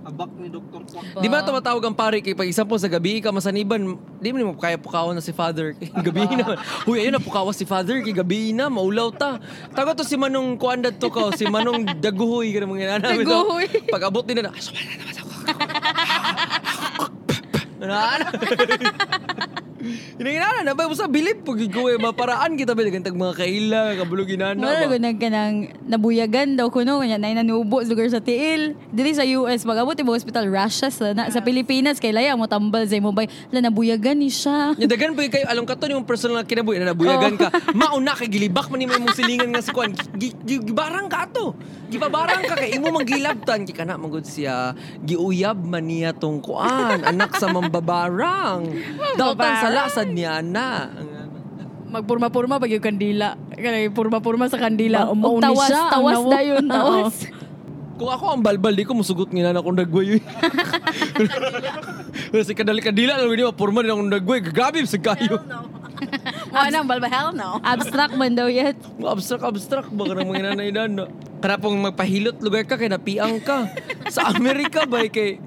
Abak 0.10 0.32
ni 0.42 0.50
Dr. 0.50 0.82
Kwak. 0.90 1.22
Di 1.22 1.28
ba 1.30 1.46
tumatawag 1.46 1.84
ang 1.86 1.94
pari 1.94 2.26
kay 2.26 2.34
pag 2.34 2.50
isa 2.50 2.66
po 2.66 2.82
sa 2.82 2.90
gabi 2.90 3.22
ka 3.22 3.30
masaniban, 3.30 3.94
di 4.18 4.34
mo 4.34 4.58
kaya 4.58 4.82
pukawan 4.82 5.14
na 5.14 5.22
si 5.22 5.30
father 5.30 5.78
kay 5.78 5.86
gabi 6.10 6.26
na. 6.34 6.58
Huy 6.90 7.06
ayun 7.06 7.14
na 7.14 7.22
pukawa 7.22 7.54
si 7.54 7.62
father 7.70 8.02
kay 8.02 8.14
gabi 8.18 8.50
na 8.50 8.74
maulaw 8.74 9.14
ta. 9.14 9.38
Tago 9.78 9.94
to 9.94 10.02
si 10.02 10.18
Manong 10.18 10.58
kuandad 10.58 10.98
to 10.98 11.14
ka, 11.14 11.30
si 11.38 11.46
Manong 11.46 11.86
daguhoy 12.02 12.50
kana 12.58 12.66
mga 12.66 13.06
namin. 13.06 13.22
Daguhoy. 13.22 13.66
Pag 13.86 14.04
abot 14.10 14.26
din 14.26 14.42
na. 14.42 14.50
Ano? 17.80 18.28
Hinanginanan 20.16 20.64
na 20.64 20.74
ba? 20.74 20.86
Basta 20.86 21.08
bilib 21.08 21.42
pag 21.42 21.58
ikaw 21.58 21.86
eh. 21.88 21.98
Maparaan 21.98 22.54
kita 22.54 22.72
ba? 22.72 22.82
Gantag 22.84 23.16
mga 23.16 23.34
kaila, 23.36 23.82
kabulugin 23.96 24.40
na 24.40 24.52
Wala 24.54 24.86
ba? 24.86 24.98
na 24.98 25.12
ka 25.14 25.28
nang 25.28 25.56
nabuyagan 25.86 26.56
daw 26.56 26.68
kuno 26.68 27.00
kanya 27.00 27.16
na 27.16 27.32
nanubo 27.34 27.80
sa 27.80 27.90
lugar 27.90 28.10
sa 28.10 28.20
tiil. 28.20 28.76
Dili 28.90 29.12
sa 29.14 29.24
US 29.24 29.64
magabot 29.64 29.96
mo 30.02 30.12
hospital 30.12 30.48
rashes 30.48 31.00
na, 31.00 31.14
na 31.14 31.24
sa 31.30 31.40
Pilipinas 31.40 31.98
kay 31.98 32.12
laya 32.12 32.36
mo 32.36 32.46
tambal 32.46 32.84
sa 32.84 33.00
mo 33.00 33.12
bay. 33.12 33.32
La 33.50 33.62
nabuyagan 33.62 34.16
ni 34.16 34.28
siya. 34.28 34.76
Yung 34.76 34.92
dagan 34.92 35.14
po 35.14 35.24
kayo, 35.24 35.46
alam 35.46 35.64
ka 35.64 35.76
to 35.76 35.88
yung 35.88 36.04
personal 36.04 36.42
na 36.42 36.46
kinabuhi 36.46 36.78
na 36.78 36.92
nabuyagan 36.92 37.36
ka. 37.36 37.48
Mauna 37.72 38.14
kay 38.14 38.28
gilibak 38.28 38.68
man 38.68 38.82
mo 38.82 38.94
imong 38.94 39.16
silingan 39.16 39.50
nga. 39.50 39.64
Gi- 40.16 40.36
gi- 40.44 40.64
Gibarang 40.66 41.08
ka 41.08 41.26
to. 41.30 41.56
Gibabarang 41.90 42.46
ka 42.46 42.54
kay 42.54 42.78
imo 42.78 42.92
manggilabtan 42.92 43.66
kay 43.66 43.74
kana 43.74 43.96
magud 43.96 44.22
siya. 44.22 44.76
Giuyab 45.02 45.58
man 45.58 45.86
niya 45.86 46.12
tong 46.12 46.38
kuan, 46.38 47.02
anak 47.02 47.34
sa 47.34 47.50
mambabarang. 47.50 48.62
Dautan 49.16 49.54
sa 49.58 49.69
lasad 49.70 50.10
niya 50.12 50.42
na. 50.42 50.90
Magpurma-purma 51.90 52.62
pag 52.62 52.70
yung 52.70 52.86
kandila. 52.86 53.34
Kanay 53.50 53.90
purma-purma 53.90 54.46
sa 54.46 54.62
kandila. 54.62 55.10
Og 55.10 55.18
Umaw 55.18 55.36
ni 55.38 55.46
tawas, 55.46 55.70
siya. 55.70 55.84
tawas 55.90 56.22
dayon, 56.22 56.64
Oo. 56.66 56.74
tawas. 56.74 57.16
Kung 58.00 58.08
ako 58.08 58.26
ang 58.32 58.42
balbal, 58.46 58.72
di 58.72 58.88
ko 58.88 58.96
musugot 58.96 59.28
nga 59.28 59.52
na 59.52 59.60
akong 59.60 59.76
dagway. 59.76 60.24
Kasi 62.32 62.56
kadali-kadila 62.60 63.20
lang 63.20 63.28
hindi 63.28 63.44
mapurma 63.44 63.84
din 63.84 63.92
akong 63.92 64.14
dagway. 64.14 64.40
Gagabib 64.40 64.88
sa 64.88 64.96
kayo. 65.02 65.36
Ano 66.56 66.76
ang 66.80 66.88
balba? 66.88 67.12
Hell 67.12 67.36
no. 67.36 67.60
Abstract 67.60 68.16
man 68.16 68.32
daw 68.32 68.48
yet. 68.48 68.80
Abstract, 69.04 69.44
abstract. 69.44 69.90
Baka 69.92 70.16
ng 70.16 70.30
mga 70.32 70.44
nanay 70.56 70.72
na. 70.72 71.12
Kaya 71.44 71.60
pong 71.60 71.76
magpahilot 71.80 72.40
lugar 72.40 72.64
ka, 72.64 72.80
kay 72.80 72.88
napiang 72.88 73.40
ka. 73.44 73.68
Sa 74.08 74.32
Amerika 74.32 74.88
ba, 74.88 75.04
kay 75.08 75.40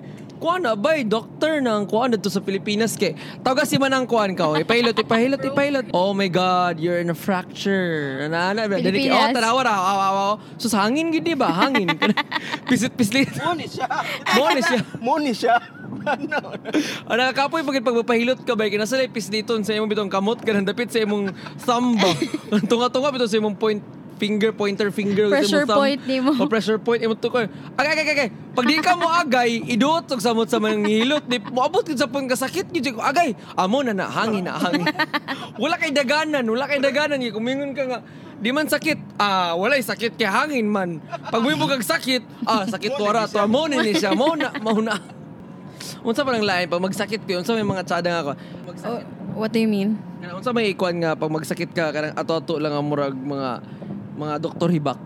kuan 0.43 0.67
na 0.67 0.75
bay, 0.75 1.07
doctor 1.07 1.63
na 1.63 1.79
ang 1.79 1.87
kuan 1.87 2.11
dito 2.11 2.27
sa 2.27 2.43
Pilipinas 2.43 2.99
kay 2.99 3.15
tawaga 3.47 3.63
si 3.63 3.79
manang 3.79 4.11
kuan 4.11 4.35
ka 4.35 4.51
oh. 4.51 4.59
ipahilot 4.59 4.99
ipahilot 4.99 5.39
ipahilot 5.39 5.87
oh 5.95 6.11
my 6.11 6.27
god 6.27 6.83
you're 6.83 6.99
in 6.99 7.15
a 7.15 7.17
fracture 7.17 8.27
ana 8.27 8.51
ana 8.51 8.67
dili 8.67 9.07
oh 9.07 9.31
tanawa 9.31 9.63
ra 9.63 9.75
aw 9.79 9.99
aw 10.03 10.17
aw 10.19 10.33
so 10.59 10.67
sa 10.67 10.83
hangin 10.83 11.15
gid 11.15 11.23
di 11.23 11.39
ba 11.39 11.47
hangin 11.47 11.87
pisit 12.69 12.91
pislit 12.99 13.31
Moni 13.39 13.71
siya. 13.71 13.87
mo 14.35 14.51
ni 14.51 14.63
siya 14.67 14.83
Moni 14.99 15.33
siya. 15.33 15.57
Ang 17.07 17.17
nakakapoy 17.21 17.63
pagit 17.63 17.85
pagpapahilot 17.85 18.43
ka 18.43 18.57
ba 18.57 18.67
kaya 18.67 18.81
nasa 18.81 18.99
ipis 18.99 19.29
dito 19.29 19.55
sa 19.63 19.77
imong 19.77 19.91
bitong 19.91 20.11
kamot 20.11 20.41
kanang 20.43 20.67
dapit 20.67 20.91
sa 20.91 21.05
imong 21.05 21.31
samba. 21.61 22.11
Tunga-tunga 22.71 23.13
bitaw 23.13 23.29
sa 23.29 23.39
imong 23.39 23.55
point 23.55 23.83
finger 24.23 24.55
pointer 24.55 24.95
finger 24.95 25.27
Pressure 25.35 25.67
thumb. 25.67 25.83
point 25.83 26.01
nimo. 26.07 26.31
O 26.39 26.47
pressure 26.47 26.79
point 26.79 27.03
imong 27.03 27.19
tukol. 27.19 27.51
Agay 27.75 27.91
agay 27.99 28.07
agay. 28.15 28.29
Pag 28.55 28.65
di 28.71 28.79
ka 28.79 28.95
mo 28.95 29.11
agay, 29.11 29.67
iduot 29.75 30.07
og 30.07 30.23
samot 30.23 30.47
sa 30.47 30.63
manghilot 30.63 31.27
di 31.27 31.43
moabot 31.51 31.83
gid 31.83 31.99
sa 31.99 32.07
pang 32.07 32.31
kasakit 32.31 32.71
gid 32.71 32.95
ko 32.95 33.03
agay. 33.03 33.35
Amo 33.59 33.83
na 33.83 33.91
na 33.91 34.07
hangin 34.07 34.47
na 34.47 34.55
hangin. 34.63 34.87
wala 35.63 35.75
kay 35.75 35.91
daganan, 35.91 36.47
wala 36.47 36.71
kay 36.71 36.79
daganan 36.79 37.19
gi 37.19 37.35
kumingon 37.35 37.75
ka 37.75 37.83
nga 37.91 38.01
Di 38.43 38.51
man 38.51 38.67
sakit. 38.67 39.23
Ah, 39.23 39.55
walay 39.55 39.79
sakit 39.79 40.19
kay 40.19 40.27
hangin 40.27 40.67
man. 40.67 40.99
Pag 41.31 41.47
mo 41.47 41.67
kag 41.71 41.87
sakit, 41.87 42.23
ah, 42.43 42.67
sakit 42.67 42.99
tuara 42.99 43.31
to 43.31 43.39
mo 43.47 43.71
ni 43.71 43.95
siya 43.95 44.19
mo 44.19 44.35
na 44.35 44.51
mo 44.59 44.83
na. 44.83 44.99
Unsa 46.03 46.27
pa 46.27 46.35
lang 46.35 46.43
lain 46.43 46.67
pag 46.67 46.83
magsakit 46.83 47.23
ko, 47.23 47.39
unsa 47.39 47.55
may 47.55 47.63
mga 47.63 47.87
tsada 47.87 48.11
nga 48.11 48.21
ako. 48.27 48.33
Magsakit. 48.67 49.07
What 49.39 49.51
do 49.55 49.59
you 49.63 49.71
mean? 49.71 49.95
Unsa 50.23 50.51
may 50.51 50.75
ikuan 50.75 50.99
nga 50.99 51.15
pag 51.15 51.31
magsakit 51.31 51.71
ka 51.71 51.95
kanang 51.95 52.19
ato-ato 52.19 52.59
lang 52.59 52.75
ang 52.75 52.87
murag 52.87 53.15
mga 53.15 53.63
mga 54.17 54.35
doktor 54.43 54.69
hibak. 54.69 55.01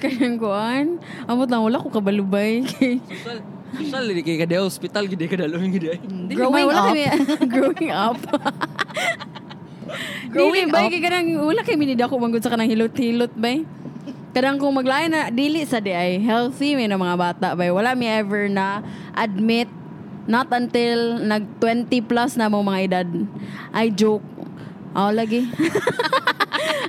Kanyang 0.00 0.36
kuan. 0.42 0.86
Amot 1.24 1.48
lang, 1.48 1.64
wala 1.64 1.80
ko 1.80 1.88
kabalubay. 1.88 2.62
Social, 2.68 3.38
social 3.72 4.04
di 4.12 4.20
kay 4.20 4.36
kada 4.36 4.60
hospital 4.60 5.08
gid 5.08 5.24
ka 5.24 5.36
dalawin 5.40 5.72
gid 5.72 5.96
ay. 5.96 5.98
Hindi, 6.04 6.32
Growing 6.36 6.68
up. 6.68 6.92
Growing 7.56 7.90
up. 7.90 8.20
Growing 10.28 10.68
dili, 10.68 10.76
up. 10.76 10.92
kay 10.92 11.00
kanang, 11.00 11.28
wala 11.40 11.60
kay 11.64 11.76
minida 11.76 12.08
ko 12.08 12.20
manggod 12.20 12.44
sa 12.44 12.52
kanang 12.52 12.68
hilot-hilot, 12.68 13.32
bay. 13.36 13.64
Kadang 14.32 14.56
kung 14.56 14.72
maglain 14.72 15.12
na, 15.12 15.28
dili 15.28 15.64
sa 15.68 15.80
di 15.80 15.92
ay 15.92 16.16
healthy 16.20 16.72
may 16.72 16.88
na 16.88 16.96
mga 16.96 17.16
bata, 17.16 17.48
bay. 17.56 17.72
Wala 17.72 17.92
mi 17.96 18.08
ever 18.08 18.48
na 18.48 18.80
admit 19.16 19.68
not 20.28 20.48
until 20.54 21.18
nag 21.18 21.44
20 21.60 21.88
plus 22.08 22.36
na 22.36 22.48
mo 22.48 22.60
mga 22.64 22.80
edad. 22.84 23.08
I 23.72 23.88
joke. 23.92 24.24
Oh, 24.92 25.08
lagi. 25.08 25.48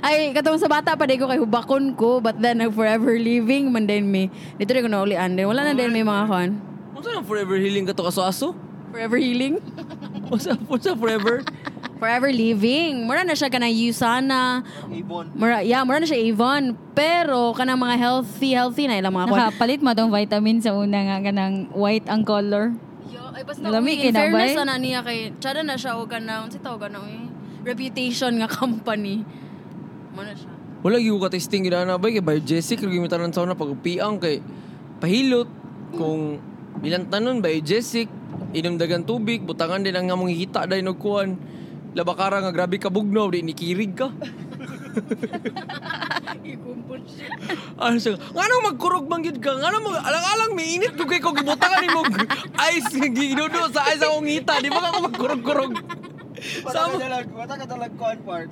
Ay, 0.04 0.36
katong 0.36 0.60
sa 0.60 0.68
bata 0.68 0.92
pa, 0.92 1.08
di 1.08 1.16
ko 1.16 1.24
kay 1.24 1.40
hubakon 1.40 1.96
ko, 1.96 2.20
but 2.20 2.36
then 2.36 2.60
nag 2.60 2.76
forever 2.76 3.16
living, 3.16 3.72
man 3.72 3.88
din 3.88 4.04
mi. 4.04 4.28
Dito 4.60 4.76
rin 4.76 4.84
ko 4.84 4.90
na 4.92 5.00
ulian 5.00 5.32
din. 5.32 5.48
Wala 5.48 5.64
na 5.64 5.72
din 5.72 5.88
may 5.88 6.04
mga 6.04 6.28
kon. 6.28 6.50
Unsa 6.92 7.16
nang 7.16 7.24
forever 7.24 7.56
healing 7.56 7.88
ka 7.88 7.96
to 7.96 8.04
kaso-aso? 8.04 8.52
Forever 8.92 9.16
healing? 9.16 9.64
Unsa 10.32 10.60
unsa 10.68 10.92
forever? 10.92 11.40
Forever 11.96 12.28
living. 12.28 13.08
Mura 13.08 13.24
na 13.24 13.32
siya 13.32 13.48
kanang 13.48 13.72
Usana. 13.72 14.60
Ibon. 14.92 15.32
Mura, 15.32 15.64
yeah, 15.64 15.80
mura 15.88 16.04
na 16.04 16.08
siya 16.08 16.20
Avon. 16.20 16.76
Pero 16.92 17.56
kanang 17.56 17.80
mga 17.80 17.96
healthy, 17.96 18.52
healthy 18.52 18.84
na 18.84 19.00
ilang 19.00 19.16
mga 19.16 19.26
kon. 19.32 19.38
Nakapalit 19.40 19.80
mo 19.80 19.96
tong 19.96 20.12
vitamin 20.12 20.60
sa 20.60 20.76
una 20.76 21.00
nga 21.00 21.18
kanang 21.24 21.72
white 21.72 22.04
ang 22.12 22.20
color. 22.20 22.76
Yo, 23.08 23.24
ay 23.32 23.40
basta 23.40 23.64
Nalami 23.64 23.96
uy, 23.96 24.10
in 24.10 24.12
fairness 24.12 24.52
ana 24.52 24.76
niya 24.76 25.00
kay 25.00 25.32
tsada 25.40 25.64
na 25.64 25.80
siya 25.80 25.96
o 25.96 26.04
kanang 26.04 26.52
si 26.52 26.60
tawag 26.60 26.92
na 26.92 27.00
uy, 27.00 27.30
reputation 27.64 28.36
nga 28.42 28.52
company. 28.52 29.24
Mo 30.14 30.22
na 30.22 30.32
siya. 30.32 30.50
Wala 30.84 31.00
gyud 31.00 31.18
ko 31.18 31.26
testing 31.32 31.66
gid 31.66 31.74
ana 31.74 31.98
bay 31.98 32.14
kay 32.14 32.22
biogesic 32.22 32.78
lagi 32.78 33.00
mi 33.02 33.08
tanan 33.10 33.32
sa 33.34 33.42
una 33.42 33.58
pag 33.58 33.72
upiang 33.72 34.20
kay 34.22 34.38
pahilot 35.02 35.48
kung 35.96 36.38
ilang 36.86 37.08
tanon 37.10 37.40
biogesic 37.42 38.06
inom 38.54 38.78
dagan 38.78 39.02
tubig 39.02 39.42
butangan 39.42 39.82
din 39.82 39.96
ang 39.96 40.12
among 40.12 40.30
hita 40.30 40.68
dai 40.68 40.84
og 40.84 41.00
kuan 41.00 41.40
labakara 41.96 42.44
nga 42.44 42.52
grabe 42.52 42.76
ka 42.78 42.92
bugnaw 42.92 43.32
di 43.32 43.42
nikirig 43.42 43.96
ka 43.96 44.12
Ano 47.74 47.98
siya? 47.98 48.14
Ngano 48.14 48.70
magkurog 48.70 49.10
man 49.10 49.20
gid 49.26 49.42
ka? 49.42 49.50
Ngano 49.50 49.82
mag 49.82 49.98
alang-alang 50.06 50.54
may 50.54 50.78
init 50.78 50.94
ko 50.94 51.04
kay 51.10 51.18
ko 51.18 51.34
gibutangan 51.34 51.82
nimo 51.82 52.06
ice 52.70 52.94
nga 52.94 53.10
ginudo 53.10 53.66
sa 53.74 53.90
ice 53.90 54.06
akong 54.06 54.30
hita. 54.30 54.62
Di 54.62 54.70
ba 54.70 54.78
ka 54.78 55.02
magkurog-kurog? 55.02 55.72
Wata 56.62 56.80
ka 56.86 56.96
talag, 57.02 57.28
wata 57.34 57.54
ka 57.58 57.66
talag 57.66 57.92
part. 57.98 58.50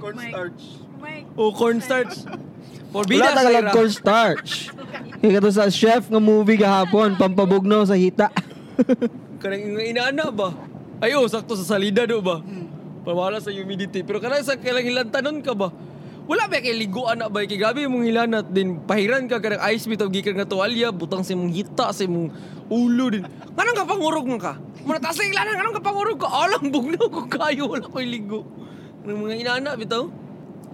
Cornstarch. 0.00 0.62
O 1.36 1.52
cornstarch. 1.52 2.14
For 2.90 3.04
Wala 3.04 3.10
bida 3.10 3.28
ta 3.34 3.42
sa 3.42 3.50
talag 3.50 3.68
cornstarch. 3.74 4.50
Kaya 5.20 5.30
kato 5.40 5.50
sa 5.52 5.68
chef 5.68 6.08
nga 6.08 6.20
movie 6.22 6.56
gahapon, 6.60 7.14
pampabugnaw 7.20 7.84
sa 7.84 7.98
hita. 7.98 8.30
Kanang 9.42 9.76
inaana 9.80 10.32
ba? 10.32 10.54
Ay, 10.96 11.12
oh, 11.12 11.28
sakto 11.28 11.52
sa 11.60 11.76
salida 11.76 12.08
do 12.08 12.24
ba? 12.24 12.40
Pawala 13.04 13.38
sa 13.38 13.52
humidity. 13.52 14.00
Pero 14.00 14.18
kanang 14.18 14.42
sa 14.42 14.56
kailang 14.56 14.82
hilantanon 14.82 15.44
ka 15.44 15.52
ba? 15.52 15.68
Wala 16.26 16.50
ba 16.50 16.58
kay 16.58 16.74
liguan 16.74 17.22
na 17.22 17.30
ba? 17.30 17.44
Kay 17.44 17.60
gabi 17.60 17.86
mong 17.86 18.02
hilanat 18.02 18.50
din. 18.50 18.82
Pahiran 18.82 19.30
ka 19.30 19.38
kanang 19.38 19.62
ice 19.70 19.86
bitaw 19.86 20.10
gikan 20.10 20.34
nga 20.34 20.48
tuwalya. 20.48 20.90
Butang 20.90 21.22
sa 21.22 21.36
imong 21.36 21.52
hita, 21.54 21.92
sa 21.94 22.02
imong 22.02 22.32
ulo 22.66 23.06
din. 23.12 23.22
Kanang 23.54 23.78
kapangurog 23.78 24.26
man 24.26 24.40
ka? 24.40 24.58
Muna 24.82 24.98
taas 24.98 25.20
sa 25.20 25.22
ilanan, 25.22 25.54
kanang 25.54 25.76
kapangurog 25.78 26.18
ka? 26.18 26.26
Alang 26.26 26.72
bugnaw 26.72 27.06
ko 27.06 27.30
kayo. 27.30 27.70
Wala 27.70 27.86
ko'y 27.86 28.08
ligo. 28.08 28.42
Kanang 29.06 29.22
mga 29.22 29.38
inaana 29.38 29.78
bitaw. 29.78 30.10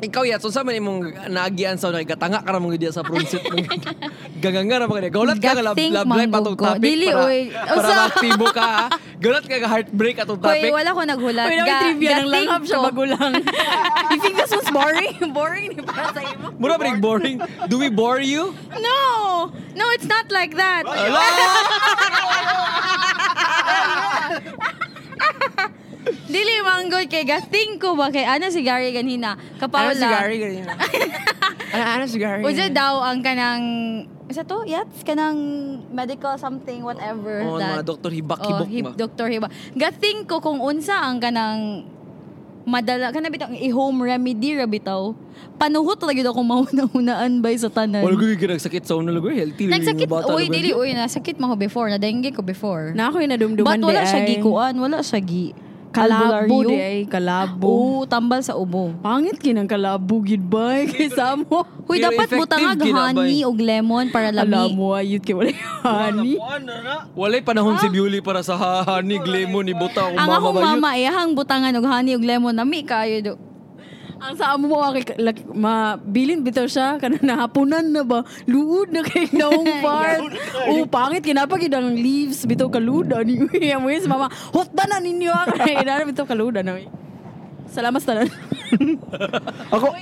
Ikaw 0.02 0.24
yat, 0.24 0.40
so 0.40 0.48
sa 0.48 0.64
man 0.64 0.72
imong 0.72 1.28
naagian 1.28 1.76
sa 1.76 1.92
nakikatanga 1.92 2.40
ka 2.40 2.48
na 2.48 2.58
mong 2.64 2.80
sa 2.88 3.04
pronsit 3.04 3.44
mong 3.52 3.68
gaganga 4.40 4.80
na 4.80 4.88
mga 4.88 5.12
Gaulat 5.12 5.36
ka 5.36 5.52
nga 5.52 5.60
love, 5.60 5.76
Gathink 5.76 5.92
love 5.92 6.08
life 6.08 6.32
atong 6.32 6.56
topic 6.56 6.80
Dili, 6.80 7.06
para, 7.12 7.28
oy. 7.28 7.38
para 7.76 7.76
Usa. 7.76 7.94
maaktibo 8.00 8.46
ka. 8.56 8.68
Gaulat 9.20 9.44
ka 9.44 9.54
nga 9.60 9.68
heartbreak 9.68 10.16
atong 10.16 10.40
topic. 10.40 10.64
Hoy, 10.64 10.72
wala 10.72 10.90
ko 10.96 11.00
naghulat. 11.04 11.44
Naman 11.44 11.68
Ga- 11.68 11.82
trivia 11.84 12.12
ng 12.24 12.30
langhap 12.32 12.62
ko. 12.64 12.80
bagulang. 12.88 13.32
you 14.16 14.18
think 14.24 14.34
this 14.40 14.50
was 14.56 14.68
boring? 14.72 15.12
boring 15.36 15.76
ni 15.76 15.84
para 15.84 16.08
sa 16.16 16.24
imo? 16.24 16.56
Mura 16.56 16.80
ba 16.80 16.88
rin 16.88 17.04
boring? 17.04 17.36
Do 17.68 17.76
we 17.76 17.92
bore 17.92 18.24
you? 18.24 18.56
No! 18.72 19.52
No, 19.76 19.84
it's 19.92 20.08
not 20.08 20.32
like 20.32 20.56
that. 20.56 20.88
Dili 26.26 26.54
manggod 26.62 27.06
kay 27.06 27.22
gathink 27.22 27.78
ko 27.78 27.94
ba 27.94 28.10
kay 28.10 28.26
ana 28.26 28.50
si 28.50 28.62
Gary 28.62 28.90
ganina. 28.90 29.38
Kapawala. 29.58 29.92
Ano 29.92 29.98
si 29.98 30.06
Gary 30.06 30.36
ganyan? 30.38 30.66
Ano, 31.72 31.84
ano 31.88 32.04
si 32.04 32.20
Gary? 32.20 32.44
Usa 32.44 32.68
daw 32.68 33.00
ang 33.00 33.24
kanang 33.24 33.64
isa 34.28 34.44
to? 34.44 34.60
Yats 34.68 35.00
kanang 35.08 35.40
medical 35.88 36.36
something 36.36 36.84
whatever 36.84 37.40
Oh, 37.40 37.56
that. 37.56 37.80
mga 37.80 37.84
doktor 37.88 38.12
Oh, 38.12 38.16
hibak-hibok 38.20 38.68
hip, 38.68 38.84
ba? 38.84 38.90
Dr. 38.92 39.26
Hiba. 39.32 39.48
Gathink 39.72 40.28
ko 40.28 40.44
kung 40.44 40.60
unsa 40.60 41.00
ang 41.00 41.16
kanang 41.16 41.88
madala 42.62 43.10
kana 43.10 43.26
bitaw 43.26 43.50
i-home 43.50 44.04
remedy 44.04 44.54
ra 44.54 44.68
bitaw. 44.68 45.16
Panuhot 45.56 45.98
lagi 46.04 46.20
daw 46.22 46.36
kung 46.36 46.46
mauna-unaan 46.46 47.40
bay 47.40 47.56
sa 47.56 47.72
tanan. 47.72 48.04
Wala 48.04 48.14
yung 48.14 48.52
nagsakit 48.52 48.84
sa 48.84 48.94
una 48.94 49.10
lagoy. 49.10 49.34
Healthy 49.34 49.66
lang 49.66 49.80
Nagsakit, 49.80 50.06
uy, 50.06 50.20
lagoy. 50.22 50.46
dili, 50.52 50.70
uy, 50.76 50.92
nasakit 50.94 51.40
mo 51.40 51.50
ko 51.50 51.56
before, 51.56 51.88
na 51.90 51.98
dengue 51.98 52.30
ko 52.30 52.44
before. 52.44 52.92
Na 52.94 53.10
ako 53.10 53.24
yung 53.24 53.32
nadumduman 53.32 53.80
But 53.80 53.80
wala 53.80 54.02
siya 54.04 54.28
gikuan, 54.28 54.76
wala 54.78 55.00
siya 55.00 55.18
gi. 55.24 55.71
Kalabo 55.92 56.56
di 56.64 56.74
ay, 56.74 56.98
kalabo. 57.04 57.68
Oo, 57.68 58.08
tambal 58.08 58.40
sa 58.40 58.56
ubo. 58.56 58.96
Pangit 58.98 59.36
kinang 59.36 59.68
kalabo 59.68 60.24
gid 60.24 60.40
bay 60.40 60.88
kaysa 60.90 61.36
mo. 61.36 61.68
Huy, 61.84 62.00
Pero 62.00 62.08
dapat 62.10 62.28
butangag 62.32 62.80
honey 62.80 63.44
o 63.44 63.52
lemon 63.52 64.08
para 64.08 64.32
Alam 64.32 64.48
lami. 64.48 64.72
mo 64.72 64.96
ayut 64.96 65.20
kay 65.20 65.36
wala 65.36 65.52
honey. 65.84 66.40
Walay 67.12 67.44
panahon 67.44 67.76
si 67.76 67.92
Bewley 67.92 68.24
para 68.24 68.40
sa 68.40 68.56
hahanig 68.56 69.22
lemon 69.22 69.68
ni 69.68 69.76
Buta 69.76 70.08
akong 70.08 70.16
Ang 70.16 70.28
mama 70.28 70.36
akong 70.40 70.58
mama, 70.58 70.90
iyahang 70.96 71.32
butangan 71.36 71.76
og 71.76 71.84
honey 71.84 72.16
og 72.16 72.24
lemon, 72.24 72.56
nami 72.56 72.80
kayo 72.82 73.16
do. 73.20 73.51
Ang 74.22 74.38
sa 74.38 74.54
amo 74.54 74.70
mo 74.70 74.78
like, 75.18 75.42
mabilin 75.50 76.46
bitaw 76.46 76.70
siya 76.70 76.94
kana 77.02 77.18
nahapunan 77.18 77.82
na 77.82 78.06
ba 78.06 78.22
luod 78.46 78.94
na 78.94 79.02
kay 79.02 79.26
naong 79.34 79.82
part. 79.82 80.22
oh 80.70 80.86
pangit 80.86 81.26
kinapa 81.26 81.58
gid 81.58 81.74
ang 81.74 81.90
leaves 81.90 82.46
bitaw 82.46 82.70
kaluda 82.70 83.26
ni 83.26 83.42
uy 83.42 83.74
amo 83.74 83.90
yun 83.90 83.98
sa 83.98 84.14
mama. 84.14 84.30
Hotda 84.54 84.86
na 84.86 85.02
ninyo 85.02 85.32
ah 85.34 85.50
kay 85.50 85.82
na 85.82 86.06
bitaw 86.10 86.22
kaluda 86.22 86.62
na 86.62 86.78
uy. 86.78 86.86
Salamat 87.66 87.98
sa 87.98 88.14
tanan. 88.14 88.30
Ako, 89.74 89.92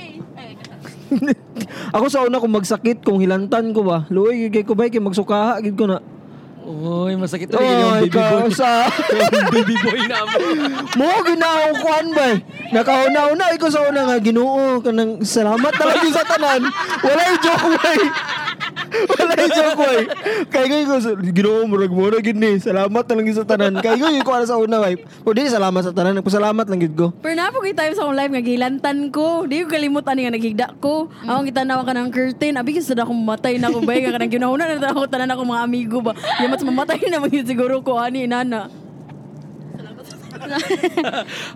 ako 1.91 2.07
sa 2.07 2.23
una 2.23 2.39
kung 2.39 2.55
magsakit, 2.55 3.03
kung 3.03 3.19
hilantan 3.19 3.75
ko 3.75 3.83
ba, 3.83 4.07
luoy, 4.15 4.47
kay 4.47 4.63
ko 4.63 4.79
ba, 4.79 4.87
kay 4.87 5.03
magsukaha, 5.03 5.59
gid 5.59 5.75
ko 5.75 5.91
na. 5.91 5.99
Uy, 6.71 7.19
masakit 7.19 7.51
talaga 7.51 7.67
yung 7.75 7.91
Oy, 7.91 8.01
baby 8.07 8.15
boy. 8.15 8.47
ka, 8.47 8.55
sa... 8.55 8.69
Yung 9.11 9.51
baby 9.51 9.77
boy 9.83 10.01
na 10.11 10.19
mo. 10.95 11.11
Ginaw 11.27 11.63
kuan 11.83 12.07
ba? 12.15 12.29
Nakauna-una 12.71 13.51
iko 13.51 13.67
sa 13.67 13.83
una 13.91 14.07
nga 14.07 14.17
Ginoo 14.23 14.79
kanang 14.79 15.19
salamat 15.27 15.73
talaga 15.75 16.07
sa 16.15 16.23
tanan. 16.23 16.63
Wala 17.03 17.23
yung 17.27 17.41
joke 17.43 17.67
way. 17.75 18.01
Wala 18.90 19.33
yung 19.38 19.53
joke 19.55 19.81
way. 19.81 20.03
Kay 20.50 20.64
ko 20.66 20.74
ko 20.83 20.94
Ginoo 21.31 21.62
murag 21.70 21.92
mura 21.94 22.18
gid 22.18 22.35
ni. 22.35 22.59
Salamat 22.59 23.05
talaga 23.07 23.31
sa 23.33 23.46
tanan. 23.46 23.79
Kay 23.79 23.96
ko 23.98 24.07
ko 24.26 24.31
sa 24.42 24.59
una 24.59 24.83
way. 24.83 24.98
O 25.22 25.31
di 25.31 25.46
salamat 25.46 25.83
sa 25.87 25.94
tanan. 25.94 26.18
Nagpasalamat 26.18 26.66
lang 26.66 26.81
gid 26.83 26.94
ko. 26.98 27.14
Pero 27.22 27.35
na 27.38 27.55
po 27.55 27.62
time 27.62 27.94
sa 27.94 28.03
akong 28.03 28.18
live 28.18 28.33
nga 28.35 28.44
gilantan 28.44 28.98
ko. 29.14 29.46
Di 29.46 29.62
ko 29.62 29.70
kalimot 29.70 30.07
ani 30.07 30.26
nga 30.26 30.35
nagigda 30.35 30.66
ko. 30.83 31.07
Akong 31.22 31.46
gitanaw 31.46 31.87
ka 31.87 31.92
ng 31.94 32.11
curtain. 32.11 32.59
Abi 32.59 32.74
kasi 32.74 32.92
na 32.98 33.07
akong 33.07 33.20
mamatay 33.20 33.62
na 33.62 33.70
ako 33.70 33.79
ba 33.87 33.94
nga 33.94 34.14
kanang 34.18 34.35
ginahuna 34.35 34.64
na 34.74 34.90
ako 34.90 35.00
tanan 35.07 35.31
ako 35.31 35.42
mga 35.46 35.62
amigo 35.62 35.98
ba. 36.03 36.12
Mas 36.42 36.66
mamatay 36.66 36.98
na 37.07 37.22
maging 37.22 37.46
siguro 37.46 37.79
ko 37.87 37.96
ani 37.96 38.26
inana. 38.26 38.66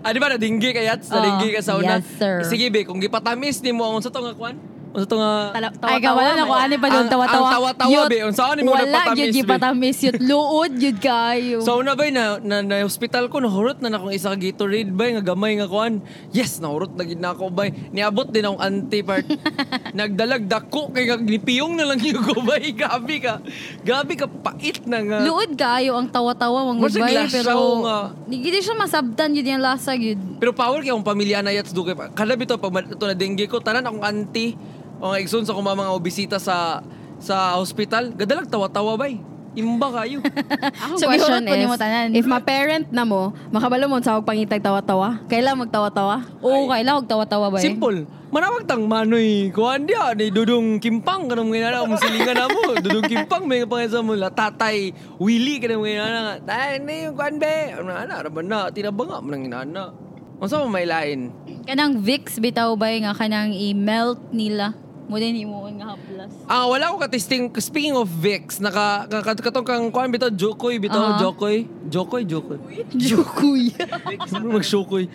ah, 0.05 0.09
di 0.13 0.19
ba 0.21 0.29
nadinggi 0.29 0.69
ka 0.71 0.81
yat? 0.81 1.01
Oh, 1.09 1.17
Nadinggi 1.17 1.57
ka 1.57 1.61
sa 1.65 1.73
una? 1.75 1.97
yes, 1.99 2.05
sir. 2.21 2.45
Sige 2.45 2.69
be, 2.69 2.85
kung 2.85 3.01
gipatamis 3.01 3.59
ni 3.65 3.73
mo 3.73 3.89
ang 3.89 3.99
sa 3.99 4.13
to 4.13 4.21
nga 4.21 4.37
kwan? 4.37 4.74
Unsa 4.95 5.07
to 5.11 5.19
nga 5.19 5.51
Ay, 5.83 5.99
kawala 5.99 6.31
na 6.39 6.47
ko 6.47 6.55
ani 6.55 6.75
pa 6.79 6.87
doon 6.87 7.03
Ang- 7.03 7.11
tawa-tawa. 7.11 7.47
ang 7.51 7.55
tawa-tawa, 7.59 7.99
be. 8.07 8.17
Unsa 8.23 8.55
ni 8.55 8.63
mo 8.63 8.71
Wala, 8.71 8.87
napatamis, 8.87 9.19
yun 9.19 9.35
yung 9.35 9.51
patamis. 9.51 9.97
Yut, 9.99 10.15
luod, 10.23 10.73
yun 10.79 10.95
kayo. 10.95 11.57
So 11.59 11.75
una 11.83 11.99
bay 11.99 12.15
na, 12.15 12.39
na, 12.39 12.63
na 12.63 12.79
hospital 12.87 13.27
ko 13.27 13.43
nahurot 13.43 13.83
na 13.83 13.91
nakong 13.91 14.15
isa 14.15 14.31
ka 14.31 14.39
Gatorade 14.39 14.95
bay 14.95 15.11
nga 15.19 15.23
gamay 15.35 15.59
nga 15.59 15.67
kuan. 15.67 15.99
Yes, 16.31 16.63
nahurot 16.63 16.95
na 16.95 17.03
gid 17.03 17.19
na 17.19 17.35
ako 17.35 17.51
bay. 17.51 17.75
Niabot 17.91 18.31
din 18.31 18.47
akong 18.47 18.63
auntie 18.63 19.03
part. 19.03 19.27
Nagdalag 19.99 20.47
dako 20.47 20.95
kay 20.95 21.11
nipiyong 21.11 21.75
na 21.75 21.91
lang 21.91 21.99
yung 21.99 22.23
ko 22.23 22.39
bay. 22.39 22.71
Gabi 22.71 23.19
ka. 23.19 23.43
Gabi 23.83 24.13
ka 24.15 24.31
pait 24.31 24.79
na 24.87 25.03
nga. 25.03 25.19
luod 25.27 25.51
kayo 25.59 25.99
ang 25.99 26.07
tawa-tawa 26.07 26.71
goodbye. 26.79 27.27
lasaw 27.27 27.35
Pero, 27.35 27.55
nga. 27.83 27.97
di 28.27 28.35
gidi 28.39 28.59
siya 28.63 28.75
masabtan 28.79 29.35
yun 29.35 29.59
yung 29.59 29.63
lasa 29.63 29.91
yun. 29.91 30.39
Pero 30.39 30.55
power 30.55 30.79
kay 30.79 30.91
akong 30.95 31.03
pamilya 31.03 31.43
na 31.43 31.51
yats 31.51 31.75
pa. 31.75 32.11
Kada 32.15 32.39
bito 32.39 32.55
pag 32.55 32.87
ito 32.87 33.03
na 33.03 33.15
dengue 33.17 33.47
ko 33.51 33.59
tanan 33.59 33.83
akong 33.83 34.03
auntie 34.03 34.55
o 34.97 35.11
nga 35.11 35.19
igsoon 35.19 35.43
sa 35.43 35.53
akong 35.53 35.65
mga 35.65 35.91
obisita 35.91 36.37
sa 36.37 36.81
sa 37.17 37.55
hospital. 37.55 38.11
Gadalag 38.11 38.47
tawa-tawa 38.47 38.95
bay. 38.95 39.19
Imba 39.55 39.87
kayo. 40.03 40.19
Akong 40.83 40.99
So, 40.99 41.07
question 41.07 41.47
is, 41.47 41.63
mo 41.63 41.79
tanan. 41.79 42.11
if 42.11 42.27
ma-parent 42.27 42.91
na 42.91 43.07
mo, 43.07 43.31
makabalo 43.55 43.87
mo 43.87 44.03
sa 44.03 44.19
pangitag 44.19 44.59
tawa-tawa, 44.59 45.23
kailan 45.31 45.55
magtawa-tawa? 45.55 46.27
Oo, 46.43 46.67
kailangan 46.67 46.99
huwag 46.99 47.07
tawa-tawa 47.07 47.45
ba 47.47 47.57
eh? 47.63 47.71
Simple. 47.71 48.03
Manawag 48.35 48.67
tang 48.67 48.83
manoy. 48.83 49.55
Kuhan 49.55 49.87
dia. 49.87 50.11
Ni 50.11 50.27
Dudong 50.27 50.83
Kimpang. 50.83 51.31
Kanang 51.31 51.47
mga 51.47 51.71
nana. 51.71 51.87
Musilingan 51.87 52.35
na 52.35 52.51
mo. 52.51 52.75
Dudong 52.83 53.07
Kimpang. 53.07 53.47
May 53.47 53.63
pangisa 53.63 54.03
mo. 54.03 54.11
La, 54.11 54.27
tatay. 54.27 54.91
Willy. 55.23 55.63
Kanang 55.63 55.79
mga 55.79 56.03
nana. 56.03 56.33
Tay, 56.43 56.83
ni 56.83 57.07
yung 57.07 57.15
kuhan 57.15 57.39
be. 57.39 57.55
Ano 57.79 57.95
na, 57.95 58.11
raban 58.11 58.51
na. 58.51 58.67
Tinabanga 58.75 59.23
mo 59.23 59.31
ng 59.31 59.43
inana. 59.47 59.95
Ang 60.35 60.49
sa 60.51 60.67
may 60.67 60.83
lain. 60.83 61.31
Kanang 61.63 62.03
Vicks 62.03 62.43
bitaw 62.43 62.75
ba 62.75 62.91
nga 62.91 63.15
kanang 63.15 63.55
i-melt 63.55 64.19
nila. 64.35 64.75
Mo 65.05 65.15
din 65.15 65.37
imuon 65.39 65.77
nga 65.77 65.93
haplas. 65.93 66.33
Ah, 66.45 66.65
wala 66.65 66.89
ko 66.89 66.97
katisting. 66.97 67.53
Speaking 67.55 67.93
of 67.93 68.09
Vicks, 68.09 68.57
naka, 68.57 69.05
naka 69.05 69.37
katong 69.39 69.61
kang 69.61 69.85
kuhan 69.87 70.09
bitaw, 70.09 70.29
Jokoy, 70.29 70.81
bitaw, 70.81 71.13
Aha. 71.13 71.21
Jokoy. 71.21 71.69
Jokoy, 71.85 72.25
Jokoy. 72.25 72.57
Jukuy. 72.91 73.69
Mag-Jokoy. 74.49 75.05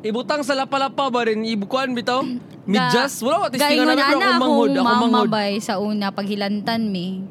Ibutang 0.00 0.44
sa 0.44 0.54
lapa-lapa 0.54 1.08
ba 1.08 1.24
rin? 1.24 1.42
Ibukuan 1.42 1.90
bitaw? 1.90 2.22
Midjas? 2.62 3.18
Wala 3.20 3.34
ko 3.36 3.42
katisting. 3.48 3.74
Gaingon 3.74 3.88
Ano, 3.88 3.98
pero 3.98 4.06
ana 4.14 4.28
ako 4.28 4.38
manghod. 4.38 4.70
akong 4.70 4.86
manghod. 5.10 5.28
bay 5.28 5.52
sa 5.58 5.72
una 5.76 6.06
paghilantan 6.10 6.80
mi. 6.86 7.24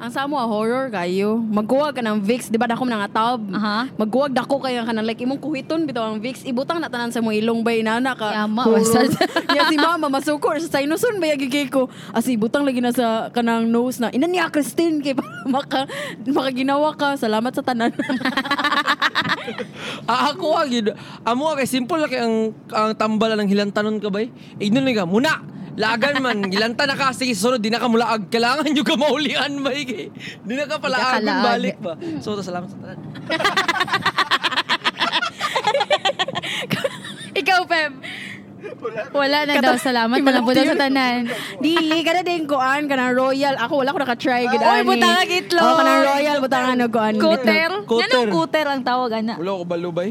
Ang 0.00 0.08
sa 0.16 0.24
mo, 0.24 0.40
horror 0.40 0.88
kayo. 0.88 1.36
Magkuwag 1.44 1.92
ka 1.92 2.00
ng 2.00 2.24
Vicks, 2.24 2.48
di 2.48 2.56
ba 2.56 2.64
dako 2.64 2.88
mga 2.88 3.12
tab? 3.12 3.36
Aha. 3.52 3.84
Magkuwag 4.00 4.32
dako 4.32 4.56
kayo 4.64 4.80
ka 4.80 4.96
ng 4.96 5.04
like, 5.04 5.20
imong 5.20 5.36
kuhiton 5.36 5.84
bitaw 5.84 6.08
ang 6.08 6.24
Vicks, 6.24 6.40
ibutang 6.48 6.80
na 6.80 6.88
tanan 6.88 7.12
sa 7.12 7.20
mo 7.20 7.28
ilong 7.28 7.60
bay 7.60 7.84
na 7.84 8.00
na 8.00 8.16
ka. 8.16 8.32
Yama, 8.32 8.64
horror. 8.64 9.12
Ya 9.60 9.68
si 9.68 9.76
mama, 9.76 10.08
masukor 10.08 10.56
sa 10.56 10.80
sinusun 10.80 11.20
ba 11.20 11.28
yagigay 11.28 11.68
ko. 11.68 11.92
Asi, 12.16 12.40
ibutang 12.40 12.64
lagi 12.64 12.80
na 12.80 12.96
sa 12.96 13.28
kanang 13.28 13.68
nose 13.68 14.00
na, 14.00 14.08
ina 14.08 14.24
niya, 14.24 14.48
Christine, 14.48 15.04
kay 15.04 15.12
maka, 15.52 15.84
makaginawa 16.24 16.96
ka. 16.96 17.20
Salamat 17.20 17.52
sa 17.52 17.60
tanan. 17.60 17.92
Ah, 20.10 20.34
ako 20.34 20.46
ah, 20.56 20.64
yun. 20.66 20.90
Amo 21.22 21.52
ah, 21.52 21.54
kay 21.58 21.68
simple 21.68 22.00
lang 22.00 22.10
kay 22.10 22.20
ang, 22.20 22.36
ang 22.72 22.90
tambalan 22.96 23.44
ng 23.44 23.50
hilantanon 23.50 24.00
ka 24.02 24.10
bay. 24.10 24.32
Ignon 24.58 24.90
ka, 24.92 25.06
muna! 25.06 25.44
Lagan 25.78 26.20
man, 26.20 26.38
hilanta 26.52 26.84
na 26.84 26.98
ka, 26.98 27.14
sige, 27.14 27.32
sunod, 27.32 27.62
di 27.62 27.70
na 27.70 27.78
ka 27.78 27.88
mulaag. 27.88 28.28
Kailangan 28.28 28.68
nyo 28.68 28.84
ka 28.84 28.96
maulian 28.98 29.62
ba, 29.62 29.70
eh. 29.72 30.10
Di 30.42 30.54
na 30.58 30.66
ka 30.66 30.82
palaag, 30.82 31.24
balik 31.24 31.78
ba. 31.78 31.94
So, 32.18 32.36
to, 32.36 32.42
salamat 32.42 32.68
sa 32.68 32.76
tanan. 32.82 32.98
Ikaw, 37.40 37.60
Pep. 37.64 37.92
Wala 39.12 39.38
na 39.44 39.54
daw. 39.58 39.74
Salamat 39.74 40.16
na 40.16 40.30
lang 40.30 40.44
po 40.44 40.52
daw 40.52 40.64
sa 40.64 40.76
tanan. 40.78 41.20
Dili, 41.58 41.98
kada 42.00 42.20
din 42.20 42.44
koan, 42.44 42.86
kanang 42.86 43.12
royal. 43.12 43.56
Ako, 43.56 43.80
wala 43.80 43.90
ko 43.90 43.98
naka-try. 43.98 44.44
gid 44.46 44.60
Oy, 44.60 44.80
ani. 44.80 44.86
butang 44.86 45.14
ang 45.16 45.30
itlog. 45.30 45.62
Oo, 45.62 45.76
kanang 45.76 46.02
royal, 46.06 46.36
butang 46.38 46.66
ano 46.68 46.84
koan. 46.86 47.14
Kuter. 47.16 47.70
Kuter. 47.84 48.06
Ganong 48.06 48.30
kuter 48.30 48.66
ang 48.66 48.82
tawag, 48.82 49.10
ana. 49.16 49.34
Wala 49.36 49.50
ko 49.56 49.64
balo, 49.64 49.88
bay. 49.90 50.10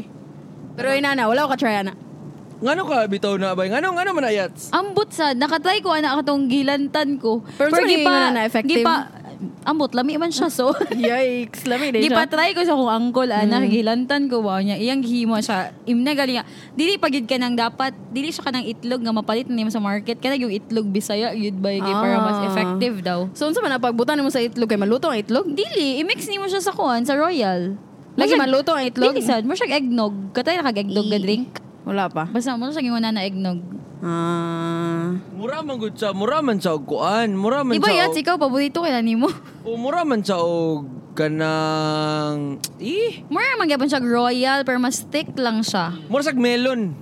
Pero 0.74 0.88
inana, 0.90 1.26
wala 1.26 1.46
ko 1.46 1.54
ka-try, 1.54 1.76
ana. 1.76 1.94
Ngano 2.60 2.82
ka 2.84 3.08
bitaw 3.08 3.34
na, 3.40 3.56
bay? 3.56 3.72
Ngano, 3.72 3.96
ngano 3.96 4.10
man 4.12 4.28
ayats? 4.28 4.68
Ambot 4.70 5.08
sad. 5.08 5.40
Nakatry 5.40 5.80
ko 5.80 5.96
ana 5.96 6.20
katong 6.20 6.44
gilantan 6.44 7.16
ko. 7.16 7.40
Pero 7.56 7.72
sa 7.72 7.80
gi 7.80 8.04
mga 8.04 8.12
nga 8.12 8.28
na 8.30 8.40
effective? 8.44 8.80
gi 8.80 8.84
pa- 8.84 9.08
ambot 9.62 9.88
lami 9.90 10.14
man 10.14 10.28
siya 10.28 10.46
so. 10.46 10.68
Yikes, 10.92 11.64
lami 11.64 11.90
din 11.90 12.00
siya. 12.02 12.12
Gipatry 12.12 12.52
ko 12.52 12.60
sa 12.60 12.72
kong 12.72 12.90
uncle 12.90 13.28
ana 13.28 13.64
gilantan 13.64 14.26
ko 14.26 14.40
ba 14.40 14.58
niya 14.58 14.76
iyang 14.76 15.00
himo 15.00 15.36
siya 15.36 15.72
imna 15.84 16.12
gali 16.12 16.34
nga 16.34 16.44
dili 16.72 16.94
pagid 16.94 17.24
ka 17.24 17.34
nang 17.34 17.54
dapat 17.54 17.92
dili 18.10 18.28
siya 18.28 18.42
kanang 18.42 18.64
itlog 18.64 19.00
nga 19.00 19.10
mapalit 19.10 19.46
nimo 19.46 19.68
sa 19.68 19.78
market 19.78 20.16
kana 20.16 20.34
yung 20.34 20.50
itlog 20.50 20.84
bisaya 20.86 21.32
yun 21.32 21.56
ba 21.56 21.70
yung 21.70 21.84
para 21.86 22.16
mas 22.18 22.36
Ah. 22.36 22.46
effective 22.46 23.00
daw 23.00 23.32
So, 23.32 23.44
unsa 23.44 23.58
man 23.58 23.76
pagbutan 23.76 24.18
mo 24.18 24.28
sa 24.28 24.38
itlog 24.38 24.66
kay 24.66 24.76
maluto 24.76 25.06
ang 25.06 25.16
itlog? 25.16 25.44
dili 25.46 25.98
i-mix 25.98 26.24
nimo 26.26 26.44
siya 26.44 26.60
sa 26.60 26.70
kuan 26.70 27.00
sa 27.00 27.14
royal 27.14 27.80
Lagi 28.14 28.34
maluto 28.34 28.70
ang 28.70 28.84
itlog? 28.84 29.10
dili 29.10 29.22
sad 29.22 29.42
mo 29.42 29.52
siya 29.52 29.72
eggnog 29.72 30.12
katay 30.30 30.54
na 30.54 30.64
kag 30.64 30.82
eggnog 30.82 31.06
ga 31.06 31.16
drink 31.16 31.48
Wala 31.90 32.06
pa. 32.06 32.30
basta 32.30 32.54
mo 32.54 32.70
siya 32.70 32.80
gingon 32.80 33.02
na 33.02 33.20
eggnog 33.20 33.58
Ah. 34.00 35.12
Mura 35.36 35.60
man 35.60 35.76
gud 35.76 35.92
siya, 35.92 36.16
mura 36.16 36.40
man 36.40 36.56
og 36.56 36.88
kuan, 36.88 37.36
mura 37.36 37.60
man 37.60 37.76
Iba 37.76 37.92
siya. 37.92 38.08
yat 38.08 38.16
og- 38.16 38.20
ikaw 38.22 38.36
paborito 38.38 38.80
kay 38.80 38.96
nimo 39.02 39.28
O 39.68 39.76
mura 39.76 40.08
man 40.08 40.24
siya 40.24 40.40
og 40.40 40.88
kanang 41.12 42.56
eh 42.80 43.20
Mura 43.28 43.60
man 43.60 43.68
gyapon 43.68 43.90
siya 43.90 44.00
royal 44.00 44.64
pero 44.64 44.80
mas 44.80 45.04
thick 45.04 45.36
lang 45.36 45.60
siya 45.60 45.92
Mura 46.08 46.24
sag 46.24 46.40
melon. 46.40 46.96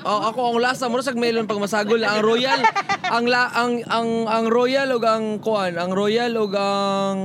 Oh, 0.00 0.20
ako 0.24 0.54
ang 0.54 0.58
lasa 0.58 0.86
mura 0.86 1.02
sag 1.02 1.14
melon 1.14 1.46
pag 1.46 1.58
masagol 1.58 1.98
ang 2.00 2.18
royal 2.18 2.62
ang 3.04 3.26
la, 3.26 3.50
ang 3.52 3.82
ang 3.84 4.08
ang 4.26 4.44
royal 4.46 4.90
ug 4.90 5.02
ang 5.02 5.38
kuan 5.38 5.74
ang 5.74 5.90
royal 5.90 6.34
ug 6.34 6.50
ang 6.54 7.18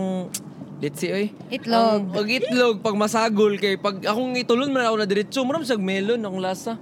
let's 0.84 1.00
see 1.00 1.10
oy 1.10 1.26
Itlog. 1.48 2.12
ang, 2.12 2.20
og 2.20 2.28
itlog 2.28 2.76
pag 2.84 2.96
masagol 3.00 3.56
kay 3.56 3.80
pag 3.80 4.04
akong 4.04 4.36
itulon 4.36 4.68
man 4.68 4.84
ako 4.84 5.00
na 5.00 5.08
diretso 5.08 5.40
mura 5.42 5.64
sag 5.64 5.80
melon 5.80 6.20
ang 6.20 6.36
lasa 6.38 6.76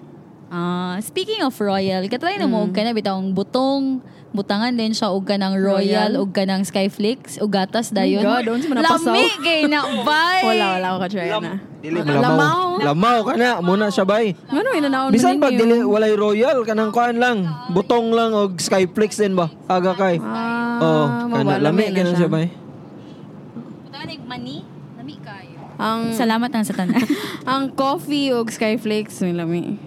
Ah, 0.52 1.00
speaking 1.00 1.40
of 1.48 1.56
royal, 1.56 2.04
katry 2.12 2.36
na 2.36 2.44
mo 2.44 2.68
og 2.68 2.76
kana 2.76 2.92
bitawng 2.92 3.32
butong, 3.32 4.04
butangan 4.36 4.76
din 4.76 4.92
siya 4.92 5.08
og 5.08 5.24
kanang 5.24 5.56
royal, 5.56 6.20
og 6.20 6.36
kanang 6.36 6.68
skyflakes, 6.68 7.40
og 7.40 7.56
gatas 7.56 7.88
dayon. 7.88 8.20
Oh 8.20 8.36
God, 8.36 8.44
doon 8.44 8.60
sa 8.60 8.68
manapasaw. 8.68 9.16
Lami 9.16 9.32
kay 9.40 9.72
na 9.72 9.80
bay. 10.04 10.44
Wala, 10.44 10.66
wala 10.76 10.88
ko 10.92 10.98
ka-try 11.08 11.32
na. 11.40 11.56
Dili 11.80 12.04
Lamaw. 12.04 12.20
lamaw. 12.20 12.68
Lamaw 12.84 13.18
ka 13.24 13.34
na 13.40 13.50
muna 13.64 13.88
siya 13.88 14.04
bay. 14.04 14.36
Ano 14.52 14.76
inanaon 14.76 15.16
Bisan 15.16 15.40
pag 15.40 15.56
dili 15.56 15.88
walay 15.88 16.20
royal 16.20 16.68
kanang 16.68 16.92
kuan 16.92 17.16
lang, 17.16 17.48
butong 17.72 18.12
lang 18.12 18.36
og 18.36 18.60
skyflakes 18.60 19.24
din 19.24 19.40
ba? 19.40 19.48
Aga 19.72 19.96
kay. 19.96 20.20
Ah, 20.20 20.60
Oh, 20.84 21.06
kana 21.32 21.64
lami 21.64 21.88
na 21.88 21.96
kana 21.96 22.12
siya 22.12 22.28
bay. 22.28 22.52
Ig 24.10 24.24
mani, 24.24 24.66
lami 24.98 25.16
kayo. 25.20 25.60
Ang 25.78 26.14
Salamat 26.14 26.50
na 26.50 26.64
sa 26.64 26.74
tanan. 26.74 27.02
ang 27.50 27.70
coffee 27.72 28.32
og 28.32 28.50
skyflakes 28.50 29.22
may 29.22 29.34
lami. 29.34 29.78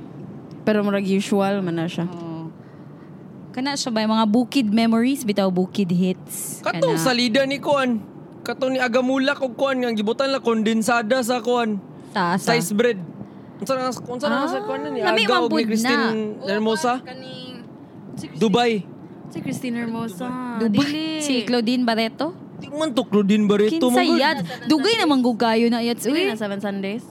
Pero 0.63 0.83
murag 0.83 1.05
usual 1.05 1.61
man 1.61 1.77
na 1.77 1.87
siya. 1.87 2.07
oh. 2.07 2.51
Kana 3.51 3.79
siya 3.79 3.91
bay 3.91 4.03
mga 4.03 4.27
bukid 4.27 4.67
memories 4.69 5.23
bitaw 5.23 5.47
bukid 5.47 5.91
hits. 5.91 6.59
katong 6.61 6.99
Kana. 6.99 7.07
salida 7.07 7.43
ni 7.45 7.63
kuan 7.63 8.03
katong 8.43 8.75
ni 8.75 8.81
agamulak 8.83 9.39
og 9.39 9.55
kuan 9.55 9.79
nga 9.79 9.95
gibutan 9.95 10.29
la 10.29 10.43
kondensada 10.43 11.23
sa 11.23 11.39
kuan 11.39 11.79
Taas. 12.11 12.43
size 12.45 12.75
bread 12.75 12.99
unsa 13.57 13.73
na 13.79 13.89
unsa 13.89 14.27
na 14.27 14.45
sa 14.45 14.59
kuan 14.61 14.83
ni 14.91 15.01
Ah, 15.01 15.15
lami 15.15 15.23
aga 15.23 15.33
man 15.33 15.43
og 15.47 15.53
ni 15.55 15.65
Christine 15.65 16.07
Hermosa 16.45 16.99
Kaning 17.01 17.57
Dubai 18.37 18.85
si 19.31 19.39
Christine 19.43 19.75
Hermosa. 19.83 20.31
Dubai. 20.63 21.19
Si 21.19 21.43
Claudine 21.43 21.83
Barreto. 21.83 22.35
Di 22.65 22.73
man 22.73 22.91
to 22.97 23.05
Claudine 23.05 23.45
Barreto 23.45 23.93
Kinsa 23.93 24.01
mo 24.01 24.17
yat. 24.17 24.41
Dugay 24.65 24.97
namang 24.97 25.21
gugayo 25.21 25.69
na 25.69 25.85
yat. 25.85 26.01
Uy, 26.09 26.25
Uy, 26.25 26.33
na 26.33 26.37
Seven 26.41 26.61
Sundays. 26.65 27.05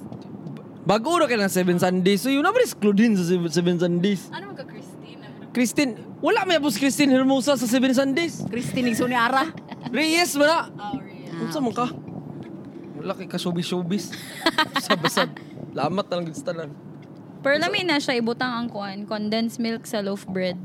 Bago 0.83 1.15
na 1.21 1.29
kailang 1.29 1.53
Seven 1.53 1.77
Sundays. 1.77 2.25
So 2.25 2.33
yun 2.33 2.41
na 2.41 2.49
ba 2.49 2.59
Claudine 2.59 3.13
sa 3.13 3.23
Seven, 3.23 3.49
Seven 3.53 3.77
Sundays? 3.77 4.27
Ano 4.33 4.51
man 4.51 4.55
ka 4.57 4.65
Christine? 4.65 5.21
Christine, 5.53 5.91
wala 6.17 6.43
may 6.49 6.57
apos 6.57 6.75
Christine 6.81 7.13
Hermosa 7.13 7.53
sa 7.53 7.67
Seven 7.69 7.93
Sundays. 7.93 8.41
Christine 8.49 8.89
Igso 8.89 9.05
ni 9.05 9.13
Ara. 9.13 9.53
Reyes, 9.93 10.33
wala. 10.33 10.73
Oh, 10.73 11.45
Unsa 11.45 11.61
man 11.61 11.71
ka? 11.77 11.87
Wala 12.97 13.13
kay 13.13 13.29
ka 13.29 13.37
showbiz-showbiz. 13.37 14.11
Sabasad. 14.81 15.29
Lamat 15.77 16.09
na 16.09 16.13
lang 16.17 16.25
gid 16.25 16.37
sa 16.37 16.51
tanan. 16.51 16.73
Pero 17.43 17.59
lami 17.59 17.83
na 17.83 17.99
siya 17.99 18.15
ibutang 18.15 18.55
ang 18.55 18.71
kuan, 18.71 19.03
condensed 19.03 19.59
milk 19.59 19.83
sa 19.83 19.99
loaf 19.99 20.23
bread. 20.25 20.55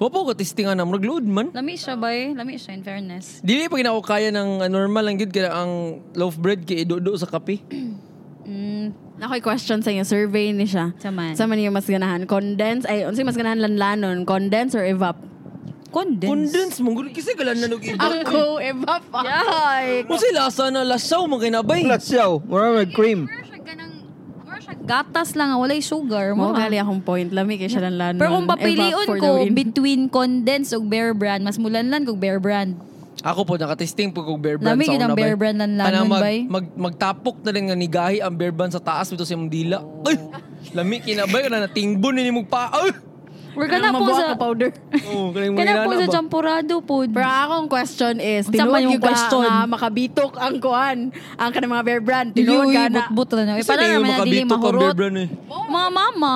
Wapo 0.00 0.24
ko 0.24 0.32
testingan 0.32 0.80
na 0.80 0.88
murag 0.88 1.04
load 1.04 1.28
man. 1.28 1.52
Lami 1.52 1.76
siya 1.76 1.92
bay, 1.92 2.32
lami 2.32 2.56
siya 2.56 2.72
in 2.72 2.80
fairness. 2.80 3.44
Dili 3.44 3.68
pa 3.68 3.76
ginako 3.76 4.00
kaya 4.00 4.32
ng 4.32 4.64
uh, 4.64 4.68
normal 4.72 5.04
lang 5.04 5.20
gid 5.20 5.28
kaya 5.28 5.52
ang 5.52 6.00
loaf 6.16 6.40
bread 6.40 6.64
kay 6.64 6.88
idudo 6.88 7.12
sa 7.20 7.28
kape. 7.28 7.60
Mm, 8.40 9.20
Ako'y 9.22 9.38
question 9.44 9.78
sa 9.78 9.94
inyo, 9.94 10.02
survey 10.02 10.50
ni 10.50 10.66
siya. 10.66 10.90
Saman. 10.98 11.38
Sa 11.38 11.46
man 11.46 11.60
yung 11.60 11.70
mas 11.70 11.86
ganahan? 11.86 12.26
Condense? 12.26 12.82
Ay, 12.82 13.06
yung 13.06 13.28
mas 13.28 13.38
ganahan 13.38 13.62
lanlanon? 13.62 14.26
Condense 14.26 14.74
or 14.74 14.82
evap? 14.82 15.22
condensed. 15.90 16.30
Condense 16.30 16.78
mo 16.80 16.94
gud 16.94 17.10
kasi 17.10 17.34
kala 17.34 17.52
na 17.52 17.66
nag. 17.66 17.82
Ako, 17.82 18.62
evap. 18.62 19.02
Yay! 19.10 20.06
Mo 20.06 20.14
si 20.16 20.30
lasa 20.30 20.70
na 20.70 20.86
lasaw 20.86 21.26
mo 21.26 21.36
kinabay. 21.38 21.82
Plus 21.84 22.10
yaw, 22.14 22.38
mura 22.42 22.80
mag 22.80 22.90
cream. 22.94 23.26
Mura 23.26 23.42
siya 23.42 23.58
ganang, 23.60 23.92
mura 24.46 24.58
siya 24.62 24.69
Gatas 24.80 25.36
lang, 25.36 25.52
nga, 25.52 25.58
walay 25.60 25.80
sugar. 25.84 26.32
Mo 26.32 26.50
Mo 26.50 26.56
gali 26.56 26.80
akong 26.80 27.04
point. 27.04 27.28
Lami 27.28 27.60
kay 27.60 27.68
siya 27.68 27.88
lang 27.92 28.16
Pero 28.16 28.32
kung 28.32 28.48
papiliun 28.48 29.06
ko 29.06 29.44
between 29.52 30.08
condensed 30.08 30.72
ug 30.72 30.88
Bear 30.88 31.12
Brand, 31.12 31.44
mas 31.44 31.60
mulanlan 31.60 32.02
kog 32.08 32.18
Bear 32.18 32.40
Brand. 32.40 32.90
Ako 33.20 33.44
po, 33.44 33.60
nakatesting 33.60 34.16
po 34.16 34.24
kong 34.24 34.40
bear 34.40 34.56
brand 34.56 34.80
Lami 34.80 34.88
sa 34.88 34.96
una, 34.96 35.12
Bear 35.12 35.36
bay. 35.36 35.40
Brand 35.44 35.58
lang 35.60 35.72
lanon, 35.76 36.08
mag, 36.08 36.22
bay. 36.24 36.38
mag, 36.48 36.66
magtapok 36.72 37.44
na 37.44 37.52
rin 37.52 37.68
nga 37.68 37.76
nigahi 37.76 38.24
ang 38.24 38.32
bear 38.32 38.48
brand 38.48 38.72
sa 38.72 38.80
taas 38.80 39.12
ito 39.12 39.28
sa 39.28 39.36
imong 39.36 39.52
dila. 39.52 39.84
Ay! 40.08 40.16
Lami 40.72 41.04
kinabay 41.04 41.44
ka 41.44 41.50
na 41.52 41.68
natingbon 41.68 42.16
ni 42.16 42.32
mo 42.32 42.48
pa. 42.48 42.72
Ay! 42.72 43.09
Or 43.56 43.66
kana 43.66 43.90
po 43.90 44.06
sa 44.14 44.34
powder. 44.38 44.70
Oh, 45.10 45.34
kanang 45.34 45.54
mga 45.54 45.58
kana 45.58 45.72
po 45.82 45.90
sa 45.98 46.06
ba? 46.06 46.12
champurado 46.14 46.74
po. 46.82 46.94
Pero 47.02 47.26
akong 47.26 47.68
question 47.68 48.14
is, 48.22 48.46
tinuod 48.46 48.82
yung 48.82 48.94
yung 48.94 49.02
ka 49.02 49.10
question? 49.10 49.42
nga 49.42 49.66
makabitok 49.66 50.32
ang 50.38 50.54
kuan, 50.62 50.98
ang 51.34 51.50
kanang 51.50 51.72
mga 51.74 51.84
bear 51.86 52.02
brand. 52.02 52.28
Tinuod 52.30 52.70
ka 52.70 52.86
na. 52.86 53.02
but 53.10 53.30
na. 53.34 53.58
Eh, 53.58 53.62
Isa 53.62 53.74
para 53.74 53.82
naman 53.86 54.10
na 54.10 54.26
dili 54.26 54.42
mahurot. 54.46 54.94
brand 54.94 55.16
eh. 55.18 55.28
Mga 55.50 55.90
mama. 55.90 56.34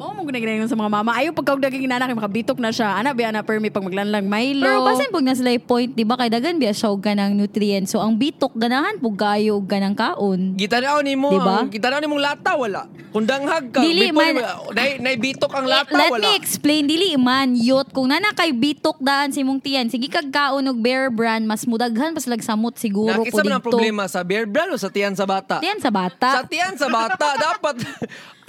Mo 0.00 0.16
mo 0.16 0.24
ginaginayon 0.24 0.64
sa 0.64 0.72
mga 0.72 0.88
mama. 0.88 1.12
Ayaw 1.12 1.36
pagkaog 1.36 1.60
daging 1.60 1.84
inana 1.84 2.08
kay 2.08 2.16
makabitok 2.16 2.56
na 2.56 2.72
siya. 2.72 2.96
Ana 2.96 3.12
biya 3.12 3.28
na 3.28 3.44
permi 3.44 3.68
pag 3.68 3.84
maglanlang 3.84 4.24
Milo. 4.24 4.64
Pero 4.64 4.80
basin 4.80 5.12
pag 5.12 5.20
na 5.20 5.36
sila 5.36 5.52
yung 5.52 5.60
point, 5.60 5.92
di 5.92 6.08
ba, 6.08 6.16
kay 6.16 6.32
dagan 6.32 6.56
biya 6.56 6.72
siya 6.72 6.88
og 6.88 7.04
ganang 7.04 7.36
nutrients. 7.36 7.92
So, 7.92 8.00
ang 8.00 8.16
bitok, 8.16 8.56
ganahan 8.56 8.96
po 8.96 9.12
gayo 9.12 9.60
og 9.60 9.68
ganang 9.68 9.92
kaon. 9.92 10.56
Gitanaw 10.56 11.04
ni 11.04 11.20
mo, 11.20 11.28
Diba? 11.28 11.60
ang 11.60 11.68
gitanaw 11.68 12.00
ni 12.00 12.08
mong 12.08 12.24
lata, 12.24 12.56
wala. 12.56 12.88
Kung 13.12 13.28
danghag 13.28 13.68
ka, 13.68 13.84
Dili 13.84 14.08
man- 14.08 14.40
nay, 14.72 14.96
nay 14.96 15.20
bitok 15.20 15.52
ang 15.52 15.68
lata, 15.68 15.92
Let 15.92 16.08
wala. 16.10 16.24
me 16.24 16.32
explain, 16.32 16.88
dili 16.88 17.20
man, 17.20 17.52
yot, 17.52 17.92
kung 17.92 18.08
nana 18.08 18.32
kay 18.32 18.56
bitok 18.56 19.04
daan 19.04 19.36
si 19.36 19.44
mong 19.44 19.60
tiyan, 19.60 19.92
sige 19.92 20.08
kag 20.08 20.32
kaon 20.32 20.64
og 20.64 20.80
bear 20.80 21.12
brand, 21.12 21.44
mas 21.44 21.68
mudaghan 21.68 22.16
pas 22.16 22.24
lag 22.24 22.40
samot 22.40 22.72
siguro 22.78 23.12
Nakisa 23.12 23.36
po 23.36 23.44
dito. 23.44 23.60
problema 23.60 24.08
sa 24.08 24.24
bear 24.24 24.48
brand 24.48 24.72
o 24.72 24.80
sa 24.80 24.88
tiyan 24.88 25.12
sa 25.12 25.28
bata? 25.28 25.60
Tiyan 25.60 25.76
sa 25.76 25.84
Sa 25.84 25.92
bata. 25.92 26.28
tiyan 26.48 26.74
sa 26.78 26.88
bata, 26.88 27.26
dapat 27.52 27.76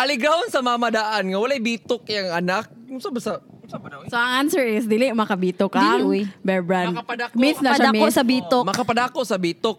aligawon 0.02 0.50
sa 0.50 0.60
mamadaan 0.60 1.30
nga 1.30 1.38
walay 1.38 1.62
bitok 1.62 2.04
yung 2.10 2.34
anak. 2.34 2.66
Unsa 2.90 3.08
ba 3.08 3.22
sa 3.22 3.38
unsa 3.40 3.78
ba 3.78 3.88
daw? 3.88 4.02
So 4.10 4.18
ang 4.18 4.44
answer 4.44 4.66
is 4.66 4.84
dili 4.84 5.14
makabitok 5.14 5.72
Dili, 5.72 5.86
ang 5.86 6.04
uy. 6.04 6.22
bear 6.42 6.60
brand. 6.60 6.92
Makapadako. 6.92 7.34
Myth 7.38 7.62
na 7.62 7.72
siya 7.72 7.88
Padako 7.88 8.04
myth. 8.04 8.16
sa 8.18 8.24
bitok. 8.26 8.64
Makapadako 8.66 9.20
sa 9.24 9.38
bitok. 9.38 9.78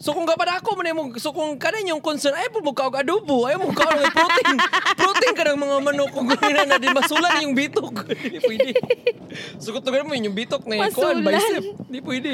So 0.00 0.12
kung 0.12 0.24
kapadako 0.24 0.74
man 0.76 0.94
mo, 0.94 1.02
so 1.18 1.30
kung 1.30 1.56
kanin 1.56 1.92
yung 1.92 2.02
concern, 2.02 2.34
ay 2.34 2.48
mo 2.50 2.72
kaog 2.72 2.98
adobo, 2.98 3.46
ay 3.46 3.56
mo 3.56 3.68
kaog 3.68 3.94
ng 3.94 4.12
protein. 4.12 4.56
protein 5.00 5.34
ka 5.34 5.42
ng 5.48 5.60
mga 5.60 5.76
manok 5.80 6.10
kung 6.12 6.28
ganyan 6.28 6.68
na 6.68 6.78
din 6.78 6.92
masulan 6.92 7.40
yung 7.40 7.54
bitok. 7.56 8.04
Hindi 8.24 8.40
pwede. 8.42 8.70
So, 9.58 9.72
mo 9.72 10.12
yung 10.14 10.36
bitok 10.36 10.66
na 10.68 10.84
yung 10.84 10.92
kuhan, 10.92 11.20
Masulan. 11.20 11.40
bicep. 11.40 11.64
Hindi 11.88 12.00
pwede. 12.04 12.32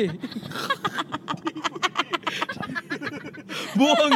Buwang. 3.78 4.14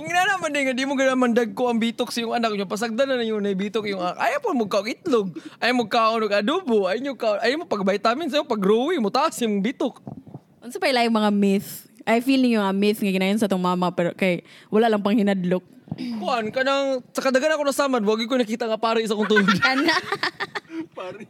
Kung 0.00 0.08
inanaman 0.08 0.48
din 0.48 0.64
nga, 0.64 0.72
di 0.72 0.88
mo 0.88 0.96
ganaman 0.96 1.36
ko 1.52 1.68
ang 1.68 1.76
bitok 1.76 2.08
sa 2.08 2.24
yung 2.24 2.32
anak 2.32 2.56
nyo, 2.56 2.64
pasagdan 2.64 3.04
na 3.04 3.20
yun 3.20 3.44
na 3.44 3.52
yung 3.52 3.60
bitok 3.60 3.84
yung 3.84 4.00
anak. 4.00 4.16
Ayaw 4.16 4.40
po 4.40 4.56
mo 4.56 4.64
kaog 4.64 4.88
itlog. 4.88 5.36
Ayaw 5.60 5.76
mo 5.76 5.84
kaog 5.92 6.24
ng 6.24 6.40
adobo. 6.40 6.88
Ayaw 6.88 7.12
mo 7.12 7.20
kaog, 7.20 7.36
ayaw 7.44 7.56
mo 7.60 7.64
pag 7.68 7.84
vitamin 7.84 8.32
sa'yo, 8.32 8.48
pag 8.48 8.64
growing, 8.64 9.04
mo 9.04 9.12
taas 9.12 9.36
yung 9.44 9.60
bitok. 9.60 10.00
Unsa 10.64 10.80
pa 10.80 10.88
ila 10.88 11.04
yung 11.04 11.20
mga 11.20 11.28
myth? 11.36 11.84
I 12.08 12.24
feel 12.24 12.40
ninyo 12.40 12.64
nga 12.64 12.72
myth 12.72 12.96
nga 12.96 13.12
ginayon 13.12 13.36
sa 13.36 13.44
tong 13.44 13.60
mama 13.60 13.92
pero 13.92 14.16
kay 14.16 14.40
wala 14.72 14.88
lang 14.88 15.04
pang 15.04 15.12
hinadlok. 15.12 15.68
Kuan, 16.16 16.48
kanang, 16.48 17.04
sa 17.12 17.20
kadagan 17.20 17.60
ako 17.60 17.68
nasamad, 17.68 18.00
wag 18.00 18.24
ko 18.24 18.40
nakita 18.40 18.72
nga 18.72 18.80
pare 18.80 19.04
sa 19.04 19.12
kong 19.12 19.28
tulog. 19.28 19.52
Kana. 19.60 20.00
pare. 20.96 21.28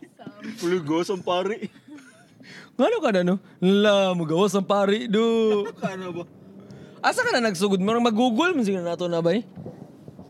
Pulugos 0.62 1.10
ang 1.10 1.26
pare. 1.26 1.66
Ngano 2.78 2.96
ka 3.02 3.10
na, 3.18 3.26
no? 3.26 3.42
La, 3.58 4.14
magawas 4.14 4.54
ang 4.54 4.62
pare, 4.62 5.10
do. 5.10 5.66
Ano 5.82 6.22
ba? 6.22 6.24
Asa 7.00 7.24
ka 7.24 7.32
na 7.32 7.48
nagsugod? 7.48 7.80
Marang 7.80 8.04
mag-google, 8.04 8.52
man 8.52 8.64
siguro 8.64 8.84
nato 8.84 9.08
na 9.08 9.20
ba 9.20 9.32
eh? 9.32 9.44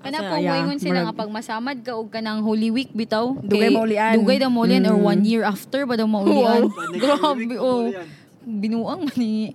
Kana 0.01 0.33
po, 0.33 0.35
yeah, 0.41 0.57
moingon 0.57 0.81
sila 0.81 1.05
nga 1.05 1.13
pag 1.13 1.29
masamad 1.29 1.85
ka 1.85 1.93
og 1.93 2.09
kanang 2.09 2.41
Holy 2.41 2.73
Week 2.73 2.89
bitaw. 2.89 3.37
Dugay 3.37 3.69
maulian. 3.69 4.17
Dugay 4.17 4.41
daw 4.41 4.49
maulian 4.49 4.89
or 4.89 4.97
Mm. 4.97 5.05
one 5.05 5.23
year 5.29 5.43
after 5.45 5.85
ba 5.85 5.93
daw 5.93 6.09
maulian. 6.09 6.73
Wow. 6.73 6.89
Grabe, 7.03 7.55
oh. 7.61 7.93
Binuang 8.41 9.05
man 9.05 9.17
ni. 9.21 9.53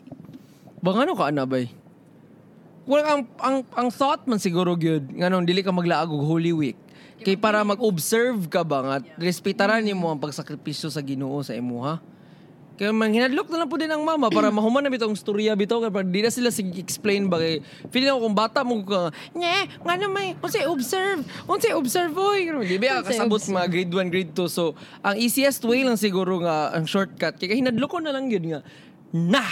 Bang 0.85 1.01
ano 1.01 1.17
ka, 1.17 1.33
anabay? 1.33 1.65
Well, 2.85 3.01
ang, 3.01 3.21
ang, 3.41 3.57
ang 3.73 3.89
thought 3.89 4.29
man 4.29 4.37
siguro 4.37 4.77
gyud 4.77 5.09
nga 5.17 5.33
nung 5.33 5.41
dili 5.41 5.65
ka 5.65 5.73
maglaag 5.73 6.13
og 6.13 6.21
Holy 6.21 6.53
Week. 6.53 6.77
Kay 7.17 7.33
para 7.33 7.65
mag-observe 7.65 8.45
ka 8.45 8.61
ba 8.61 8.85
nga, 8.85 8.95
respetaran 9.17 9.81
nimo 9.81 10.13
ang 10.13 10.21
pagsakripisyo 10.21 10.93
sa 10.93 11.01
Ginoo 11.01 11.41
sa 11.41 11.57
imuha. 11.57 11.97
Kaya 12.75 12.91
man 12.91 13.15
hinadlok 13.15 13.47
na 13.47 13.63
lang 13.63 13.71
po 13.71 13.79
din 13.79 13.87
ang 13.87 14.03
mama 14.03 14.27
para 14.27 14.51
mahuman 14.51 14.83
na 14.83 14.91
bitong 14.91 15.15
storya 15.15 15.55
bitaw 15.55 15.79
kaya 15.79 15.95
para 15.95 16.03
di 16.03 16.19
na 16.19 16.27
sila 16.27 16.51
sig 16.51 16.75
explain 16.75 17.31
ba 17.31 17.39
kay 17.39 17.63
feeling 17.87 18.11
ako 18.11 18.27
kung 18.27 18.35
bata 18.35 18.67
mo 18.67 18.83
ka 18.83 19.15
nye 19.31 19.63
nga 19.79 19.95
may 20.11 20.35
unsay 20.43 20.67
observe 20.67 21.23
unsay 21.47 21.71
observe 21.71 22.11
oy 22.11 22.51
di 22.67 22.75
ba 22.75 22.99
kasabot 22.99 23.39
mga 23.39 23.71
grade 23.71 23.93
1 23.95 24.11
grade 24.11 24.31
2 24.35 24.51
so 24.51 24.75
ang 24.99 25.15
easiest 25.15 25.63
way 25.63 25.87
lang 25.87 25.95
siguro 25.95 26.43
nga 26.43 26.75
ang 26.75 26.83
shortcut 26.83 27.39
kaya 27.39 27.55
hinadlok 27.55 27.95
ko 27.95 28.03
na 28.03 28.11
lang 28.11 28.27
yun 28.27 28.43
nga 28.43 28.59
nah 29.15 29.51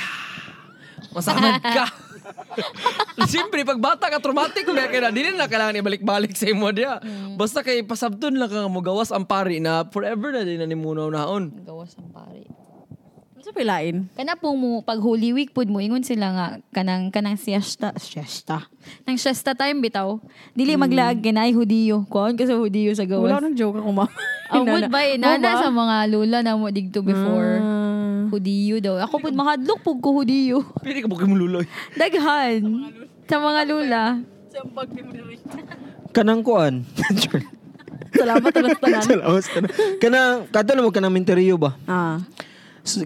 masamad 1.16 1.64
ka 1.64 1.88
Siyempre, 3.30 3.68
pag 3.68 3.80
bata 3.84 4.08
ka, 4.08 4.18
traumatic 4.24 4.64
na 4.72 4.88
kaya 4.88 5.10
na. 5.10 5.12
Di 5.12 5.28
na 5.36 5.50
kailangan 5.50 5.80
ibalik-balik 5.84 6.34
sa 6.34 6.48
imo 6.48 6.72
dia. 6.72 6.98
Basta 7.36 7.62
kay 7.62 7.84
pasabton 7.84 8.40
lang 8.40 8.48
ka 8.48 8.72
mo 8.72 8.80
gawas 8.80 9.12
ang 9.12 9.28
pari 9.28 9.60
na 9.60 9.84
forever 9.92 10.32
na 10.32 10.48
din 10.48 10.62
na 10.62 10.68
ni 10.70 10.78
munaw 10.78 11.12
naon. 11.12 11.52
Gawas 11.68 12.00
ang 12.00 12.10
pare. 12.16 12.63
Unsa 13.54 13.62
pa 13.62 13.70
ilain? 13.70 14.10
Kana 14.18 14.34
po 14.34 14.58
mo 14.58 14.82
pag 14.82 14.98
Holy 14.98 15.30
Week 15.30 15.54
pud 15.54 15.70
mo 15.70 15.78
ingon 15.78 16.02
sila 16.02 16.34
nga 16.34 16.48
kanang 16.74 17.14
kanang 17.14 17.38
siesta 17.38 17.94
siesta. 18.02 18.66
Nang 19.06 19.22
siesta 19.22 19.54
time 19.54 19.78
bitaw. 19.78 20.18
Dili 20.58 20.74
maglaag 20.74 21.22
ganay 21.22 21.54
hudiyo. 21.54 22.02
Kuan 22.10 22.34
ka 22.34 22.50
sa 22.50 22.58
hudiyo 22.58 22.98
sa 22.98 23.06
Wala 23.06 23.38
gawas. 23.38 23.46
nang 23.46 23.54
joke 23.54 23.78
ako 23.78 23.94
mama. 23.94 24.10
Ang 24.50 24.66
would 24.74 24.90
ba 24.90 25.06
inana 25.06 25.62
sa 25.62 25.70
mga 25.70 25.96
lula 26.10 26.42
na 26.42 26.58
mo 26.58 26.66
digto 26.74 27.06
before. 27.06 27.62
Ah. 27.62 28.26
Hudiyo 28.34 28.82
daw. 28.82 28.98
Ako 29.06 29.22
pud 29.22 29.38
mahadlok 29.38 29.86
pug 29.86 30.02
ko 30.02 30.18
hudiyo. 30.18 30.66
Pili 30.82 31.06
ka 31.06 31.08
bukay 31.14 31.30
mo 31.30 31.38
luloy. 31.38 31.70
Daghan. 31.94 32.66
Sa 33.30 33.38
mga 33.38 33.62
lula. 33.70 34.02
Kanang 36.10 36.42
kuan. 36.42 36.82
Salamat 38.18 38.50
ulit 38.50 38.78
tanan. 38.82 39.02
Salamat 39.06 39.42
tanan. 39.46 39.70
Kanang 40.02 40.34
kato 40.50 40.74
na 40.74 40.82
mo 40.82 40.90
kanang 40.90 41.14
minteriyo 41.14 41.62
ba? 41.62 41.78
Ah. 41.86 42.18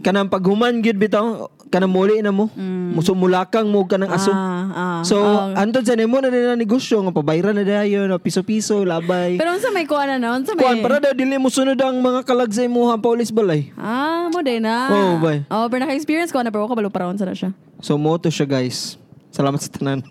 Kanang 0.01 0.33
paghuman 0.33 0.81
gyud 0.81 0.97
bitaw 0.97 1.53
kanang 1.69 1.91
muli 1.93 2.17
na 2.23 2.33
mo. 2.33 2.49
Musumulakang 2.97 3.69
mo 3.69 3.85
kanang 3.85 4.09
aso. 4.09 4.33
Ah, 4.33 4.65
ah. 4.73 5.01
So, 5.05 5.21
ah. 5.21 5.53
antod 5.53 5.85
sa 5.85 5.93
nimo 5.93 6.17
na 6.17 6.31
ang 6.31 6.57
negosyo 6.57 7.03
nga 7.05 7.13
pabayran 7.13 7.53
na 7.53 7.61
dayon, 7.61 8.09
na 8.09 8.17
piso-piso, 8.17 8.81
labay. 8.81 9.37
Pero 9.37 9.53
unsa 9.53 9.69
may 9.69 9.85
kuan 9.85 10.09
na 10.17 10.33
unsa 10.33 10.57
may 10.57 10.65
Kuan 10.65 10.81
para 10.81 10.97
daw 10.97 11.13
dili 11.13 11.37
mo 11.37 11.51
sunod 11.53 11.77
ang 11.77 11.99
mga 12.01 12.25
kalag 12.25 12.49
sa 12.49 12.65
imuha 12.65 12.97
paulis 12.97 13.29
balay. 13.29 13.69
Ah, 13.77 14.31
mo 14.33 14.41
din 14.41 14.65
na. 14.65 14.89
Oo, 14.89 15.13
bay. 15.21 15.45
Oh, 15.51 15.69
pero 15.69 15.85
naka-experience 15.85 16.33
ko 16.33 16.41
na 16.41 16.49
pero 16.49 16.65
kabalo 16.65 16.89
para 16.89 17.05
unsa 17.05 17.27
na 17.27 17.37
siya. 17.37 17.53
So 17.83 17.99
mo 18.01 18.17
to 18.17 18.33
siya 18.33 18.49
guys. 18.49 18.97
Salamat 19.29 19.61
sa 19.61 19.69
tanan. 19.69 20.01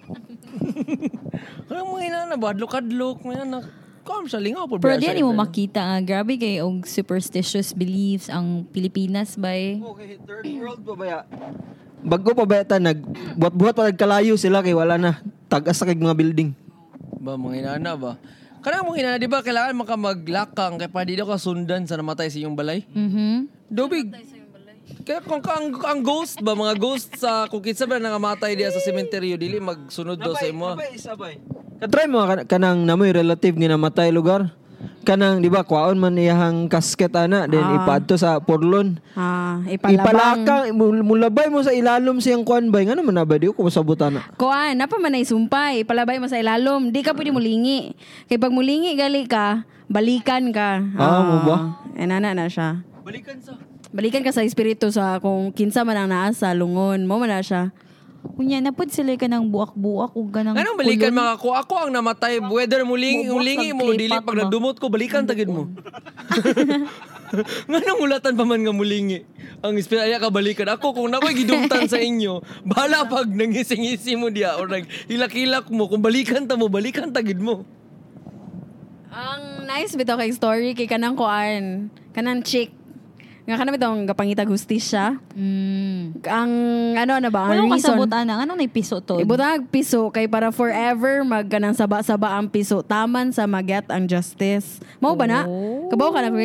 Kaya 1.67 1.83
mga 1.83 2.03
ina 2.07 2.19
na 2.31 2.39
badlok-adlok, 2.39 3.27
mga 3.27 3.43
ina 3.43 3.61
Kam 4.07 4.31
siya 4.31 4.39
lingaw 4.39 4.71
po. 4.71 4.79
Pero 4.79 5.03
di 5.03 5.27
mo 5.27 5.35
makita 5.35 5.83
nga 5.83 5.99
grabe 5.99 6.39
kay 6.39 6.63
og 6.63 6.87
superstitious 6.87 7.75
beliefs 7.75 8.31
ang 8.31 8.63
Pilipinas 8.71 9.35
bay. 9.35 9.83
Okay, 9.83 10.23
third 10.23 10.47
world 10.63 10.81
pa 10.87 10.95
ba 10.95 11.07
Bago 12.07 12.31
pa 12.39 12.45
ba 12.47 12.63
ta 12.63 12.79
nag 12.79 13.03
buhat-buhat 13.35 13.75
pa 13.75 13.91
nagkalayo 13.91 14.39
sila 14.39 14.63
kay 14.63 14.79
wala 14.79 14.95
na 14.95 15.19
tagas 15.51 15.75
sa 15.75 15.83
kay 15.83 15.99
mga 15.99 16.15
building. 16.15 16.55
Ba, 17.19 17.35
mga 17.35 17.67
inana 17.67 17.99
ba? 17.99 18.15
Kanang 18.63 18.87
mga 18.87 18.99
inana, 19.03 19.17
di 19.19 19.31
ba, 19.31 19.43
kailangan 19.43 19.75
maka 19.75 19.95
maglakang 19.99 20.79
kaya 20.79 20.91
pa 20.91 21.03
di 21.03 21.19
ka 21.19 21.39
sundan 21.39 21.87
sa 21.87 21.99
namatay 21.99 22.31
sa 22.31 22.39
iyong 22.39 22.55
balay? 22.55 22.87
Mhm. 22.95 23.51
Dobig. 23.67 24.11
Kaya 25.03 25.19
kung 25.23 25.43
ang, 25.43 25.75
ang 25.83 26.01
ghost 26.03 26.39
ba, 26.39 26.55
mga 26.55 26.79
ghost 26.79 27.15
sa 27.19 27.51
kung 27.51 27.63
kitsa 27.63 27.91
ba 27.91 27.99
nangamatay 27.99 28.55
diya 28.55 28.71
sa 28.71 28.83
sementeryo, 28.83 29.35
dili 29.35 29.59
magsunod 29.59 30.19
daw 30.19 30.35
sa 30.39 30.47
imo. 30.47 30.79
Katry 31.77 32.09
mo 32.09 32.25
ka- 32.25 32.49
kanang 32.49 32.83
namoy 32.83 33.13
relative 33.13 33.53
nga 33.53 33.69
namatay 33.69 34.09
lugar. 34.09 34.49
Kanang 35.07 35.39
di 35.39 35.47
ba 35.47 35.63
kwaon 35.63 35.97
man 35.97 36.19
iyahang 36.19 36.67
kasket 36.67 37.15
ana 37.15 37.47
then 37.47 37.63
ipadto 37.77 38.19
sa 38.19 38.37
porlon. 38.39 38.99
Ah, 39.15 39.63
ipalabang. 39.65 39.95
Ipalaka 39.95 40.57
mul- 40.73 41.07
mulabay 41.07 41.47
mo 41.47 41.63
sa 41.63 41.71
ilalom 41.71 42.19
siyang 42.19 42.43
kuan 42.43 42.69
bay 42.69 42.85
ngano 42.85 43.01
man 43.01 43.23
ba 43.23 43.37
di 43.37 43.47
ko 43.47 43.63
masabutan 43.63 44.19
na. 44.19 44.23
Kuan, 44.35 44.75
napa 44.75 44.99
man 44.99 45.15
ay 45.15 45.23
sumpay, 45.23 45.87
palabay 45.87 46.19
mo 46.19 46.27
sa 46.27 46.37
ilalom, 46.37 46.91
di 46.91 47.01
ka 47.01 47.15
pwede 47.15 47.31
mulingi. 47.31 47.95
Kay 48.27 48.37
pag 48.37 48.51
mulingi 48.51 48.93
gali 48.95 49.25
ka, 49.25 49.63
balikan 49.87 50.51
ka. 50.51 50.83
Ah, 50.99 51.23
mo 51.23 51.37
ba? 51.45 51.57
Eh, 51.95 52.05
nana 52.05 52.35
na 52.35 52.51
siya. 52.51 52.83
Balikan 53.01 53.39
sa. 53.39 53.55
Balikan 53.95 54.21
ka 54.21 54.35
sa 54.35 54.43
espiritu 54.43 54.91
sa 54.91 55.17
kung 55.17 55.55
kinsa 55.55 55.81
man 55.81 55.97
ang 55.97 56.11
naa 56.11 56.29
sa 56.31 56.51
lungon, 56.51 57.07
mo 57.07 57.17
man 57.17 57.31
na 57.31 57.41
siya. 57.41 57.71
Kunya 58.35 58.59
na 58.59 58.75
pud 58.75 58.91
sila 58.91 59.15
ka 59.15 59.31
ng 59.31 59.47
buak-buak 59.47 60.13
ug 60.13 60.27
ganang 60.35 60.59
Anong 60.59 60.75
balikan 60.75 61.15
kulon. 61.15 61.21
mga 61.23 61.35
ko? 61.39 61.49
Ako 61.55 61.75
ang 61.87 61.91
namatay. 61.95 62.43
Whether 62.43 62.83
mulingi, 62.83 63.31
Bubukas 63.31 63.37
mulingi 63.39 63.69
ng 63.71 63.79
mo, 63.79 63.85
dili 63.95 64.17
pag 64.19 64.35
ba? 64.35 64.41
nagdumot 64.43 64.77
ko, 64.83 64.91
balikan 64.91 65.23
tagid 65.23 65.47
mo. 65.47 65.71
nga 67.71 67.79
nang 67.83 68.01
ulatan 68.01 68.35
pa 68.35 68.45
man 68.47 68.63
nga 68.63 68.75
mulingi. 68.75 69.23
Ang 69.63 69.79
espiraya 69.79 70.19
kabalikan. 70.19 70.67
Ako 70.75 70.95
kung 70.95 71.11
nakoy 71.11 71.35
gidumtan 71.35 71.87
sa 71.87 71.99
inyo, 71.99 72.43
bahala 72.71 73.07
pag 73.07 73.31
nangising-isi 73.31 74.19
mo 74.19 74.31
diya 74.31 74.59
or 74.59 74.67
naghilak-hilak 74.67 75.71
mo, 75.71 75.87
kung 75.87 76.03
balikan 76.03 76.47
ta 76.47 76.59
mo, 76.59 76.67
balikan 76.67 77.15
tagid 77.15 77.39
mo. 77.39 77.63
Ang 79.11 79.65
nice 79.65 79.97
bitaw 79.97 80.21
kay 80.21 80.31
story 80.31 80.77
kay 80.77 80.85
kanang 80.85 81.17
kuan, 81.17 81.89
kanang 82.13 82.45
chick. 82.45 82.69
Nga 83.47 83.57
kanang 83.63 83.75
bitaw 83.79 83.95
ang 83.95 84.11
gapangitag 84.11 84.51
hustisya. 84.51 85.23
Mm. 85.39 86.19
Ang 86.27 86.53
ano 86.99 87.13
na 87.23 87.31
ba? 87.31 87.47
Ang 87.47 87.71
Walang 87.71 87.79
reason. 87.79 87.95
Ano 88.11 88.59
na 88.59 88.67
piso 88.67 88.99
to? 88.99 89.23
Ibutang 89.23 89.71
piso 89.71 90.11
kay 90.11 90.27
para 90.27 90.51
forever 90.51 91.23
magganang 91.23 91.79
saba-saba 91.79 92.35
ang 92.35 92.51
piso 92.51 92.83
taman 92.83 93.31
sa 93.31 93.47
maget 93.47 93.87
ang 93.87 94.11
justice. 94.11 94.83
Mao 94.99 95.15
ba 95.15 95.31
na? 95.31 95.47
Oh. 95.47 95.87
Kabaw 95.95 96.11
ka 96.11 96.27
na 96.27 96.35
ko. 96.35 96.39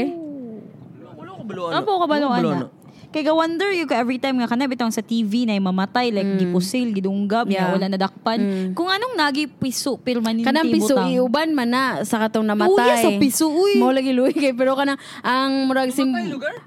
Wala 1.17 1.29
ko 1.33 1.41
baluan. 1.41 1.71
Ano 1.73 1.83
po 1.89 1.93
ka 1.97 2.05
ba 2.05 2.15
na? 2.21 2.80
Kay 3.11 3.21
ga 3.21 3.31
wonder 3.31 3.67
you 3.69 3.83
ka 3.83 3.93
every 3.93 4.15
time 4.15 4.39
nga 4.39 4.47
kana 4.47 4.65
bitong 4.65 4.87
sa 4.87 4.99
TV 4.99 5.43
na 5.43 5.59
mamatay 5.59 6.09
like 6.09 6.39
gipusil, 6.39 6.89
gidunggab, 6.89 7.43
Mm. 7.43 7.51
Yeah. 7.51 7.61
nga 7.61 7.75
wala 7.75 7.85
nadakpan. 7.89 8.39
Kung 8.71 8.87
anong 8.87 9.13
nagi 9.13 9.45
piso 9.45 9.95
permanente 9.95 10.43
Kanang 10.43 10.67
piso 10.67 10.95
butang. 10.95 11.11
iuban 11.11 11.51
man 11.51 11.67
na 11.67 11.83
sa 12.01 12.17
katong 12.17 12.43
namatay. 12.43 12.71
Luya 12.71 12.95
sa 12.97 13.11
piso, 13.13 13.45
uy. 13.47 13.75
Mo 13.75 13.91
lagi 13.91 14.09
luwi 14.09 14.31
kay 14.31 14.53
pero 14.53 14.73
kanang 14.73 14.95
ang 15.19 15.67
murag 15.67 15.91
sim? 15.91 16.07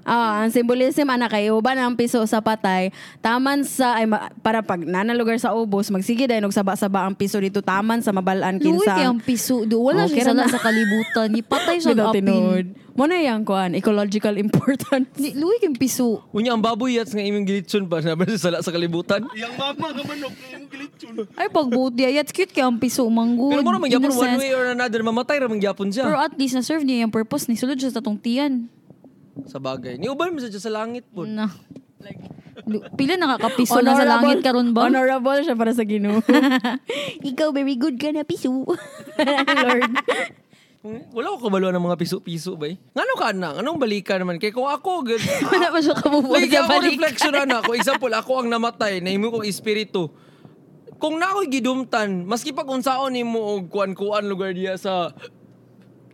Ah, 0.01 0.39
ang 0.39 0.49
symbolism 0.49 1.07
ana 1.07 1.25
kay 1.25 1.49
uban 1.49 1.75
ang 1.75 1.93
piso 1.93 2.21
sa 2.23 2.39
patay 2.39 2.93
taman 3.19 3.61
sa 3.61 3.97
ay 3.97 4.05
ma- 4.05 4.29
para 4.39 4.61
pag 4.61 4.77
nana 4.79 5.11
lugar 5.11 5.35
sa 5.35 5.49
ubos 5.51 5.89
magsige 5.89 6.25
dayon 6.25 6.45
og 6.45 6.53
saba-saba 6.53 7.01
ang 7.01 7.13
piso 7.13 7.35
dito 7.35 7.59
taman 7.59 7.99
sa 7.99 8.11
mabalaan 8.11 8.57
Luwi 8.57 8.79
kinsa. 8.79 8.93
kay 8.93 9.03
ang 9.03 9.17
piso. 9.17 9.65
Do, 9.65 9.81
wala 9.81 10.05
Okay 10.05 10.21
siya 10.21 10.45
sa 10.45 10.61
kalibutan. 10.61 11.33
Ipatay 11.33 11.81
tinuod. 11.81 12.13
apin. 12.13 12.84
Mo 12.95 13.03
na 13.05 13.19
yang 13.19 13.43
kuan 13.43 13.75
ecological 13.75 14.39
importance. 14.45 15.11
Ni- 15.19 15.35
Luwi 15.35 15.59
kay 15.59 15.67
ang 15.67 15.75
piso. 15.75 16.23
Unya 16.31 16.55
ang 16.55 16.63
baboy 16.63 16.95
yats 16.95 17.11
nga 17.11 17.19
imong 17.19 17.43
gilitson 17.43 17.91
pa 17.91 17.99
sabi 17.99 18.23
sa 18.35 18.47
sala 18.47 18.63
sa 18.63 18.71
kalibutan. 18.71 19.27
Ay, 21.35 21.51
pagbuot 21.51 21.91
diya. 21.91 22.23
It's 22.23 22.31
cute 22.31 22.55
kay 22.55 22.63
ang 22.63 22.79
piso. 22.79 23.03
Manggod. 23.11 23.51
Pero 23.51 23.67
mo 23.67 23.75
naman 23.75 23.91
gyapon 23.91 24.07
one 24.07 24.15
innocence. 24.15 24.39
way 24.39 24.55
or 24.55 24.71
another 24.71 25.03
mamatay 25.03 25.43
ra 25.43 25.51
man 25.51 25.59
gyapon 25.59 25.91
siya. 25.91 26.07
Pero 26.07 26.23
at 26.23 26.39
least 26.39 26.55
na-serve 26.55 26.87
niya 26.87 27.03
yung 27.03 27.11
purpose 27.11 27.51
ni 27.51 27.59
sulod 27.59 27.75
sa 27.77 27.99
tong 27.99 28.15
tiyan. 28.15 28.71
sa 29.51 29.59
bagay. 29.59 29.99
Ni 29.99 30.07
uban 30.07 30.31
mo 30.31 30.39
sa 30.39 30.47
sa 30.47 30.71
langit 30.71 31.03
po. 31.11 31.27
Na. 31.27 31.51
Lu- 32.63 32.79
Pila 32.95 33.19
nakakapiso 33.19 33.83
na 33.83 33.91
sa 33.91 34.07
langit 34.07 34.39
karon 34.39 34.71
ba? 34.71 34.87
Honorable 34.87 35.43
siya 35.43 35.59
para 35.59 35.75
sa 35.75 35.83
Ginoo. 35.83 36.23
Ikaw 37.29 37.51
very 37.51 37.75
good 37.75 37.99
ka 37.99 38.15
na 38.15 38.23
piso. 38.23 38.63
Lord. 39.67 39.91
Wala 40.85 41.33
ko 41.33 41.49
kabaluan 41.49 41.73
ng 41.73 41.81
mga 41.81 41.97
piso-piso 41.97 42.53
ba 42.53 42.69
eh. 42.69 42.77
Ngano 42.93 43.13
ka 43.17 43.33
na? 43.33 43.57
Anong 43.57 43.81
balikan 43.81 44.21
naman? 44.21 44.37
Kaya 44.37 44.53
kung 44.53 44.69
ako, 44.69 45.01
good. 45.01 45.17
Wala 45.53 45.73
pa 45.73 45.81
siya 45.81 45.97
kamubuan 45.97 46.37
Lagi 46.37 46.53
sa 46.53 46.61
ako 46.61 46.69
balik. 46.69 46.89
reflection 46.93 47.33
na 47.33 47.57
ako. 47.57 47.71
Example, 47.73 48.13
ako 48.13 48.31
ang 48.45 48.49
namatay, 48.53 49.01
nahimo 49.01 49.33
kong 49.33 49.49
espiritu. 49.49 50.13
Kung 51.01 51.17
na 51.17 51.33
ako'y 51.33 51.49
gidumtan, 51.49 52.23
maski 52.23 52.53
pag 52.53 52.69
unsaon 52.69 53.17
ni 53.17 53.25
mo 53.25 53.57
og 53.57 53.67
kuan-kuan 53.67 54.29
lugar 54.29 54.53
diya 54.53 54.77
sa 54.77 55.09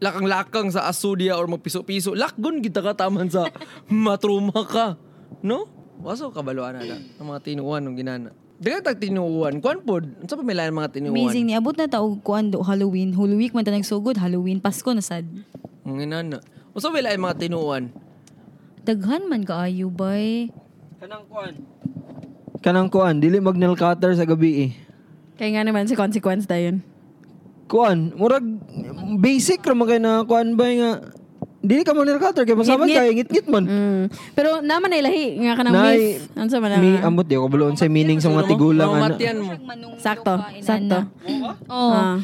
lakang-lakang 0.01 0.74
sa 0.74 0.89
asudia 0.89 1.38
or 1.38 1.45
magpiso-piso, 1.45 2.17
lakgon 2.17 2.63
kita 2.63 2.82
ka 2.82 2.95
taman 2.95 3.30
sa 3.30 3.51
matruma 3.91 4.65
ka. 4.65 4.97
No? 5.45 5.67
Waso 6.01 6.34
kabaluan 6.34 6.82
na. 6.82 6.97
Ang 7.22 7.28
mga 7.30 7.39
tinuan 7.45 7.86
ng 7.86 7.93
ginana. 7.93 8.32
Dagat 8.62 8.86
tag 8.86 9.01
tinuan. 9.01 9.57
Kuan 9.57 9.82
pod. 9.82 10.05
Unsa 10.22 10.38
pa 10.38 10.45
may 10.45 10.53
lain 10.53 10.70
mga 10.70 10.93
tinuan? 10.93 11.18
Amazing 11.18 11.49
ni 11.49 11.57
abot 11.57 11.74
na 11.74 11.89
tao 11.89 12.14
kuan 12.22 12.53
do 12.53 12.62
Halloween. 12.62 13.09
Holy 13.18 13.34
week 13.34 13.57
man 13.57 13.66
ta 13.66 13.74
nagsugod 13.74 14.22
Halloween 14.22 14.62
Pasko 14.62 14.93
na 14.93 15.01
sad. 15.01 15.26
Ang 15.82 15.97
ginana. 15.97 16.38
Unsa 16.78 16.93
may 16.93 17.01
lain 17.01 17.18
mga 17.18 17.41
tinuan? 17.41 17.89
Daghan 18.86 19.26
man 19.26 19.41
kaayo 19.49 19.89
bay. 19.89 20.53
Kanang 21.01 21.26
kuan. 21.26 21.53
Kanang 22.62 22.93
kuan, 22.93 23.18
dili 23.18 23.41
mag 23.41 23.57
nail 23.57 23.74
cutter 23.74 24.14
sa 24.14 24.30
gabi 24.30 24.70
eh. 24.70 24.72
Kaya 25.41 25.57
nga 25.57 25.66
naman 25.66 25.89
si 25.89 25.97
consequence 25.97 26.45
dayon. 26.45 26.86
Kuan, 27.66 28.14
murag 28.14 28.45
basic 29.18 29.66
ra 29.66 29.74
man 29.74 29.89
kay 29.89 29.97
na 29.97 30.22
kuan 30.22 30.53
ba 30.53 30.70
nga 30.70 30.91
dili 31.62 31.86
ka 31.86 31.93
mo 31.93 32.01
nail 32.01 32.18
cutter 32.18 32.41
kay 32.41 32.57
masaman 32.57 32.89
Ngit-ngit. 32.89 32.97
kay 32.97 33.09
ngit-ngit 33.22 33.45
man. 33.45 33.64
Mm. 33.70 34.03
Pero 34.34 34.49
naman 34.66 34.89
ay 34.89 35.01
lahi 35.05 35.26
nga 35.45 35.53
kanang 35.53 35.74
Nay, 35.78 35.97
myth. 36.18 36.26
Ano 36.34 36.49
sa 36.49 36.57
man 36.57 36.70
Mi 36.82 36.97
amot 36.97 37.26
di 37.30 37.38
ako 37.38 37.47
baluon 37.53 37.78
sa 37.78 37.86
meaning 37.86 38.18
sa 38.18 38.34
mga 38.34 38.49
tigulang 38.49 38.89
ano. 38.89 39.14
Sakto, 40.01 40.41
sakto. 40.66 41.05
Oh. 41.70 41.93
Ah. 41.93 42.18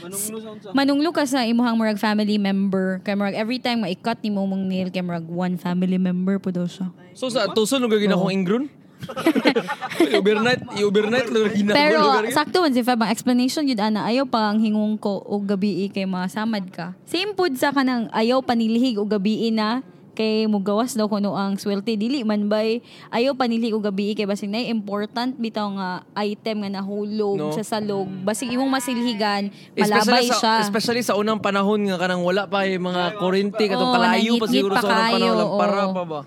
Manunglo 0.74 1.14
ka 1.14 1.30
sa 1.30 1.46
imuhang 1.46 1.78
murag 1.78 2.02
family 2.02 2.42
member. 2.42 2.98
Kay 3.06 3.14
murag 3.14 3.38
every 3.38 3.62
time 3.62 3.86
maikat 3.86 4.18
ni 4.26 4.34
mo 4.34 4.50
mong 4.50 4.66
nail 4.66 4.90
kay 4.90 5.06
murag 5.06 5.30
one 5.30 5.62
family 5.62 6.02
member 6.02 6.42
po 6.42 6.50
daw 6.50 6.66
siya. 6.66 6.90
So 7.14 7.30
sa 7.30 7.46
tuson 7.54 7.78
lugar 7.82 8.02
gina 8.02 8.18
akong 8.18 8.34
ingron? 8.34 8.66
overnight, 10.18 10.62
overnight 10.74 11.28
gina 11.54 11.72
ako 11.74 11.78
Pero 11.78 12.00
sakto 12.34 12.58
man 12.62 12.74
si 12.74 12.82
Feb 12.82 13.00
ang 13.02 13.12
explanation 13.12 13.64
yun 13.66 13.80
ana. 13.80 14.06
Ayaw 14.06 14.26
pa 14.28 14.52
ang 14.52 14.60
hingong 14.60 14.98
ko 14.98 15.22
og 15.22 15.48
gabi 15.48 15.90
kay 15.90 16.06
masamad 16.06 16.68
ka. 16.70 16.94
Same 17.08 17.34
pud 17.34 17.56
sa 17.56 17.72
kanang 17.72 18.10
ayaw 18.12 18.42
panilihig 18.42 18.98
og 18.98 19.10
gabi 19.10 19.50
na 19.54 19.82
kay 20.18 20.50
mugawas 20.50 20.98
daw 20.98 21.06
kuno 21.06 21.38
ang 21.38 21.62
swerte 21.62 21.94
dili 21.94 22.26
man 22.26 22.50
bay 22.50 22.82
ayaw 23.14 23.38
panilihig 23.38 23.78
og 23.78 23.86
gabi 23.86 24.18
kay 24.18 24.26
basig 24.26 24.50
na 24.50 24.58
important 24.58 25.38
bitaw 25.38 25.70
nga 25.78 25.90
item 26.18 26.66
nga 26.66 26.82
nahulog 26.82 27.38
No. 27.38 27.54
sa 27.54 27.62
salog 27.62 28.10
basig 28.26 28.50
imong 28.50 28.66
masilhigan 28.66 29.54
Especially 29.78 29.94
malabay 29.94 30.26
sa, 30.26 30.38
siya. 30.42 30.54
especially 30.66 31.06
sa 31.06 31.14
unang 31.14 31.38
panahon 31.38 31.86
nga 31.86 32.02
kanang 32.02 32.26
wala 32.26 32.50
pa 32.50 32.66
yung 32.66 32.90
mga 32.90 33.22
kuryente 33.22 33.62
katong 33.62 33.90
Oo, 33.90 33.94
kalayo 33.94 34.32
pa 34.42 34.46
siguro 34.50 34.74
pa 34.74 34.82
sa 34.82 34.90
unang 34.90 35.06
kayo, 35.06 35.14
panahon 35.14 35.38
lang 35.38 35.52
para 35.54 35.78
pa 35.86 36.04
ba. 36.04 36.20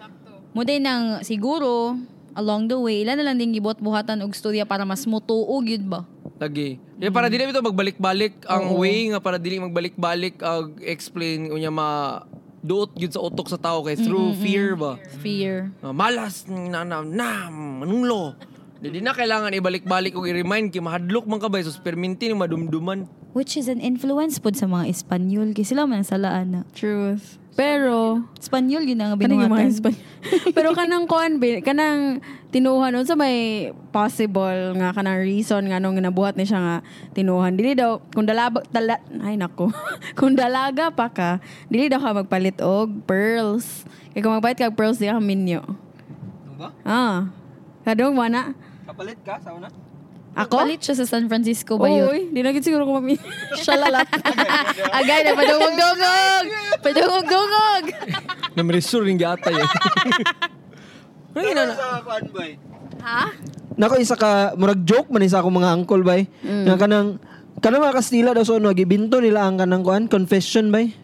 Din 0.63 0.83
nang 0.87 1.05
siguro 1.27 1.99
along 2.41 2.73
the 2.73 2.79
way 2.81 3.05
ilan 3.05 3.21
na 3.21 3.29
lang 3.29 3.37
din 3.37 3.53
gibot 3.53 3.77
buhatan 3.77 4.25
og 4.25 4.33
storya 4.33 4.65
para 4.65 4.89
mas 4.89 5.05
mutuog 5.05 5.69
yun 5.69 5.85
ba? 5.85 6.09
Lagi. 6.41 6.81
Kaya 6.97 7.13
para 7.13 7.29
dili 7.29 7.45
ito 7.45 7.61
magbalik-balik 7.61 8.49
ang 8.49 8.81
way 8.81 9.13
nga 9.13 9.21
para 9.21 9.37
dili 9.37 9.61
magbalik-balik 9.61 10.41
ag 10.41 10.81
explain 10.81 11.53
unya 11.53 11.69
ma 11.69 12.25
duot 12.65 12.97
gyud 12.97 13.13
sa 13.13 13.21
utok 13.21 13.49
sa 13.53 13.61
tao 13.61 13.85
kay 13.85 13.97
through 14.01 14.33
fear 14.41 14.73
ba. 14.73 14.97
Fear. 15.21 15.69
Ah, 15.85 15.93
malas 15.93 16.49
na 16.49 16.81
na 16.81 17.05
na 17.05 17.53
manunglo. 17.53 18.33
Di 18.81 19.05
na 19.05 19.13
kailangan 19.13 19.53
ibalik-balik 19.53 20.17
o 20.17 20.25
i-remind 20.25 20.73
kay 20.73 20.81
mahadlok 20.81 21.29
man 21.29 21.37
ka 21.37 21.53
ba 21.53 21.61
so 21.61 21.77
perminti 21.85 22.33
ni 22.33 22.37
madumduman. 22.37 23.05
Which 23.31 23.55
is 23.55 23.71
an 23.71 23.79
influence 23.79 24.43
pod 24.43 24.59
sa 24.59 24.67
mga 24.67 24.91
Espanyol 24.91 25.55
kay 25.55 25.63
sila 25.63 25.87
man 25.87 26.03
salaan 26.03 26.47
na. 26.51 26.61
Truth. 26.75 27.39
Pero 27.55 28.27
Espanyol 28.39 28.89
yun 28.89 28.99
ang 28.99 29.15
Kanang 29.15 29.39
yung 29.39 29.53
mga 29.53 29.71
binuhatan. 29.71 29.71
Espanyol. 29.71 30.03
Pero 30.57 30.69
kanang 30.75 31.07
kuan 31.07 31.39
bi- 31.39 31.63
kanang 31.63 32.19
tinuhan 32.51 32.95
unsa 32.99 33.15
may 33.15 33.71
possible 33.95 34.75
nga 34.75 34.91
kanang 34.91 35.23
reason 35.23 35.63
nga 35.71 35.79
nung 35.79 35.95
nabuhat 35.95 36.35
ni 36.35 36.43
siya 36.43 36.59
nga 36.59 36.77
tinuhan 37.15 37.55
dili 37.55 37.79
daw 37.79 38.03
kung 38.11 38.27
dalaga 38.27 38.67
dala, 38.75 38.99
ay 39.23 39.39
nako 39.39 39.71
kung 40.19 40.35
dalaga 40.35 40.91
pa 40.91 41.07
ka 41.07 41.39
dili 41.71 41.87
daw 41.87 42.03
ka 42.03 42.11
magpalit 42.11 42.59
og 42.59 43.07
pearls 43.07 43.87
kay 44.11 44.19
kung 44.19 44.35
magpalit 44.35 44.59
ka 44.59 44.67
og 44.67 44.75
pearls 44.75 44.99
di 44.99 45.07
ka 45.07 45.23
minyo 45.23 45.63
ba? 46.59 46.75
ah 46.83 47.31
kadong 47.87 48.19
mo 48.19 48.27
na 48.27 48.51
Kapalit 48.83 49.23
ka 49.23 49.39
sa 49.39 49.55
una? 49.55 49.71
Ako 50.31 50.63
Palit 50.63 50.79
siya 50.79 50.95
sa 50.95 51.07
San 51.11 51.27
Francisco 51.27 51.75
ba 51.75 51.91
yun? 51.91 52.07
Uy, 52.07 52.21
di 52.31 52.41
na 52.41 52.55
siguro 52.55 52.87
ko 52.87 53.03
mami. 53.03 53.19
Shalalat. 53.67 54.07
Agay 54.99 55.27
na 55.27 55.35
padungog-dungog. 55.35 56.45
Padungog-dungog. 56.81 57.85
Na 58.57 58.63
meresur 58.67 59.07
ring 59.07 59.19
giatay. 59.19 59.55
eh. 59.59 59.69
Ano 61.35 61.47
yun, 61.47 61.55
na? 61.55 61.75
sa 61.75 62.03
bay. 62.35 62.59
ha? 63.03 63.31
Nako 63.79 63.95
isa 64.03 64.19
ka 64.19 64.55
murag 64.59 64.83
joke 64.83 65.11
man 65.11 65.23
isa 65.23 65.39
akong 65.39 65.55
mga 65.55 65.71
uncle 65.79 66.03
bay. 66.03 66.27
Nga 66.43 66.75
kanang 66.79 67.23
kanang 67.63 67.83
mga 67.87 67.97
Kastila 67.99 68.31
daw 68.35 68.43
so 68.43 68.59
no 68.59 68.75
gibinto 68.75 69.23
nila 69.23 69.47
ang 69.47 69.59
kanang 69.59 69.87
kuan 69.87 70.11
confession 70.11 70.75
bay. 70.75 70.95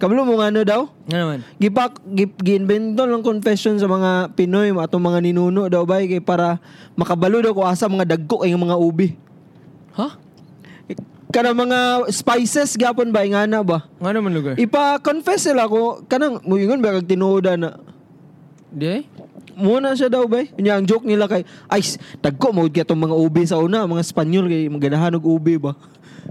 Kabalo 0.00 0.24
mo 0.24 0.40
nga 0.40 0.48
ano 0.48 0.64
daw? 0.64 0.88
Ano 1.12 1.16
naman? 1.20 1.38
Gipak 1.60 2.00
gip 2.16 2.40
giinbento 2.40 3.04
lang 3.04 3.20
confession 3.20 3.76
sa 3.76 3.84
mga 3.84 4.32
Pinoy 4.32 4.72
atong 4.72 5.04
mga 5.04 5.20
ninuno 5.20 5.68
daw 5.68 5.84
bay 5.84 6.08
kay 6.08 6.24
para 6.24 6.56
makabalo 6.96 7.44
daw 7.44 7.52
ko 7.52 7.68
asa 7.68 7.84
mga 7.84 8.16
dagko 8.16 8.40
ay 8.40 8.56
mga 8.56 8.80
ubi. 8.80 9.20
Ha? 10.00 10.16
Kana 11.28 11.52
mga 11.52 12.08
spices 12.16 12.80
gyapon 12.80 13.12
bay 13.12 13.28
nga 13.28 13.44
na 13.44 13.60
ba? 13.60 13.84
Nga 14.00 14.10
naman 14.16 14.32
lugar? 14.32 14.56
Ipa-confess 14.56 15.52
sila 15.52 15.68
ko 15.68 16.00
kanang 16.08 16.40
muingon 16.48 16.80
ba 16.80 16.96
kag 16.96 17.04
tinuodan 17.04 17.60
na 17.60 17.76
Di? 18.70 19.04
Muna 19.60 19.92
siya 19.92 20.08
daw 20.08 20.24
bay. 20.24 20.48
Nya 20.56 20.80
ang 20.80 20.88
joke 20.88 21.04
nila 21.04 21.28
kay 21.28 21.44
ay 21.68 21.84
dagko 22.24 22.56
mo 22.56 22.64
gyud 22.70 22.88
mga 22.88 23.16
ubi 23.18 23.44
sa 23.44 23.60
una, 23.60 23.84
mga 23.84 24.00
Espanyol 24.00 24.48
kay 24.48 24.64
maganahan 24.72 25.18
og 25.20 25.28
ubi 25.28 25.60
ba. 25.60 25.76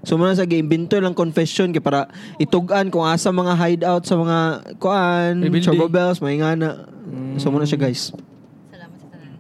So 0.08 0.16
muna 0.16 0.32
sa 0.38 0.48
giimbento 0.48 0.96
lang 0.98 1.18
confession 1.18 1.76
kay 1.76 1.84
para 1.84 2.08
itugan 2.40 2.88
kung 2.88 3.04
asa 3.04 3.30
mga 3.30 3.54
hideout 3.60 4.04
sa 4.08 4.16
mga 4.16 4.38
kuan. 4.80 5.44
Chobo 5.60 5.92
Bells, 5.92 6.24
may 6.24 6.40
ngana. 6.40 6.88
So 7.42 7.52
muna 7.52 7.68
siya 7.68 7.82
guys. 7.82 8.16
Salamat 8.72 8.98
sa 8.98 9.08
tanan. 9.12 9.32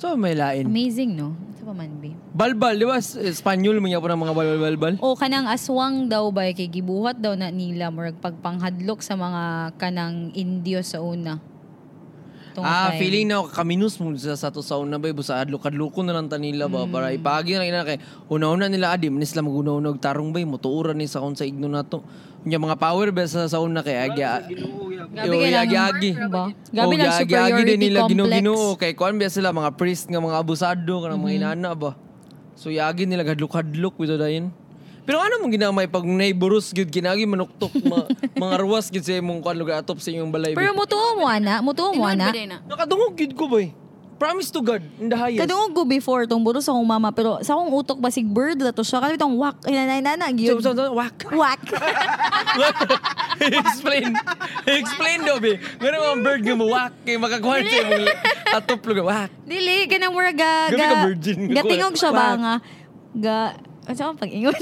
So 0.00 0.16
may 0.16 0.32
lain. 0.32 0.70
Amazing, 0.70 1.18
no? 1.18 1.36
Sa 1.60 1.64
Sa 1.64 1.72
pa 1.72 1.80
man, 1.80 1.96
be? 1.96 2.12
Balbal, 2.36 2.76
di 2.76 2.84
ba? 2.84 3.00
Espanyol 3.00 3.80
mo 3.80 3.88
niya 3.88 3.96
po 3.96 4.12
ng 4.12 4.20
mga 4.20 4.36
balbal-balbal. 4.36 4.94
O 5.00 5.16
kanang 5.16 5.48
aswang 5.48 6.12
daw 6.12 6.28
ba 6.28 6.44
kay 6.52 6.68
gibuhat 6.68 7.16
daw 7.16 7.32
na 7.32 7.48
nila 7.48 7.88
murag 7.88 8.20
pagpanghadlok 8.20 9.00
sa 9.00 9.16
mga 9.16 9.72
kanang 9.80 10.28
Indio 10.36 10.84
sa 10.84 11.00
una. 11.00 11.40
Tong 12.54 12.62
Ah, 12.62 12.94
time. 12.94 12.98
feeling 13.02 13.26
na 13.26 13.42
kaminus 13.44 13.98
mo 13.98 14.14
sa 14.14 14.38
sa 14.38 14.46
to 14.46 14.62
sa 14.62 14.78
una 14.78 14.94
ba 14.94 15.10
busa 15.10 15.42
adlok-adloko 15.42 16.06
na 16.06 16.14
lang 16.14 16.30
tanila 16.30 16.70
ba 16.70 16.86
para 16.86 17.10
ipagi 17.10 17.58
na 17.58 17.66
ina 17.66 17.82
kay 17.82 17.98
una-una 18.30 18.70
nila 18.70 18.94
adi 18.94 19.10
manis 19.10 19.34
lang 19.34 19.50
maguna 19.50 19.74
og 19.74 19.98
tarong 19.98 20.30
bay 20.30 20.46
motuuran 20.46 20.94
ni 20.94 21.04
sa 21.04 21.18
kon 21.18 21.34
sa 21.34 21.42
igno 21.42 21.66
nato. 21.66 22.06
Nya 22.46 22.56
mga 22.56 22.78
power 22.78 23.10
ba 23.10 23.26
sa 23.26 23.50
sa 23.50 23.58
una 23.58 23.82
kay 23.82 23.98
agya. 23.98 24.46
Gabi 24.46 25.26
Yo, 25.26 25.34
kay 25.34 25.50
lang- 25.50 25.66
agi-agi. 25.66 26.10
Gabi 26.14 26.54
Gabi 26.70 26.94
lang 26.94 27.12
superiority 27.12 27.66
din 27.66 27.80
nila 27.82 28.06
ginoo-ginoo 28.06 28.78
kay 28.78 28.94
kuan 28.94 29.18
ba 29.18 29.26
sila 29.26 29.50
mga 29.50 29.74
priest 29.74 30.06
nga 30.06 30.18
mga 30.18 30.38
abusado 30.38 30.94
kanang 31.02 31.18
Mm-hmm. 31.18 31.26
mga 31.26 31.58
inana 31.58 31.70
ba. 31.74 31.90
So 32.54 32.70
yagi 32.70 33.02
nila 33.02 33.26
hadlok-hadlok 33.26 33.98
bitaw 33.98 34.14
dayon. 34.16 34.54
Pero 35.04 35.20
ano 35.20 35.36
mong 35.38 35.52
ginamay 35.52 35.84
pag 35.84 36.00
neighborus 36.02 36.72
gyud 36.72 36.88
kinagi 36.88 37.28
manuktok 37.28 37.76
ma, 37.84 38.08
mga 38.42 38.54
ruwas 38.56 38.88
gyud 38.88 39.04
sa 39.04 39.12
imong 39.14 39.44
kuan 39.44 39.52
lugar 39.54 39.78
atop 39.78 40.00
sa 40.00 40.08
inyong 40.08 40.32
balay. 40.32 40.56
Pero 40.56 40.72
mutuo 40.72 41.12
mo 41.14 41.28
ana, 41.28 41.60
mutuo 41.60 41.92
mo 41.92 42.08
ana. 42.08 42.32
Nakadungog 42.64 43.12
gyud 43.12 43.36
ko 43.36 43.44
boy. 43.44 43.68
Promise 44.14 44.54
to 44.54 44.62
God, 44.62 44.78
in 44.96 45.10
the 45.10 45.18
highest. 45.18 45.42
Kadungog 45.42 45.74
ko 45.74 45.82
before 45.84 46.24
tong 46.24 46.40
buro 46.40 46.62
sa 46.62 46.72
akong 46.72 46.86
mama 46.86 47.10
pero 47.10 47.42
sa 47.42 47.52
akong 47.52 47.68
utok 47.68 47.98
basig 47.98 48.24
bird 48.24 48.56
na 48.56 48.70
to 48.70 48.80
siya 48.80 49.02
kasi 49.02 49.18
itong 49.18 49.36
wak 49.36 49.58
inanay 49.66 50.00
nana 50.00 50.30
So, 50.30 50.56
gyud. 50.56 50.62
so, 50.62 50.70
so, 50.72 50.94
wak. 50.94 51.18
Wak. 51.28 51.60
Explain. 53.60 54.14
Explain 54.64 55.18
daw, 55.26 55.36
be. 55.36 55.58
Ganun 55.76 56.00
mga 56.00 56.18
bird 56.22 56.42
nga 56.42 56.54
mo, 56.54 56.66
wak. 56.70 56.92
Kaya 57.02 57.18
makakuha 57.18 57.54
sa 57.60 57.76
imong 57.82 58.06
atop 58.54 58.80
lugar, 58.86 59.04
wak. 59.04 59.30
Dili 59.44 59.84
kanang 59.84 60.14
mura 60.14 60.30
ga 60.30 60.70
ga. 60.70 60.78
ka 60.78 60.96
virgin. 61.04 61.38
Gatingog 61.50 61.96
siya 61.98 62.10
ba 62.14 62.26
nga 62.38 62.54
ga 63.14 63.38
ano 63.84 63.96
sa 63.96 64.16
pag 64.16 64.32
ingon 64.32 64.56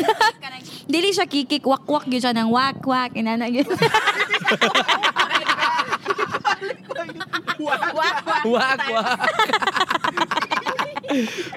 Dili 0.91 1.15
siya 1.15 1.31
kikik 1.31 1.63
wak 1.63 1.87
wak 1.87 2.05
gyud 2.11 2.23
siya 2.23 2.35
nang 2.35 2.51
wak 2.51 2.83
wak 2.83 3.15
inana 3.15 3.47
gyud. 3.47 3.71
Wak, 7.63 8.81
wak. 8.91 9.19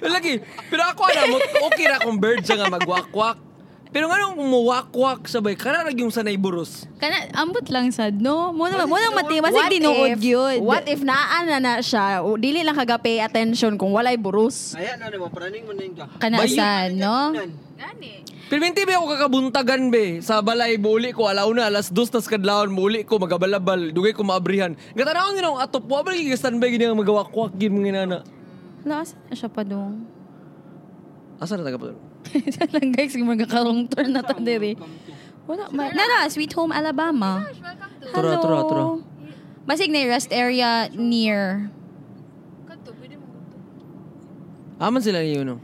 Lagi. 0.05 0.33
Pero 0.69 0.83
ako, 0.85 1.01
alam 1.09 1.25
mo, 1.33 1.37
okay 1.65 1.85
ra 1.89 1.97
kung 2.03 2.17
bird 2.19 2.43
siya 2.45 2.61
nga 2.61 2.69
magwak-wak. 2.69 3.37
Pero 3.95 4.11
nga 4.11 4.19
nung 4.19 4.35
umuwak-wak 4.35 5.23
sabay, 5.23 5.55
kana 5.55 5.87
ra 5.87 5.91
yung 5.95 6.11
sanay 6.11 6.35
buros. 6.35 6.83
Kana 6.99 7.31
ambot 7.31 7.63
lang 7.71 7.87
sad 7.95 8.19
no. 8.19 8.51
Mo 8.51 8.67
na 8.67 8.83
mo 8.83 8.99
nang 8.99 9.15
mati 9.15 9.39
tinuod 9.71 10.19
if- 10.19 10.19
gyud. 10.19 10.59
What 10.67 10.83
if 10.83 10.99
naa 10.99 11.47
na 11.47 11.63
na 11.63 11.79
siya, 11.79 12.19
o, 12.19 12.35
dili 12.35 12.59
lang 12.59 12.75
kaga 12.75 12.99
pay 12.99 13.23
attention 13.23 13.79
kung 13.79 13.95
walay 13.95 14.19
burus. 14.19 14.75
Ayan, 14.75 14.99
ano 14.99 15.15
ba? 15.23 15.31
Paraning 15.31 15.63
mo 15.63 15.71
na 15.71 15.87
yung 15.87 15.95
ka. 15.95 16.11
kana 16.19 16.43
sad 16.43 16.91
no? 16.99 17.31
Pero 18.51 18.59
minti 18.59 18.83
ba 18.83 18.99
ako 18.99 19.15
kakabuntagan 19.15 19.87
be 19.87 20.19
sa 20.19 20.43
balay 20.43 20.75
buuli 20.75 21.15
ko 21.15 21.31
alaw 21.31 21.47
na 21.55 21.71
alas 21.71 21.87
dos 21.87 22.11
tas 22.11 22.27
kadlawon 22.27 22.75
buuli 22.75 23.07
ko 23.07 23.15
magabalabal 23.15 23.95
dugay 23.95 24.11
ko 24.11 24.27
maabrihan. 24.27 24.75
Gatanawon 24.91 25.39
nila 25.39 25.55
ang 25.55 25.63
atop 25.63 25.87
wa 25.87 26.03
ba 26.03 26.11
lagi 26.11 26.35
standby 26.35 26.67
gini 26.67 26.83
nga 26.83 26.99
magawak-wak 26.99 27.55
gid 27.55 27.71
mga 27.71 27.95
inana. 27.95 28.27
Lakas 28.83 29.15
na 29.31 29.33
siya 29.39 29.47
pa 29.47 29.63
dong. 29.63 30.03
Asa 31.39 31.55
na 31.55 31.63
taga 31.63 31.79
pa? 31.79 31.95
lang 32.75 32.89
guys, 32.91 33.13
kung 33.13 33.29
magkakarong 33.29 33.87
turn 33.91 34.11
na 34.13 34.21
to 34.25 34.37
diri. 34.41 34.75
Wala 35.45 35.69
ma. 35.69 35.93
Nara, 35.93 36.25
Sweet 36.29 36.53
Home 36.57 36.73
Alabama. 36.73 37.45
Hello. 38.13 38.41
tura, 38.41 38.59
tura. 38.65 38.85
Basig 39.65 39.89
na 39.89 40.05
yung 40.05 40.13
rest 40.13 40.29
area 40.29 40.89
near. 40.93 41.69
Aman 44.75 45.01
sila 45.01 45.23
niyo 45.23 45.41
no. 45.47 45.57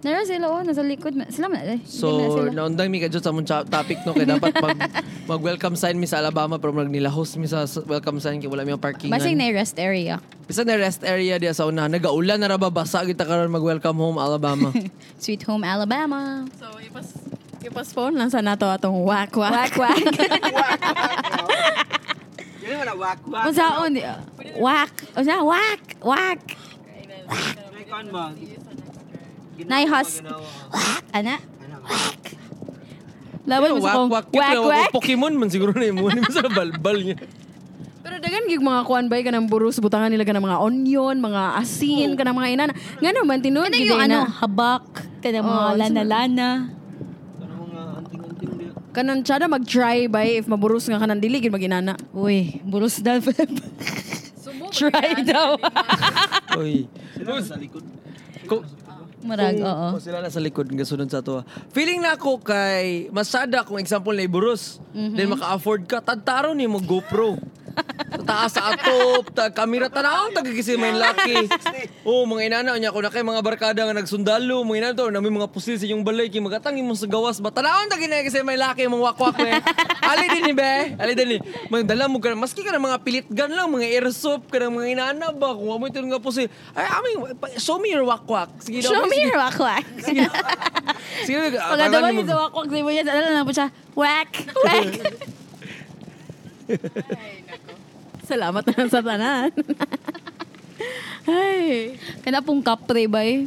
Nara 0.00 0.24
sila 0.24 0.48
oh, 0.48 0.64
nasa 0.64 0.80
likod. 0.80 1.12
Sila 1.28 1.46
man. 1.46 1.60
eh. 1.66 1.80
So, 1.84 2.08
naundang 2.48 2.88
mi 2.88 2.98
ka 2.98 3.06
dyan 3.06 3.20
sa 3.20 3.30
mong 3.30 3.44
topic 3.44 4.00
no 4.00 4.12
kay 4.12 4.24
dapat 4.24 4.56
mag 4.56 4.80
mag-welcome 5.30 5.76
sign 5.76 5.94
mi 5.94 6.08
sa 6.08 6.18
Alabama 6.18 6.56
pero 6.56 6.72
mag 6.72 6.88
nila 6.88 7.06
host 7.06 7.36
mi 7.36 7.44
sa 7.44 7.62
s- 7.62 7.84
welcome 7.84 8.16
sign 8.16 8.40
kay 8.40 8.48
wala 8.48 8.64
mi 8.64 8.72
ang 8.72 8.80
parkingan. 8.80 9.12
Basig 9.12 9.36
na 9.36 9.48
rest 9.50 9.76
area. 9.76 10.16
Bisa 10.42 10.64
na 10.64 10.74
rest 10.74 11.04
area 11.04 11.36
diya 11.36 11.52
sa 11.52 11.64
una. 11.64 11.84
Nagaulan 11.84 12.40
na 12.40 12.48
ra 12.48 12.56
ba 12.56 12.72
basa 12.72 13.04
kita 13.04 13.22
karon 13.22 13.48
mag-welcome 13.48 13.92
home 13.94 14.16
Alabama. 14.16 14.72
Sweet 15.22 15.44
Home 15.44 15.62
Alabama. 15.62 16.48
So, 16.56 16.72
ipas, 16.80 17.12
ipas-phone 17.60 18.16
lang 18.16 18.32
sa 18.32 18.40
nato 18.40 18.64
atong 18.66 19.04
wak-wak. 19.04 19.52
Wak 19.52 19.76
wak. 19.76 20.00
Yan 22.58 22.72
naman 22.72 22.86
na 22.86 22.94
wak-wak. 22.96 23.44
Unsaon 23.52 23.90
di- 23.92 24.06
Wak. 24.56 24.92
Unsa 25.12 25.44
wak. 25.44 25.80
Wak. 26.00 26.40
May 27.70 27.84
kuhan 27.84 28.06
ba? 28.08 28.32
Nay 28.32 28.48
hus. 28.48 28.64
Wak. 28.64 28.69
Ana. 31.10 31.36
Laban 33.48 33.72
Pero 33.72 33.76
mo 33.76 33.82
sa 33.82 33.96
kong 33.96 34.10
wak 34.12 34.26
Wak 34.30 34.54
wak. 34.62 34.88
Pokemon 34.94 35.34
man 35.34 35.48
siguro 35.50 35.72
na. 35.74 35.88
Hindi 35.88 36.00
mo 36.22 36.30
sa 36.30 36.46
balbal 36.46 37.02
niya. 37.02 37.16
Pero 38.00 38.16
dagan 38.16 38.48
gig 38.48 38.62
mga 38.62 38.80
kuan 38.88 39.12
bay 39.12 39.20
kanang 39.20 39.44
burus 39.44 39.76
butangan 39.76 40.08
nila 40.08 40.24
kanang 40.24 40.44
mga 40.44 40.60
onion, 40.60 41.16
mga 41.20 41.60
asin, 41.60 42.16
kanang 42.16 42.36
mga 42.36 42.48
inana. 42.56 42.72
Nga 42.96 43.10
naman 43.12 43.44
tinuod 43.44 43.68
gid 43.68 43.92
yung 43.92 44.00
ano, 44.00 44.24
na. 44.24 44.30
habak. 44.40 44.84
Kanang 45.20 45.44
mga 45.44 45.60
Oh, 45.60 45.76
lana-lana. 45.76 46.50
Kanang 48.90 49.22
tsada 49.22 49.46
mag-try 49.46 50.10
bay 50.10 50.42
if 50.42 50.50
maburus 50.50 50.90
nga 50.90 50.98
kanang 50.98 51.22
dili 51.22 51.38
gid 51.38 51.52
maginana. 51.52 51.94
Uy, 52.10 52.58
buros 52.64 52.98
daw. 52.98 53.20
Try 54.70 55.26
daw. 55.26 55.58
Oy. 56.58 56.86
Sila 57.14 57.42
sa 57.42 57.58
likod. 57.58 57.82
Ko, 59.20 59.28
Marag, 59.28 59.60
oo. 59.60 59.86
Oh, 59.96 60.00
sila 60.00 60.24
na 60.24 60.32
sa 60.32 60.40
likod 60.40 60.72
nga 60.72 60.84
sunod 60.88 61.12
sa 61.12 61.20
to. 61.20 61.44
Feeling 61.76 62.00
na 62.00 62.16
ako 62.16 62.40
kay 62.40 63.12
masada 63.12 63.60
kung 63.68 63.76
example 63.76 64.16
na 64.16 64.24
iburos. 64.24 64.80
Then 64.96 65.28
maka-afford 65.36 65.84
ka 65.84 66.00
tadtaro 66.00 66.56
ni 66.56 66.64
mo 66.64 66.80
GoPro. 66.80 67.36
Taas 68.26 68.54
sa 68.54 68.74
atop, 68.74 69.30
ta 69.34 69.50
kamera 69.50 69.90
tanaw 69.90 70.30
tagagisi 70.34 70.74
may 70.78 70.94
laki. 70.94 71.36
Oh, 72.00 72.24
mga 72.24 72.48
inana 72.48 72.80
nya 72.80 72.90
ko 72.90 73.04
na 73.04 73.12
kay 73.12 73.20
mga 73.20 73.44
barkada 73.44 73.84
nga 73.84 73.92
nagsundalo, 73.92 74.64
mga 74.64 74.78
inana 74.80 74.96
to 74.96 75.12
nami 75.12 75.28
mga 75.28 75.52
pusil 75.52 75.76
sa 75.76 75.84
inyong 75.84 76.00
balay 76.00 76.32
kay 76.32 76.40
magatangi 76.40 76.80
mo 76.80 76.96
sa 76.96 77.04
gawas 77.04 77.38
ba 77.38 77.52
tanaw 77.52 77.84
tagi 77.92 78.08
na 78.08 78.24
kasi 78.24 78.40
may 78.40 78.56
laki 78.56 78.88
mga 78.88 79.04
wakwak 79.04 79.36
be. 79.36 79.52
Ali 80.00 80.26
din 80.32 80.42
ni 80.50 80.54
be, 80.56 80.96
ali 80.96 81.12
din 81.12 81.28
ni. 81.36 81.38
Mga 81.68 81.92
dala 81.92 82.08
mo 82.08 82.18
ka 82.18 82.32
maski 82.32 82.64
ka 82.64 82.72
mga 82.72 83.04
pilitgan 83.04 83.52
lang, 83.52 83.68
mga 83.68 83.86
airsoft 84.00 84.48
ka 84.48 84.64
mga 84.72 84.88
inana 84.96 85.30
ba 85.30 85.52
kung 85.52 85.68
mo 85.68 85.86
ito 85.86 86.00
nga 86.00 86.18
pusil. 86.18 86.48
Ay, 86.72 86.88
amin, 86.88 87.36
show 87.60 87.76
me 87.76 87.92
your 87.92 88.08
wakwak. 88.08 88.48
Sige 88.64 88.80
daw. 88.80 88.90
Show 88.96 89.04
me 89.06 89.16
your 89.20 89.36
wak 89.36 89.58
wak. 89.60 89.86
Sige. 90.00 90.24
Sige. 91.24 91.38
Pag 91.70 91.78
daw 91.92 92.00
mo. 92.00 92.12
yung 92.12 92.28
sa 92.28 92.36
wak 92.36 92.54
wak, 92.56 92.66
di 92.68 92.82
mo 92.82 92.90
yan, 92.90 93.06
ano 93.06 93.28
lang 93.32 93.46
po 93.46 93.52
siya, 93.52 93.68
wak, 93.94 94.30
wak. 94.66 94.90
Salamat 98.30 98.62
na 98.62 98.72
lang 98.72 98.88
sa 98.88 99.02
tanan. 99.02 99.50
Ay. 101.26 101.94
Kana 102.22 102.40
pong 102.40 102.60
kapre 102.60 103.04
ba 103.04 103.20
eh. 103.20 103.44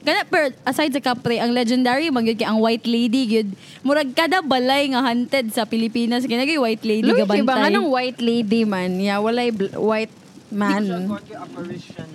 Kana, 0.00 0.22
pero 0.24 0.50
aside 0.62 0.90
sa 0.90 1.02
kapre, 1.04 1.38
ang 1.38 1.50
legendary, 1.50 2.08
magyud 2.08 2.34
kay 2.34 2.42
ang 2.44 2.58
white 2.58 2.82
lady, 2.84 3.22
gyud. 3.24 3.48
Murag 3.80 4.10
kada 4.12 4.42
balay 4.42 4.90
nga 4.90 4.98
haunted 5.00 5.50
sa 5.50 5.62
Pilipinas, 5.62 6.22
kaya 6.22 6.42
nagay 6.42 6.58
white 6.58 6.82
lady 6.82 7.06
Lugi 7.06 7.22
ka 7.22 7.26
ba 7.28 7.34
bantay. 7.36 7.60
nga 7.60 7.70
nung 7.70 7.86
white 7.88 8.18
lady 8.18 8.62
man? 8.64 8.98
Yeah, 8.98 9.18
walay 9.18 9.50
bl- 9.50 9.70
white 9.76 10.10
man. 10.50 10.82
Apparition. 11.30 12.08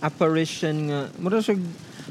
Apparition 0.00 0.76
nga. 0.86 1.00
Mura 1.16 1.38
siya 1.40 1.58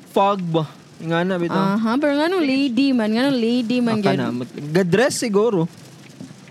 fog 0.09 0.43
ba? 0.43 0.67
Nga 0.99 1.19
na 1.21 1.35
bitaw. 1.37 1.63
Aha, 1.79 1.91
pero 1.95 2.13
nga 2.13 2.27
nung 2.27 2.43
lady 2.43 2.91
man, 2.91 3.07
nga 3.07 3.23
nung 3.23 3.39
lady 3.39 3.79
man 3.79 3.97
Aka 3.97 4.07
gyud. 4.09 4.19
na. 4.19 4.27
Gadress 4.73 5.15
siguro. 5.17 5.63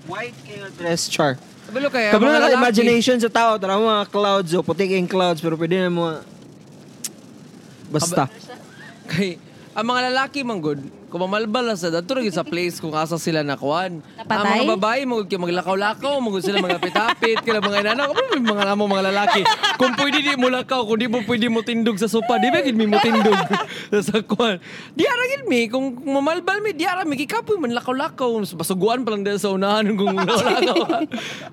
White 0.05 0.38
kay 0.42 0.57
nga 0.57 0.70
dress 0.72 1.05
char. 1.07 1.36
Kabalo 1.73 1.89
kaya, 1.89 2.12
Kabalo 2.12 2.37
mga 2.37 2.53
na 2.53 2.53
imagination 2.53 3.16
sa 3.16 3.33
tao. 3.33 3.57
Tara 3.57 3.81
mga 3.81 4.05
clouds 4.12 4.53
o 4.53 4.61
puti 4.61 4.93
kayong 4.93 5.09
clouds 5.09 5.41
pero 5.41 5.57
pwede 5.57 5.81
na 5.81 5.89
mo 5.89 6.20
Basta. 7.89 8.29
Kay, 9.09 9.41
ang 9.73 9.87
mga 9.89 10.12
lalaki 10.12 10.45
man 10.45 10.61
good, 10.61 10.85
kung 11.09 11.25
mamalbal 11.25 11.64
na 11.64 11.77
sa 11.77 11.89
dato 11.89 12.12
sa 12.29 12.45
place 12.45 12.77
kung 12.77 12.93
asa 12.93 13.16
sila 13.16 13.41
nakuan. 13.41 14.05
Ang 14.20 14.25
Napatay? 14.29 14.64
mga 14.64 14.73
babae 14.77 15.01
mo 15.09 15.25
kay 15.25 15.41
maglakaw-lakaw, 15.41 16.20
mo 16.20 16.37
sila 16.41 16.61
mga 16.61 16.77
pitapit, 16.77 17.41
kila 17.41 17.64
mga 17.64 17.81
inana, 17.85 18.09
kung 18.09 18.20
may 18.33 18.41
mga 18.53 18.64
namo 18.68 18.85
mga 18.85 19.05
lalaki. 19.12 19.41
Kung 19.81 19.97
pwede 19.97 20.20
di 20.20 20.37
mo 20.37 20.53
lakaw, 20.53 20.85
kung 20.85 21.01
di 21.01 21.09
mo 21.09 21.25
pwede 21.25 21.49
mo 21.49 21.64
tindog 21.64 21.97
sa 21.97 22.09
sopa, 22.09 22.37
di 22.37 22.53
ba 22.53 22.61
gid 22.61 22.77
mi 22.77 22.85
mo 22.85 23.01
tindog 23.01 23.33
sa 24.09 24.20
kuan. 24.25 24.61
Di 24.93 25.09
ara 25.09 25.25
gid 25.37 25.45
mi 25.49 25.68
kung 25.73 25.97
kung 25.97 26.20
mamalbal 26.20 26.61
mi, 26.61 26.77
di 26.77 26.85
ara 26.85 27.09
mi 27.09 27.16
kikapoy 27.16 27.57
man 27.57 27.73
lakaw-lakaw, 27.73 28.45
basuguan 28.53 29.09
pa 29.09 29.16
lang 29.16 29.25
dahil 29.25 29.41
sa 29.41 29.57
unahan 29.57 29.89
kung 29.97 30.16
lakaw. 30.20 31.01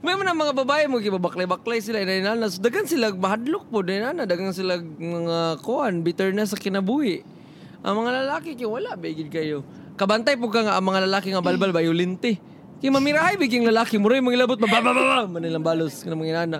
may 0.03 0.15
mga 0.20 0.36
mga 0.36 0.53
babae 0.59 0.84
mo 0.91 0.99
kay 0.99 1.11
baklay-baklay 1.11 1.80
sila 1.80 2.03
inana, 2.03 2.51
so 2.51 2.59
dagan 2.59 2.84
sila 2.84 3.15
bahadlok 3.15 3.63
po 3.72 3.80
inana, 3.84 4.28
dagan 4.28 4.51
sila 4.51 4.76
mga 4.80 5.63
kuan, 5.63 6.03
bitter 6.03 6.36
na 6.36 6.43
sa 6.43 6.59
kinabuhi. 6.59 7.38
Ang 7.80 7.95
mga 8.03 8.11
lalaki 8.23 8.59
kay 8.59 8.67
wala 8.67 8.95
bigid 8.99 9.32
kayo. 9.32 9.63
Kabantay 9.95 10.36
pug 10.36 10.51
ka 10.51 10.63
nga 10.63 10.75
ang 10.75 10.86
mga 10.86 11.07
lalaki 11.07 11.32
nga 11.32 11.43
balbal 11.43 11.71
ba 11.71 11.80
bayulinti. 11.80 12.39
Kay 12.80 12.91
mamirahay 12.91 13.36
biging 13.36 13.67
lalaki 13.67 13.99
mo 13.99 14.07
rin 14.07 14.23
mangilabot 14.23 14.59
mabababa 14.59 15.27
manilang 15.27 15.63
balos 15.63 16.03
kana 16.03 16.15
mga 16.15 16.32
inana. 16.32 16.59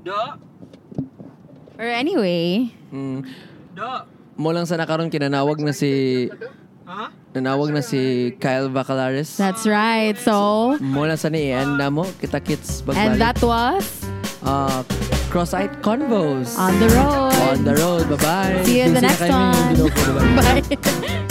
Da. 0.00 0.40
Or 1.76 1.88
anyway. 1.88 2.72
Mm. 2.88 3.24
Da. 3.76 4.08
Mo 4.40 4.48
lang 4.56 4.64
sa 4.64 4.80
nakaron 4.80 5.12
kinanawag 5.12 5.60
na 5.60 5.76
si 5.76 6.24
Ha? 6.90 7.06
Nanawag 7.38 7.70
na 7.70 7.86
si 7.86 8.34
Kyle 8.42 8.66
Bacalaris. 8.66 9.38
That's 9.38 9.62
right. 9.62 10.18
So, 10.18 10.74
mula 10.82 11.14
sa 11.14 11.30
ni 11.30 11.54
Ian 11.54 11.78
na 11.78 11.86
mo, 11.86 12.02
kita 12.18 12.42
kits 12.42 12.82
bagbalik. 12.82 13.14
And 13.14 13.22
that 13.22 13.38
was? 13.38 13.86
Uh, 14.42 14.82
Cross-Eyed 15.30 15.80
Convos. 15.80 16.58
On 16.58 16.78
the 16.80 16.88
road. 16.88 17.32
On 17.50 17.64
the 17.64 17.76
road. 17.76 18.08
Bye-bye. 18.10 18.64
See 18.64 18.78
you 18.78 18.84
in 18.86 18.94
the 18.94 19.00
next 19.00 19.20
one. 19.20 19.76
Bye. 21.20 21.26